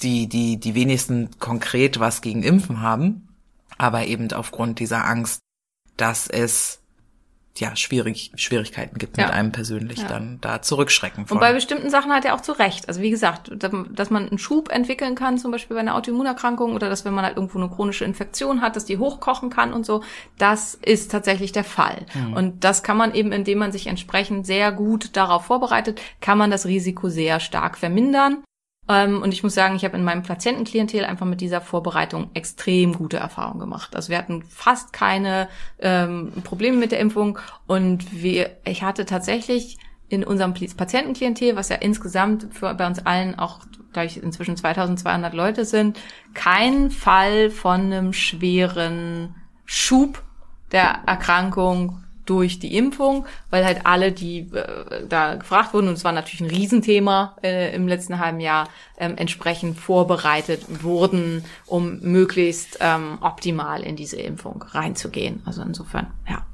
die, 0.02 0.28
die, 0.28 0.58
die 0.58 0.74
wenigsten 0.74 1.30
konkret 1.38 2.00
was 2.00 2.20
gegen 2.20 2.42
Impfen 2.42 2.80
haben, 2.80 3.28
aber 3.78 4.06
eben 4.06 4.32
aufgrund 4.32 4.78
dieser 4.80 5.04
Angst, 5.04 5.40
dass 5.96 6.26
es 6.28 6.78
ja 7.58 7.76
schwierig, 7.76 8.32
Schwierigkeiten 8.36 8.96
gibt 8.98 9.18
Ja. 9.18 9.26
mit 9.26 9.34
einem 9.34 9.52
persönlich 9.52 9.98
Ja. 9.98 10.08
dann 10.08 10.38
da 10.40 10.62
zurückschrecken 10.62 11.26
von. 11.26 11.36
Und 11.36 11.40
bei 11.40 11.52
bestimmten 11.52 11.90
Sachen 11.90 12.10
hat 12.10 12.24
er 12.24 12.34
auch 12.34 12.40
zu 12.40 12.52
Recht. 12.52 12.88
Also 12.88 13.02
wie 13.02 13.10
gesagt, 13.10 13.50
dass 13.54 13.72
dass 13.92 14.08
man 14.08 14.26
einen 14.26 14.38
Schub 14.38 14.70
entwickeln 14.70 15.14
kann, 15.14 15.36
zum 15.36 15.50
Beispiel 15.50 15.74
bei 15.74 15.80
einer 15.80 15.94
Autoimmunerkrankung 15.94 16.72
oder 16.72 16.88
dass 16.88 17.04
wenn 17.04 17.12
man 17.12 17.26
halt 17.26 17.36
irgendwo 17.36 17.58
eine 17.58 17.68
chronische 17.68 18.06
Infektion 18.06 18.62
hat, 18.62 18.74
dass 18.74 18.86
die 18.86 18.96
hochkochen 18.96 19.50
kann 19.50 19.74
und 19.74 19.84
so, 19.84 20.02
das 20.38 20.74
ist 20.74 21.10
tatsächlich 21.10 21.52
der 21.52 21.64
Fall. 21.64 22.06
Und 22.34 22.64
das 22.64 22.82
kann 22.82 22.96
man 22.96 23.14
eben, 23.14 23.32
indem 23.32 23.58
man 23.58 23.70
sich 23.70 23.86
entsprechend 23.86 24.46
sehr 24.46 24.72
gut 24.72 25.14
darauf 25.16 25.44
vorbereitet, 25.44 26.00
kann 26.22 26.38
man 26.38 26.50
das 26.50 26.64
Risiko 26.64 27.10
sehr 27.10 27.38
stark 27.38 27.76
vermindern. 27.76 28.42
Ähm, 28.88 29.22
und 29.22 29.32
ich 29.32 29.42
muss 29.42 29.54
sagen, 29.54 29.76
ich 29.76 29.84
habe 29.84 29.96
in 29.96 30.04
meinem 30.04 30.22
Patientenklientel 30.22 31.04
einfach 31.04 31.26
mit 31.26 31.40
dieser 31.40 31.60
Vorbereitung 31.60 32.30
extrem 32.34 32.94
gute 32.94 33.16
Erfahrungen 33.16 33.60
gemacht. 33.60 33.94
Also 33.94 34.10
wir 34.10 34.18
hatten 34.18 34.42
fast 34.42 34.92
keine 34.92 35.48
ähm, 35.78 36.32
Probleme 36.44 36.76
mit 36.76 36.92
der 36.92 36.98
Impfung 36.98 37.38
und 37.66 38.22
wir, 38.22 38.56
ich 38.64 38.82
hatte 38.82 39.06
tatsächlich 39.06 39.78
in 40.08 40.24
unserem 40.24 40.52
Patientenklientel, 40.52 41.56
was 41.56 41.70
ja 41.70 41.76
insgesamt 41.76 42.48
für, 42.52 42.74
bei 42.74 42.86
uns 42.86 42.98
allen 43.06 43.38
auch 43.38 43.60
gleich 43.92 44.16
inzwischen 44.16 44.56
2200 44.56 45.32
Leute 45.32 45.64
sind, 45.64 45.98
keinen 46.34 46.90
Fall 46.90 47.50
von 47.50 47.80
einem 47.80 48.12
schweren 48.12 49.34
Schub 49.64 50.22
der 50.72 51.00
Erkrankung 51.06 52.02
durch 52.32 52.58
die 52.58 52.74
Impfung, 52.78 53.26
weil 53.50 53.62
halt 53.62 53.84
alle, 53.84 54.10
die 54.10 54.50
äh, 54.54 55.06
da 55.06 55.34
gefragt 55.34 55.74
wurden, 55.74 55.88
und 55.88 55.94
es 55.94 56.04
war 56.04 56.12
natürlich 56.12 56.40
ein 56.40 56.48
Riesenthema 56.50 57.36
äh, 57.42 57.74
im 57.74 57.86
letzten 57.86 58.18
halben 58.18 58.40
Jahr, 58.40 58.70
ähm, 58.96 59.18
entsprechend 59.18 59.78
vorbereitet 59.78 60.82
wurden, 60.82 61.44
um 61.66 62.00
möglichst 62.00 62.78
ähm, 62.80 63.18
optimal 63.20 63.82
in 63.82 63.96
diese 63.96 64.16
Impfung 64.16 64.62
reinzugehen. 64.62 65.42
Also 65.44 65.60
insofern, 65.60 66.06
ja. 66.26 66.46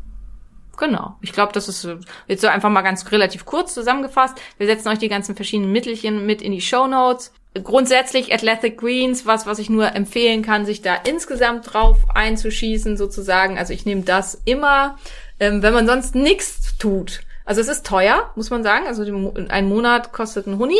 Genau. 0.76 1.16
Ich 1.20 1.32
glaube, 1.32 1.52
das 1.52 1.68
ist 1.68 1.84
äh, 1.84 1.96
jetzt 2.26 2.40
so 2.40 2.48
einfach 2.48 2.70
mal 2.70 2.82
ganz 2.82 3.10
relativ 3.12 3.44
kurz 3.44 3.72
zusammengefasst. 3.72 4.36
Wir 4.58 4.66
setzen 4.66 4.88
euch 4.88 4.98
die 4.98 5.08
ganzen 5.08 5.36
verschiedenen 5.36 5.70
Mittelchen 5.70 6.26
mit 6.26 6.42
in 6.42 6.50
die 6.50 6.60
Show 6.60 6.88
Notes. 6.88 7.32
Grundsätzlich 7.54 8.32
Athletic 8.32 8.78
Greens, 8.78 9.26
was, 9.26 9.46
was 9.46 9.58
ich 9.58 9.70
nur 9.70 9.94
empfehlen 9.94 10.42
kann, 10.42 10.66
sich 10.66 10.82
da 10.82 10.94
insgesamt 10.94 11.72
drauf 11.72 11.96
einzuschießen, 12.14 12.96
sozusagen. 12.96 13.58
Also 13.58 13.72
ich 13.72 13.86
nehme 13.86 14.02
das 14.02 14.40
immer, 14.44 14.96
ähm, 15.40 15.62
wenn 15.62 15.74
man 15.74 15.86
sonst 15.86 16.14
nichts 16.14 16.76
tut. 16.78 17.20
Also 17.44 17.60
es 17.60 17.68
ist 17.68 17.86
teuer, 17.86 18.30
muss 18.36 18.50
man 18.50 18.62
sagen. 18.62 18.86
Also 18.86 19.04
ein 19.48 19.68
Monat 19.68 20.12
kostet 20.12 20.46
ein 20.46 20.58
Huni. 20.58 20.78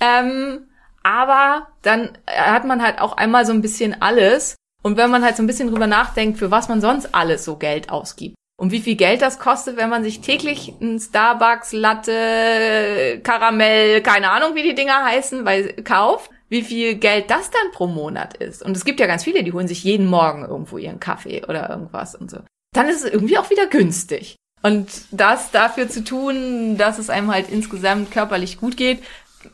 Ähm, 0.00 0.66
aber 1.02 1.68
dann 1.82 2.16
hat 2.26 2.64
man 2.64 2.82
halt 2.82 3.00
auch 3.00 3.16
einmal 3.16 3.44
so 3.46 3.52
ein 3.52 3.62
bisschen 3.62 4.00
alles. 4.00 4.56
Und 4.82 4.96
wenn 4.96 5.10
man 5.10 5.22
halt 5.22 5.36
so 5.36 5.42
ein 5.42 5.46
bisschen 5.46 5.68
drüber 5.68 5.86
nachdenkt, 5.86 6.38
für 6.38 6.50
was 6.50 6.68
man 6.68 6.80
sonst 6.80 7.14
alles 7.14 7.44
so 7.44 7.56
Geld 7.56 7.90
ausgibt. 7.90 8.34
Und 8.56 8.72
wie 8.72 8.80
viel 8.80 8.96
Geld 8.96 9.22
das 9.22 9.38
kostet, 9.38 9.78
wenn 9.78 9.88
man 9.88 10.04
sich 10.04 10.20
täglich 10.20 10.74
ein 10.80 10.98
Starbucks, 10.98 11.72
Latte, 11.72 13.20
Karamell, 13.22 14.02
keine 14.02 14.30
Ahnung, 14.30 14.54
wie 14.54 14.62
die 14.62 14.74
Dinger 14.74 15.02
heißen, 15.04 15.46
weil 15.46 15.72
kauft, 15.82 16.30
wie 16.50 16.62
viel 16.62 16.96
Geld 16.96 17.30
das 17.30 17.50
dann 17.50 17.72
pro 17.72 17.86
Monat 17.86 18.36
ist. 18.36 18.62
Und 18.62 18.76
es 18.76 18.84
gibt 18.84 19.00
ja 19.00 19.06
ganz 19.06 19.24
viele, 19.24 19.44
die 19.44 19.52
holen 19.52 19.68
sich 19.68 19.82
jeden 19.84 20.06
Morgen 20.06 20.44
irgendwo 20.44 20.76
ihren 20.76 21.00
Kaffee 21.00 21.42
oder 21.46 21.70
irgendwas 21.70 22.14
und 22.14 22.30
so. 22.30 22.40
Dann 22.72 22.88
ist 22.88 23.04
es 23.04 23.10
irgendwie 23.10 23.38
auch 23.38 23.50
wieder 23.50 23.66
günstig. 23.66 24.36
Und 24.62 24.88
das 25.10 25.50
dafür 25.50 25.88
zu 25.88 26.04
tun, 26.04 26.76
dass 26.76 26.98
es 26.98 27.10
einem 27.10 27.32
halt 27.32 27.48
insgesamt 27.48 28.10
körperlich 28.10 28.58
gut 28.58 28.76
geht, 28.76 29.02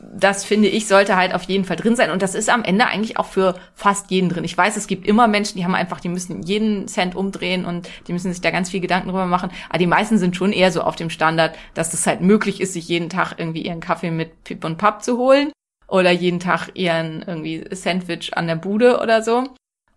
das 0.01 0.43
finde 0.43 0.67
ich, 0.67 0.87
sollte 0.87 1.15
halt 1.15 1.33
auf 1.33 1.43
jeden 1.43 1.63
Fall 1.63 1.77
drin 1.77 1.95
sein. 1.95 2.11
Und 2.11 2.21
das 2.21 2.35
ist 2.35 2.49
am 2.49 2.63
Ende 2.63 2.87
eigentlich 2.87 3.17
auch 3.17 3.25
für 3.27 3.55
fast 3.73 4.11
jeden 4.11 4.29
drin. 4.29 4.43
Ich 4.43 4.57
weiß, 4.57 4.75
es 4.75 4.87
gibt 4.87 5.07
immer 5.07 5.27
Menschen, 5.27 5.57
die 5.57 5.63
haben 5.63 5.75
einfach, 5.75 6.01
die 6.01 6.09
müssen 6.09 6.43
jeden 6.43 6.87
Cent 6.87 7.15
umdrehen 7.15 7.65
und 7.65 7.89
die 8.07 8.13
müssen 8.13 8.31
sich 8.31 8.41
da 8.41 8.51
ganz 8.51 8.69
viel 8.69 8.81
Gedanken 8.81 9.07
drüber 9.07 9.25
machen. 9.25 9.51
Aber 9.69 9.77
die 9.77 9.87
meisten 9.87 10.17
sind 10.17 10.35
schon 10.35 10.51
eher 10.51 10.71
so 10.71 10.81
auf 10.81 10.97
dem 10.97 11.09
Standard, 11.09 11.55
dass 11.73 11.93
es 11.93 12.05
halt 12.05 12.21
möglich 12.21 12.59
ist, 12.59 12.73
sich 12.73 12.87
jeden 12.89 13.09
Tag 13.09 13.35
irgendwie 13.37 13.61
ihren 13.61 13.79
Kaffee 13.79 14.11
mit 14.11 14.43
Pip 14.43 14.65
und 14.65 14.77
Papp 14.77 15.03
zu 15.03 15.17
holen. 15.17 15.51
Oder 15.87 16.11
jeden 16.11 16.41
Tag 16.41 16.69
ihren 16.73 17.21
irgendwie 17.21 17.63
Sandwich 17.71 18.35
an 18.35 18.47
der 18.47 18.57
Bude 18.57 18.99
oder 18.99 19.23
so. 19.23 19.45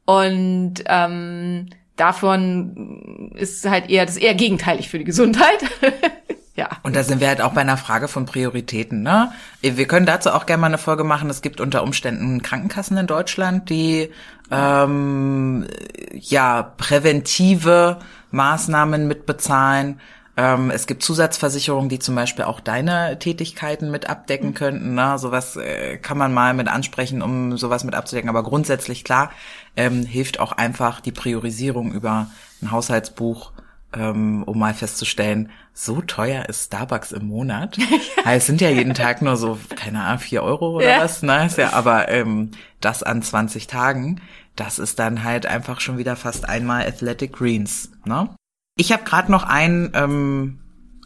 Und 0.05 0.75
ähm, 0.87 1.67
davon 2.01 3.33
ist 3.35 3.69
halt 3.69 3.91
eher 3.91 4.07
das 4.07 4.17
ist 4.17 4.23
eher 4.23 4.35
gegenteilig 4.35 4.89
für 4.89 4.99
die 4.99 5.05
Gesundheit. 5.05 5.59
ja. 6.57 6.69
Und 6.83 6.97
da 6.97 7.05
sind 7.05 7.21
wir 7.21 7.29
halt 7.29 7.41
auch 7.43 7.53
bei 7.53 7.61
einer 7.61 7.77
Frage 7.77 8.09
von 8.09 8.27
Prioritäten, 8.27 9.03
ne? 9.03 9.33
Wir 9.61 9.87
können 9.87 10.07
dazu 10.07 10.31
auch 10.31 10.47
gerne 10.47 10.63
mal 10.63 10.67
eine 10.69 10.79
Folge 10.79 11.05
machen. 11.05 11.29
Es 11.31 11.43
gibt 11.43 11.61
unter 11.61 11.83
Umständen 11.83 12.43
Krankenkassen 12.43 12.97
in 12.97 13.07
Deutschland, 13.07 13.69
die 13.69 14.11
ähm, 14.51 15.67
ja 16.15 16.63
präventive 16.63 17.99
Maßnahmen 18.31 19.07
mitbezahlen. 19.07 20.01
Ähm, 20.37 20.71
es 20.71 20.87
gibt 20.87 21.03
Zusatzversicherungen, 21.03 21.91
die 21.91 21.99
zum 21.99 22.15
Beispiel 22.15 22.47
auch 22.47 22.61
deine 22.61 23.19
Tätigkeiten 23.19 23.91
mit 23.91 24.09
abdecken 24.09 24.55
könnten. 24.55 24.95
Ne? 24.95 25.19
Sowas 25.19 25.57
äh, 25.57 25.99
kann 25.99 26.17
man 26.17 26.33
mal 26.33 26.55
mit 26.55 26.69
ansprechen, 26.69 27.21
um 27.21 27.59
sowas 27.59 27.85
mit 27.85 27.95
abzudecken. 27.95 28.31
Aber 28.31 28.43
grundsätzlich 28.43 29.05
klar 29.05 29.33
ähm, 29.77 30.05
hilft 30.05 30.41
auch 30.41 30.53
einfach 30.53 31.01
die 31.01 31.13
Priorisierung 31.13 31.93
über 31.93 32.31
ein 32.63 32.71
Haushaltsbuch 32.71 33.53
ähm, 33.93 34.45
um 34.45 34.59
mal 34.59 34.73
festzustellen, 34.75 35.51
so 35.73 36.01
teuer 36.01 36.49
ist 36.49 36.67
Starbucks 36.67 37.13
im 37.13 37.27
Monat. 37.27 37.77
Ja, 38.25 38.35
es 38.35 38.47
sind 38.47 38.61
ja 38.61 38.69
jeden 38.71 38.95
Tag 38.95 39.23
nur 39.23 39.37
so, 39.37 39.59
keine 39.75 40.03
Ahnung, 40.03 40.21
vier 40.21 40.43
Euro 40.43 40.77
oder 40.77 40.89
Ja. 40.89 40.99
was, 41.01 41.23
ne? 41.23 41.47
Ist 41.47 41.57
ja, 41.59 41.73
aber 41.73 42.09
ähm, 42.11 42.51
das 42.81 43.03
an 43.03 43.23
20 43.23 43.67
Tagen, 43.67 44.21
das 44.57 44.79
ist 44.79 44.99
dann 44.99 45.25
halt 45.25 45.47
einfach 45.47 45.81
schon 45.81 45.97
wieder 45.99 46.15
fast 46.17 46.49
einmal 46.49 46.87
Athletic 46.87 47.33
Greens, 47.33 47.91
ne? 48.05 48.29
Ich 48.77 48.93
habe 48.93 49.03
gerade 49.05 49.33
noch 49.33 49.43
einen, 49.45 49.91
ähm, 49.95 50.61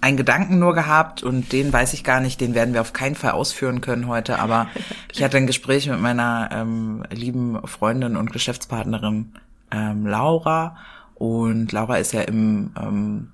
einen 0.04 0.18
Gedanken 0.18 0.58
nur 0.58 0.74
gehabt 0.74 1.22
und 1.22 1.50
den 1.52 1.72
weiß 1.72 1.94
ich 1.94 2.04
gar 2.04 2.20
nicht, 2.20 2.38
den 2.38 2.54
werden 2.54 2.74
wir 2.74 2.82
auf 2.82 2.92
keinen 2.92 3.14
Fall 3.14 3.30
ausführen 3.30 3.80
können 3.80 4.06
heute, 4.06 4.38
aber 4.38 4.68
ich 5.10 5.22
hatte 5.22 5.38
ein 5.38 5.46
Gespräch 5.46 5.88
mit 5.88 5.98
meiner 5.98 6.50
ähm, 6.52 7.04
lieben 7.10 7.66
Freundin 7.66 8.18
und 8.18 8.30
Geschäftspartnerin 8.30 9.32
ähm, 9.70 10.06
Laura. 10.06 10.76
Und 11.14 11.72
Laura 11.72 11.96
ist 11.96 12.12
ja 12.12 12.20
im 12.20 12.72
ähm, 12.78 13.32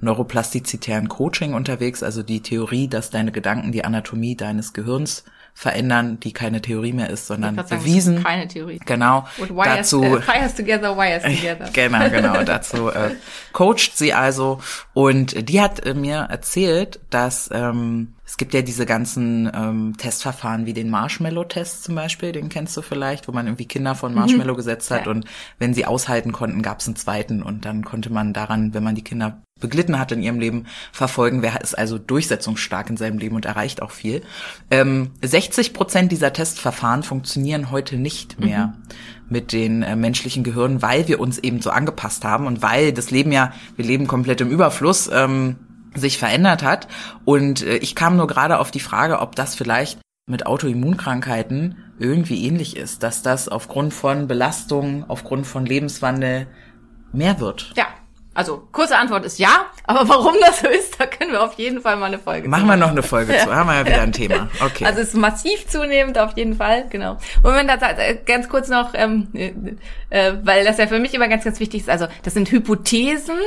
neuroplastizitären 0.00 1.08
Coaching 1.08 1.52
unterwegs, 1.52 2.02
also 2.02 2.22
die 2.22 2.40
Theorie, 2.40 2.88
dass 2.88 3.10
deine 3.10 3.30
Gedanken 3.30 3.72
die 3.72 3.84
Anatomie 3.84 4.36
deines 4.36 4.72
Gehirns 4.72 5.24
verändern, 5.58 6.20
die 6.20 6.34
keine 6.34 6.60
Theorie 6.60 6.92
mehr 6.92 7.08
ist, 7.08 7.26
sondern 7.26 7.54
sagen, 7.56 7.70
bewiesen. 7.70 8.22
Keine 8.22 8.46
Theorie. 8.46 8.78
Genau. 8.84 9.26
Und 9.38 9.56
wires, 9.56 9.90
dazu 9.90 10.04
äh, 10.04 10.20
fires 10.20 10.54
together, 10.54 10.94
wires 10.98 11.22
together. 11.22 11.70
Genau, 11.72 12.10
genau. 12.10 12.44
Dazu 12.44 12.90
äh, 12.90 13.12
coacht 13.54 13.96
sie 13.96 14.12
also. 14.12 14.60
Und 14.92 15.48
die 15.48 15.62
hat 15.62 15.84
äh, 15.86 15.94
mir 15.94 16.26
erzählt, 16.28 17.00
dass 17.08 17.48
ähm, 17.50 18.15
es 18.26 18.36
gibt 18.36 18.52
ja 18.54 18.60
diese 18.62 18.86
ganzen 18.86 19.48
ähm, 19.54 19.94
Testverfahren 19.96 20.66
wie 20.66 20.72
den 20.72 20.90
Marshmallow-Test 20.90 21.84
zum 21.84 21.94
Beispiel, 21.94 22.32
den 22.32 22.48
kennst 22.48 22.76
du 22.76 22.82
vielleicht, 22.82 23.28
wo 23.28 23.32
man 23.32 23.46
irgendwie 23.46 23.66
Kinder 23.66 23.94
von 23.94 24.14
Marshmallow 24.14 24.56
gesetzt 24.56 24.90
hat 24.90 25.06
Ja. 25.06 25.12
und 25.12 25.24
wenn 25.58 25.74
sie 25.74 25.86
aushalten 25.86 26.32
konnten, 26.32 26.60
gab 26.60 26.80
es 26.80 26.88
einen 26.88 26.96
zweiten 26.96 27.42
und 27.42 27.64
dann 27.64 27.84
konnte 27.84 28.12
man 28.12 28.32
daran, 28.32 28.74
wenn 28.74 28.82
man 28.82 28.96
die 28.96 29.04
Kinder 29.04 29.40
beglitten 29.60 29.98
hat 29.98 30.12
in 30.12 30.22
ihrem 30.22 30.38
Leben, 30.38 30.66
verfolgen, 30.92 31.40
wer 31.40 31.58
ist 31.62 31.78
also 31.78 31.98
durchsetzungsstark 31.98 32.90
in 32.90 32.96
seinem 32.98 33.18
Leben 33.18 33.36
und 33.36 33.46
erreicht 33.46 33.80
auch 33.80 33.90
viel. 33.92 34.22
Ähm, 34.70 35.12
60 35.22 35.72
Prozent 35.72 36.12
dieser 36.12 36.32
Testverfahren 36.32 37.02
funktionieren 37.04 37.70
heute 37.70 37.96
nicht 37.96 38.38
mehr 38.38 38.74
mit 39.30 39.52
den 39.52 39.82
äh, 39.82 39.96
menschlichen 39.96 40.44
Gehirnen, 40.44 40.82
weil 40.82 41.08
wir 41.08 41.20
uns 41.20 41.38
eben 41.38 41.62
so 41.62 41.70
angepasst 41.70 42.24
haben 42.24 42.46
und 42.46 42.60
weil 42.60 42.92
das 42.92 43.10
Leben 43.10 43.32
ja, 43.32 43.52
wir 43.76 43.84
leben 43.84 44.06
komplett 44.06 44.40
im 44.42 44.50
Überfluss, 44.50 45.08
ähm, 45.12 45.56
sich 45.94 46.18
verändert 46.18 46.62
hat. 46.62 46.88
Und 47.24 47.62
äh, 47.62 47.76
ich 47.76 47.94
kam 47.94 48.16
nur 48.16 48.26
gerade 48.26 48.58
auf 48.58 48.70
die 48.70 48.80
Frage, 48.80 49.20
ob 49.20 49.36
das 49.36 49.54
vielleicht 49.54 49.98
mit 50.28 50.46
Autoimmunkrankheiten 50.46 51.76
irgendwie 51.98 52.44
ähnlich 52.46 52.76
ist, 52.76 53.02
dass 53.02 53.22
das 53.22 53.48
aufgrund 53.48 53.94
von 53.94 54.26
Belastung, 54.26 55.04
aufgrund 55.08 55.46
von 55.46 55.64
Lebenswandel 55.64 56.48
mehr 57.12 57.38
wird. 57.40 57.72
Ja, 57.76 57.86
Also, 58.34 58.68
kurze 58.70 58.98
Antwort 58.98 59.24
ist 59.24 59.38
ja, 59.38 59.66
aber 59.84 60.06
warum 60.10 60.34
das 60.40 60.60
so 60.60 60.68
ist, 60.68 61.00
da 61.00 61.06
können 61.06 61.32
wir 61.32 61.42
auf 61.42 61.54
jeden 61.54 61.80
Fall 61.80 61.96
mal 61.96 62.06
eine 62.06 62.18
Folge 62.18 62.48
Machen 62.48 62.66
wir 62.66 62.76
noch 62.76 62.90
eine 62.90 63.02
Folge 63.02 63.34
zu, 63.38 63.54
haben 63.54 63.68
wir 63.68 63.76
ja 63.76 63.86
wieder 63.86 64.02
ein 64.02 64.12
Thema. 64.12 64.50
Okay. 64.60 64.84
Also 64.84 65.00
es 65.00 65.08
ist 65.08 65.16
massiv 65.16 65.66
zunehmend 65.68 66.18
auf 66.18 66.36
jeden 66.36 66.54
Fall, 66.56 66.86
genau. 66.90 67.16
Moment, 67.42 67.70
das, 67.70 67.80
ganz 68.26 68.48
kurz 68.48 68.68
noch, 68.68 68.90
ähm, 68.94 69.28
äh, 69.32 69.52
äh, 70.10 70.34
weil 70.42 70.64
das 70.64 70.76
ja 70.76 70.86
für 70.86 70.98
mich 70.98 71.14
immer 71.14 71.28
ganz, 71.28 71.44
ganz 71.44 71.60
wichtig 71.60 71.82
ist. 71.82 71.88
Also 71.88 72.08
das 72.24 72.34
sind 72.34 72.50
Hypothesen, 72.50 73.38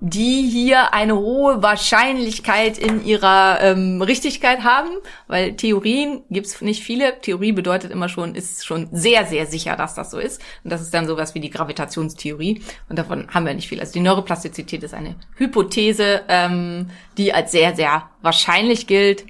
die 0.00 0.48
hier 0.48 0.92
eine 0.92 1.16
hohe 1.16 1.62
Wahrscheinlichkeit 1.62 2.78
in 2.78 3.04
ihrer 3.04 3.60
ähm, 3.60 4.02
Richtigkeit 4.02 4.62
haben, 4.62 4.90
weil 5.26 5.54
Theorien 5.54 6.22
gibt's 6.30 6.60
nicht 6.60 6.82
viele. 6.82 7.20
Theorie 7.20 7.52
bedeutet 7.52 7.90
immer 7.90 8.08
schon, 8.08 8.34
ist 8.34 8.66
schon 8.66 8.88
sehr, 8.92 9.26
sehr 9.26 9.46
sicher, 9.46 9.76
dass 9.76 9.94
das 9.94 10.10
so 10.10 10.18
ist. 10.18 10.42
Und 10.62 10.70
das 10.70 10.82
ist 10.82 10.92
dann 10.92 11.06
sowas 11.06 11.34
wie 11.34 11.40
die 11.40 11.50
Gravitationstheorie. 11.50 12.62
Und 12.88 12.98
davon 12.98 13.28
haben 13.32 13.46
wir 13.46 13.54
nicht 13.54 13.68
viel. 13.68 13.80
Also 13.80 13.92
die 13.92 14.00
Neuroplastizität 14.00 14.82
ist 14.82 14.94
eine 14.94 15.16
Hypothese, 15.36 16.22
ähm, 16.28 16.90
die 17.16 17.32
als 17.32 17.52
sehr, 17.52 17.74
sehr 17.74 18.08
wahrscheinlich 18.22 18.86
gilt. 18.86 19.24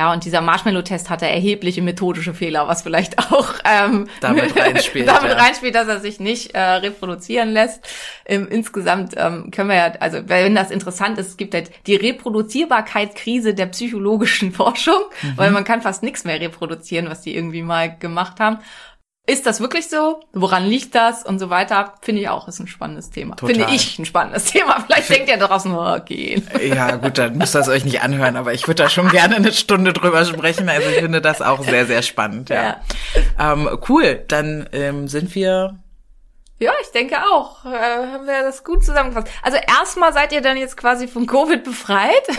Ja, 0.00 0.14
und 0.14 0.24
dieser 0.24 0.40
Marshmallow-Test 0.40 1.10
hatte 1.10 1.28
erhebliche 1.28 1.82
methodische 1.82 2.32
Fehler, 2.32 2.66
was 2.66 2.80
vielleicht 2.80 3.18
auch 3.18 3.52
ähm, 3.70 4.08
Damit 4.22 4.56
reinspielt, 4.58 5.06
damit 5.06 5.32
ja. 5.32 5.36
reinspielt, 5.36 5.74
dass 5.74 5.88
er 5.88 6.00
sich 6.00 6.18
nicht 6.18 6.54
äh, 6.54 6.58
reproduzieren 6.58 7.50
lässt. 7.50 7.86
Ähm, 8.24 8.48
insgesamt 8.50 9.12
ähm, 9.18 9.50
können 9.50 9.68
wir 9.68 9.76
ja, 9.76 9.92
also 10.00 10.26
wenn 10.26 10.54
das 10.54 10.70
interessant 10.70 11.18
ist, 11.18 11.26
es 11.28 11.36
gibt 11.36 11.52
halt 11.52 11.70
die 11.86 11.96
Reproduzierbarkeitskrise 11.96 13.52
der 13.52 13.66
psychologischen 13.66 14.52
Forschung, 14.54 15.00
Mhm. 15.22 15.32
weil 15.36 15.50
man 15.50 15.64
kann 15.64 15.82
fast 15.82 16.02
nichts 16.02 16.24
mehr 16.24 16.40
reproduzieren, 16.40 17.10
was 17.10 17.20
die 17.20 17.36
irgendwie 17.36 17.60
mal 17.60 17.94
gemacht 17.98 18.40
haben. 18.40 18.56
Ist 19.30 19.46
das 19.46 19.60
wirklich 19.60 19.88
so? 19.88 20.18
Woran 20.32 20.66
liegt 20.66 20.96
das? 20.96 21.22
Und 21.22 21.38
so 21.38 21.50
weiter. 21.50 21.94
Finde 22.02 22.22
ich 22.22 22.28
auch, 22.28 22.48
ist 22.48 22.58
ein 22.58 22.66
spannendes 22.66 23.10
Thema. 23.10 23.36
Total. 23.36 23.54
Finde 23.54 23.72
ich 23.72 23.96
ein 23.96 24.04
spannendes 24.04 24.46
Thema. 24.46 24.80
Vielleicht 24.84 25.08
denkt 25.08 25.28
ihr 25.28 25.36
draußen, 25.36 25.72
oh, 25.72 25.94
okay. 25.94 26.42
Ja, 26.60 26.96
gut, 26.96 27.16
dann 27.16 27.38
müsst 27.38 27.54
ihr 27.54 27.60
es 27.60 27.68
euch 27.68 27.84
nicht 27.84 28.02
anhören, 28.02 28.34
aber 28.34 28.54
ich 28.54 28.66
würde 28.66 28.82
da 28.82 28.90
schon 28.90 29.08
gerne 29.08 29.36
eine 29.36 29.52
Stunde 29.52 29.92
drüber 29.92 30.24
sprechen. 30.24 30.68
Also 30.68 30.88
ich 30.88 30.96
finde 30.96 31.20
das 31.20 31.42
auch 31.42 31.62
sehr, 31.62 31.86
sehr 31.86 32.02
spannend. 32.02 32.50
Ja. 32.50 32.80
Ähm, 33.38 33.68
cool, 33.88 34.20
dann 34.26 34.68
ähm, 34.72 35.06
sind 35.06 35.32
wir. 35.36 35.78
Ja, 36.62 36.72
ich 36.82 36.90
denke 36.90 37.16
auch. 37.24 37.64
Äh, 37.64 37.68
haben 37.68 38.26
wir 38.26 38.42
das 38.42 38.64
gut 38.64 38.84
zusammengefasst. 38.84 39.28
Also 39.42 39.56
erstmal 39.56 40.12
seid 40.12 40.30
ihr 40.32 40.42
dann 40.42 40.58
jetzt 40.58 40.76
quasi 40.76 41.08
von 41.08 41.26
Covid 41.26 41.64
befreit. 41.64 42.26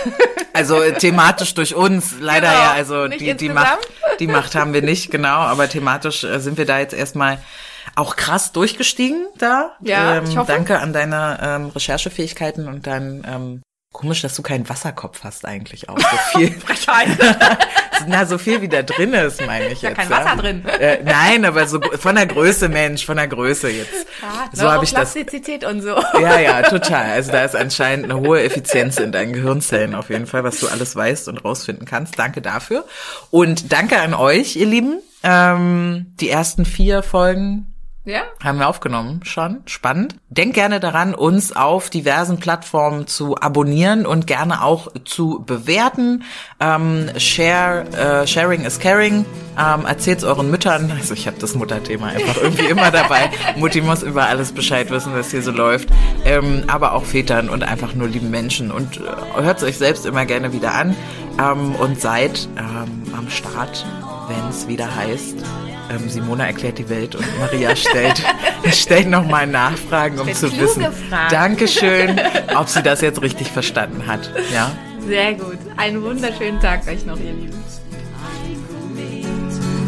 Also 0.53 0.82
äh, 0.82 0.93
thematisch 0.93 1.53
durch 1.53 1.76
uns, 1.76 2.15
leider 2.19 2.49
Genau, 2.49 2.61
ja, 2.61 2.72
also 2.74 3.07
die, 3.07 3.34
die. 3.36 3.49
Macht, 3.49 3.80
die 4.19 4.28
Macht 4.28 4.53
haben 4.53 4.74
wir 4.74 4.82
nicht, 4.82 5.09
genau, 5.09 5.38
aber 5.38 5.69
thematisch 5.69 6.26
äh, 6.26 6.39
sind 6.39 6.57
wir 6.57 6.65
da 6.65 6.80
jetzt 6.80 6.93
erstmal 6.93 7.41
auch 7.95 8.17
krass 8.17 8.51
durchgestiegen 8.51 9.26
da. 9.38 9.78
Ja, 9.80 10.17
ähm, 10.17 10.26
ich 10.26 10.38
hoffe. 10.38 10.51
Danke 10.51 10.80
an 10.80 10.91
deine 10.91 11.39
ähm, 11.41 11.69
Recherchefähigkeiten 11.69 12.67
und 12.67 12.86
dein 12.86 13.26
ähm, 13.26 13.61
komisch, 13.92 14.22
dass 14.22 14.36
du 14.36 14.42
keinen 14.42 14.68
Wasserkopf 14.70 15.24
hast 15.24 15.46
eigentlich 15.46 15.89
auch. 15.89 16.00
So 16.00 16.39
viel, 16.39 16.56
na, 18.08 18.26
so 18.26 18.38
viel 18.38 18.62
wie 18.62 18.70
da 18.70 18.84
drin 18.84 19.14
ist, 19.14 19.46
meine 19.46 19.68
ich 19.68 19.82
ja 19.82 19.89
jetzt. 19.89 20.00
kein 20.00 20.10
Wasser 20.10 20.36
drin. 20.38 20.66
Äh, 20.66 21.04
nein, 21.04 21.46
aber 21.46 21.68
so 21.68 21.80
von 21.82 22.16
der 22.16 22.26
Größe, 22.26 22.70
Mensch, 22.70 23.06
von 23.06 23.18
der 23.18 23.28
Größe 23.28 23.70
jetzt. 23.70 24.08
so 24.54 24.72
habe 24.72 24.86
ich 24.86 24.94
das. 24.94 25.16
Und 25.16 25.82
so. 25.82 26.02
Ja, 26.22 26.39
ja, 26.39 26.62
total. 26.62 27.12
Also 27.12 27.32
da 27.32 27.44
ist 27.44 27.56
anscheinend 27.56 28.06
eine 28.06 28.20
hohe 28.20 28.42
Effizienz 28.44 28.98
in 28.98 29.12
deinen 29.12 29.34
Gehirnzellen 29.34 29.96
auf 29.96 30.10
jeden 30.10 30.28
Fall, 30.28 30.44
was 30.44 30.60
du 30.60 30.68
alles 30.68 30.96
weißt 30.96 31.28
und 31.28 31.44
rausfinden 31.44 31.86
kannst. 31.86 32.18
Danke 32.18 32.42
dafür. 32.42 32.86
Und 33.30 33.72
danke 33.72 34.00
an 34.00 34.14
euch, 34.14 34.56
ihr 34.56 34.66
Lieben. 34.66 35.02
Ähm, 35.24 36.14
die 36.20 36.30
ersten 36.30 36.66
vier 36.66 37.04
Folgen 37.04 37.70
Ja? 38.04 38.24
haben 38.43 38.58
wir 38.58 38.68
aufgenommen 38.68 39.22
schon. 39.24 39.62
Spannend. 39.66 40.16
Denkt 40.30 40.56
gerne 40.56 40.80
daran, 40.80 41.14
uns 41.14 41.56
auf 41.56 41.89
diversen 41.91 42.39
Plattformen 42.39 43.06
zu 43.06 43.38
abonnieren 43.38 44.06
und 44.08 44.26
gerne 44.26 44.64
auch 44.64 44.88
zu 45.06 45.43
bewerten. 45.45 46.24
Ähm, 46.60 47.10
share, 47.18 47.86
äh, 47.91 48.28
sharing 48.28 48.66
is 48.66 48.80
caring. 48.80 49.26
Ähm, 49.60 49.86
Erzählt 49.86 50.24
euren 50.24 50.49
Müttern. 50.49 50.91
Also 50.97 51.14
ich 51.14 51.28
habe 51.28 51.38
das 51.39 51.54
Mutterthema 51.54 52.08
einfach 52.08 52.38
irgendwie 52.41 52.66
immer 52.66 52.89
dabei. 52.89 53.30
Mutti 53.58 53.82
muss 53.82 54.02
über 54.02 54.26
alles 54.26 54.52
Bescheid 54.52 54.89
wissen, 54.89 55.14
was 55.14 55.30
hier 55.30 55.43
so 55.43 55.52
läuft. 55.52 55.89
Ähm, 56.26 56.64
aber 56.68 56.93
auch 56.93 57.06
Vätern 57.06 57.49
und 57.49 57.64
einfach 57.64 57.93
nur 57.93 58.08
lieben 58.08 58.32
Menschen. 58.32 58.72
Und 58.72 58.97
äh, 58.97 59.41
hört 59.41 59.62
euch 59.62 59.78
selbst 59.78 60.06
immer 60.06 60.26
gerne 60.26 60.54
wieder 60.54 60.74
an. 60.74 60.95
Ähm, 61.39 61.75
und 61.75 61.99
seid 61.99 62.47
ähm, 62.57 63.13
am 63.17 63.29
Start, 63.29 63.86
wenn 64.27 64.49
es 64.49 64.67
wieder 64.67 64.93
heißt. 64.93 65.38
Ähm, 65.89 66.09
Simona 66.09 66.45
erklärt 66.47 66.77
die 66.77 66.89
Welt 66.89 67.15
und 67.15 67.25
Maria 67.39 67.75
stellt, 67.75 68.23
stellt 68.71 69.09
nochmal 69.09 69.47
Nachfragen, 69.47 70.19
um 70.19 70.32
zu 70.34 70.51
wissen. 70.57 70.84
Fragen. 71.09 71.32
Dankeschön, 71.32 72.19
ob 72.55 72.69
sie 72.69 72.82
das 72.82 73.01
jetzt 73.01 73.21
richtig 73.21 73.49
verstanden 73.49 74.05
hat. 74.07 74.32
Ja? 74.53 74.71
Sehr 75.07 75.34
gut. 75.34 75.57
Einen 75.77 76.01
wunderschönen 76.03 76.59
Tag 76.59 76.88
euch 76.88 77.05
noch, 77.05 77.17
ihr 77.17 77.34
Lieben. 77.34 77.61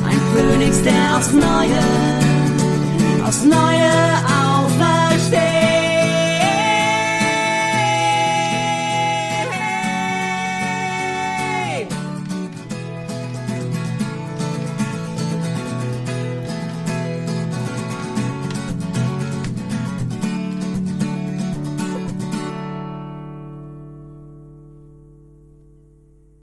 Ein 0.05 0.19
Phönix, 0.35 0.81
der 0.83 1.17
aufs 1.17 1.31
Neue, 1.31 1.79
aufs 3.25 3.43
Neue 3.43 3.91
aufwacht. 4.27 5.03